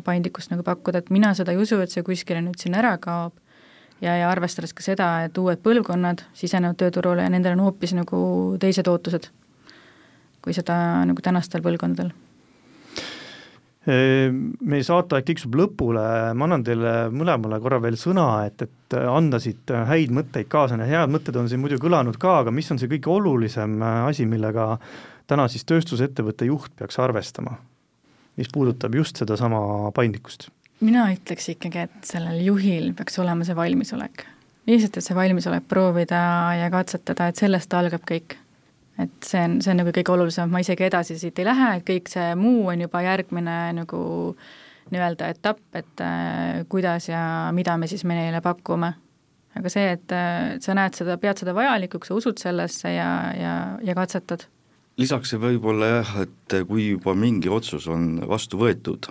paindlikkust 0.06 0.52
nagu 0.54 0.64
pakkuda, 0.66 1.02
et 1.02 1.14
mina 1.14 1.34
seda 1.36 1.52
ei 1.52 1.60
usu, 1.60 1.80
et 1.84 1.92
see 1.92 2.04
kuskile 2.06 2.40
nüüd 2.44 2.60
siin 2.60 2.76
ära 2.78 2.96
kaob, 3.02 3.36
ja, 4.00 4.16
ja 4.16 4.28
arvestades 4.32 4.72
ka 4.76 4.84
seda, 4.84 5.08
et 5.28 5.38
uued 5.38 5.62
põlvkonnad 5.64 6.24
sisenevad 6.36 6.80
tööturule 6.80 7.24
ja 7.26 7.32
nendel 7.32 7.58
on 7.58 7.66
hoopis 7.68 7.94
nagu 7.96 8.20
teised 8.62 8.88
ootused 8.90 9.30
kui 10.44 10.52
seda 10.52 10.76
nagu 11.08 11.24
tänastel 11.24 11.64
põlvkondadel. 11.64 12.12
Meie 13.84 14.84
saateaeg 14.84 15.26
tiksub 15.28 15.56
lõpule, 15.60 16.02
ma 16.32 16.46
annan 16.46 16.62
teile 16.64 16.92
mõlemale 17.12 17.58
korra 17.60 17.82
veel 17.84 17.98
sõna, 18.00 18.28
et, 18.48 18.64
et 18.64 18.96
anda 18.96 19.40
siit 19.42 19.72
häid 19.90 20.12
mõtteid 20.16 20.48
kaasa, 20.52 20.78
need 20.80 20.88
head 20.88 21.12
mõtted 21.12 21.36
on 21.36 21.50
siin 21.50 21.60
muidu 21.60 21.76
kõlanud 21.82 22.16
ka, 22.20 22.38
aga 22.40 22.54
mis 22.54 22.70
on 22.72 22.80
see 22.80 22.88
kõige 22.94 23.12
olulisem 23.12 23.76
asi, 23.84 24.24
millega 24.28 24.70
täna 25.30 25.46
siis 25.48 25.64
tööstusettevõtte 25.68 26.48
juht 26.48 26.74
peaks 26.78 26.98
arvestama, 27.02 27.56
mis 28.38 28.50
puudutab 28.52 28.94
just 28.94 29.20
sedasama 29.22 29.90
paindlikkust? 29.96 30.50
mina 30.84 31.06
ütleks 31.14 31.46
ikkagi, 31.54 31.86
et 31.86 32.08
sellel 32.08 32.40
juhil 32.44 32.90
peaks 32.98 33.18
olema 33.22 33.46
see 33.46 33.56
valmisolek. 33.56 34.24
lihtsalt, 34.66 34.98
et 34.98 35.06
see 35.06 35.16
valmisolek 35.16 35.68
proovida 35.68 36.24
ja 36.58 36.70
katsetada, 36.72 37.28
et 37.28 37.40
sellest 37.40 37.74
algab 37.74 38.04
kõik. 38.08 38.36
et 38.98 39.14
see 39.26 39.40
on, 39.42 39.60
see 39.62 39.72
on 39.72 39.80
nagu 39.82 39.94
kõige 39.94 40.12
olulisem, 40.12 40.50
ma 40.50 40.60
isegi 40.60 40.86
edasi 40.86 41.18
siit 41.18 41.38
ei 41.38 41.48
lähe, 41.48 41.70
et 41.78 41.86
kõik 41.88 42.10
see 42.10 42.34
muu 42.38 42.68
on 42.72 42.84
juba 42.84 43.02
järgmine 43.02 43.56
nagu 43.80 44.02
nii-öelda 44.92 45.30
etapp, 45.32 45.64
et 45.74 46.02
äh, 46.04 46.60
kuidas 46.68 47.08
ja 47.08 47.22
mida 47.56 47.78
me 47.80 47.88
siis 47.88 48.04
neile 48.04 48.42
pakume. 48.44 48.92
aga 49.54 49.70
see, 49.70 49.86
et 49.96 50.12
äh, 50.12 50.56
sa 50.60 50.74
näed 50.74 50.98
seda, 50.98 51.16
pead 51.22 51.40
seda 51.40 51.54
vajalikuks, 51.54 52.10
sa 52.10 52.18
usud 52.18 52.38
sellesse 52.42 52.90
ja, 52.92 53.08
ja, 53.38 53.54
ja 53.82 53.94
katsetad 53.94 54.46
lisaks 55.00 55.32
võib-olla 55.42 55.88
jah, 55.88 56.10
et 56.22 56.54
kui 56.68 56.84
juba 56.92 57.14
mingi 57.18 57.50
otsus 57.50 57.88
on 57.90 58.20
vastu 58.30 58.60
võetud, 58.60 59.08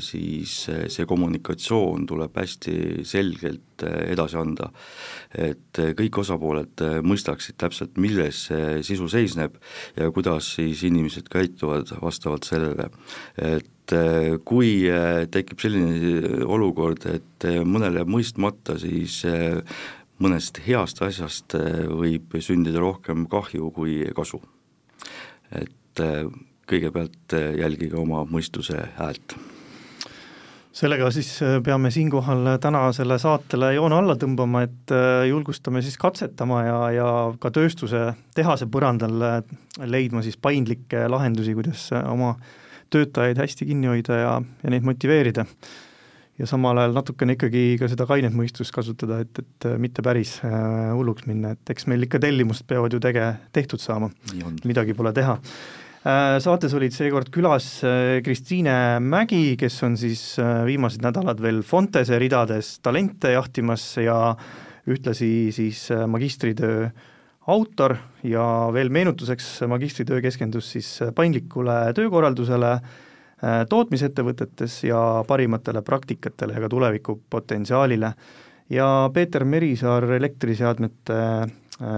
siis 0.00 0.54
see 0.64 1.08
kommunikatsioon 1.08 2.06
tuleb 2.08 2.38
hästi 2.40 3.04
selgelt 3.08 3.84
edasi 3.84 4.38
anda. 4.40 4.70
et 5.34 5.82
kõik 5.98 6.18
osapooled 6.24 6.84
mõistaksid 7.04 7.58
täpselt, 7.60 8.00
milles 8.00 8.46
see 8.48 8.80
sisu 8.82 9.08
seisneb 9.08 9.60
ja 9.96 10.08
kuidas 10.10 10.54
siis 10.56 10.82
inimesed 10.88 11.28
käituvad 11.28 11.92
vastavalt 12.00 12.48
sellele. 12.48 12.88
et 13.36 13.96
kui 14.44 14.88
tekib 15.30 15.60
selline 15.60 16.44
olukord, 16.44 17.04
et 17.06 17.48
mõnel 17.64 18.00
jääb 18.00 18.08
mõistmata, 18.08 18.78
siis 18.80 19.22
mõnest 20.18 20.64
heast 20.66 21.02
asjast 21.02 21.54
võib 21.88 22.40
sündida 22.40 22.80
rohkem 22.80 23.28
kahju 23.28 23.70
kui 23.76 24.04
kasu 24.16 24.40
et 25.52 26.02
äh, 26.02 26.24
kõigepealt 26.68 27.36
äh, 27.36 27.54
jälgige 27.62 27.98
oma 28.00 28.24
mõistuse 28.28 28.80
häält. 28.98 29.36
sellega 30.72 31.10
siis 31.10 31.30
äh, 31.42 31.58
peame 31.64 31.90
siinkohal 31.90 32.58
tänasele 32.60 33.18
saatele 33.18 33.72
joone 33.74 33.98
alla 33.98 34.16
tõmbama, 34.16 34.62
et 34.68 34.94
julgustame 35.28 35.82
siis 35.82 35.98
katsetama 35.98 36.62
ja, 36.66 36.78
ja 36.94 37.08
ka 37.40 37.50
tööstuse 37.50 38.12
tehase 38.34 38.66
põrandal 38.66 39.44
leidma 39.84 40.22
siis 40.22 40.36
paindlikke 40.36 41.08
lahendusi, 41.08 41.54
kuidas 41.54 41.90
oma 42.04 42.36
töötajaid 42.90 43.38
hästi 43.38 43.66
kinni 43.68 43.90
hoida 43.90 44.16
ja, 44.16 44.32
ja 44.62 44.70
neid 44.72 44.86
motiveerida 44.86 45.44
ja 46.38 46.46
samal 46.46 46.78
ajal 46.78 46.94
natukene 46.94 47.34
ikkagi 47.34 47.62
ka 47.80 47.88
seda 47.90 48.06
kainet 48.08 48.36
mõistust 48.36 48.72
kasutada, 48.74 49.20
et, 49.24 49.40
et 49.42 49.66
mitte 49.82 50.04
päris 50.06 50.36
äh, 50.46 50.54
hulluks 50.94 51.26
minna, 51.26 51.56
et 51.56 51.74
eks 51.74 51.88
meil 51.90 52.06
ikka 52.06 52.20
tellimused 52.22 52.66
peavad 52.70 52.94
ju 52.94 53.02
tege-, 53.02 53.34
tehtud 53.54 53.82
saama, 53.82 54.10
midagi 54.68 54.96
pole 54.98 55.12
teha. 55.16 55.38
Äh,. 56.06 56.38
Saates 56.38 56.74
olid 56.78 56.94
seekord 56.94 57.32
külas 57.34 57.66
äh, 57.82 58.20
Kristiine 58.24 59.00
Mägi, 59.02 59.56
kes 59.58 59.80
on 59.86 59.98
siis 59.98 60.22
äh, 60.38 60.62
viimased 60.68 61.02
nädalad 61.02 61.42
veel 61.42 61.64
Fontese 61.66 62.20
ridades 62.22 62.76
talente 62.86 63.34
jahtimas 63.34 63.90
ja 63.98 64.36
ühtlasi 64.88 65.50
siis 65.52 65.88
äh, 65.90 66.06
magistritöö 66.06 66.86
autor. 67.50 67.96
Ja 68.22 68.44
veel 68.74 68.92
meenutuseks, 68.94 69.64
magistritöö 69.70 70.22
keskendus 70.22 70.70
siis 70.76 70.94
paindlikule 71.16 71.80
töökorraldusele. 71.98 72.72
äh,, 72.78 72.88
Äh, 72.88 73.07
tootmisettevõtetes 73.68 74.82
ja 74.84 75.24
parimatele 75.26 75.82
praktikatele 75.82 76.56
ja 76.56 76.60
ka 76.60 76.68
tulevikupotentsiaalile. 76.68 78.12
ja 78.70 79.10
Peeter 79.14 79.44
Merisaar, 79.44 80.04
elektriseadmete 80.12 81.14
äh, 81.14 81.48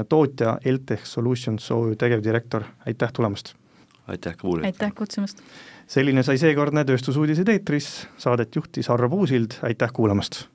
tootja 0.08 0.58
Eltech 0.64 1.04
Solutions 1.04 1.70
OÜ 1.70 1.96
tegevdirektor, 1.96 2.62
aitäh 2.86 3.12
tulemast! 3.12 3.54
aitäh 4.06 4.36
kuulajatele! 4.36 4.86
aitäh 4.86 4.96
kutsumast! 4.98 5.38
selline 5.86 6.22
sai 6.22 6.38
seekordne 6.38 6.84
Tööstusuudised 6.84 7.48
eetris, 7.48 8.08
saadet 8.18 8.56
juhtis 8.56 8.90
Arvo 8.90 9.08
Puusild, 9.08 9.58
aitäh 9.62 9.92
kuulamast! 9.92 10.50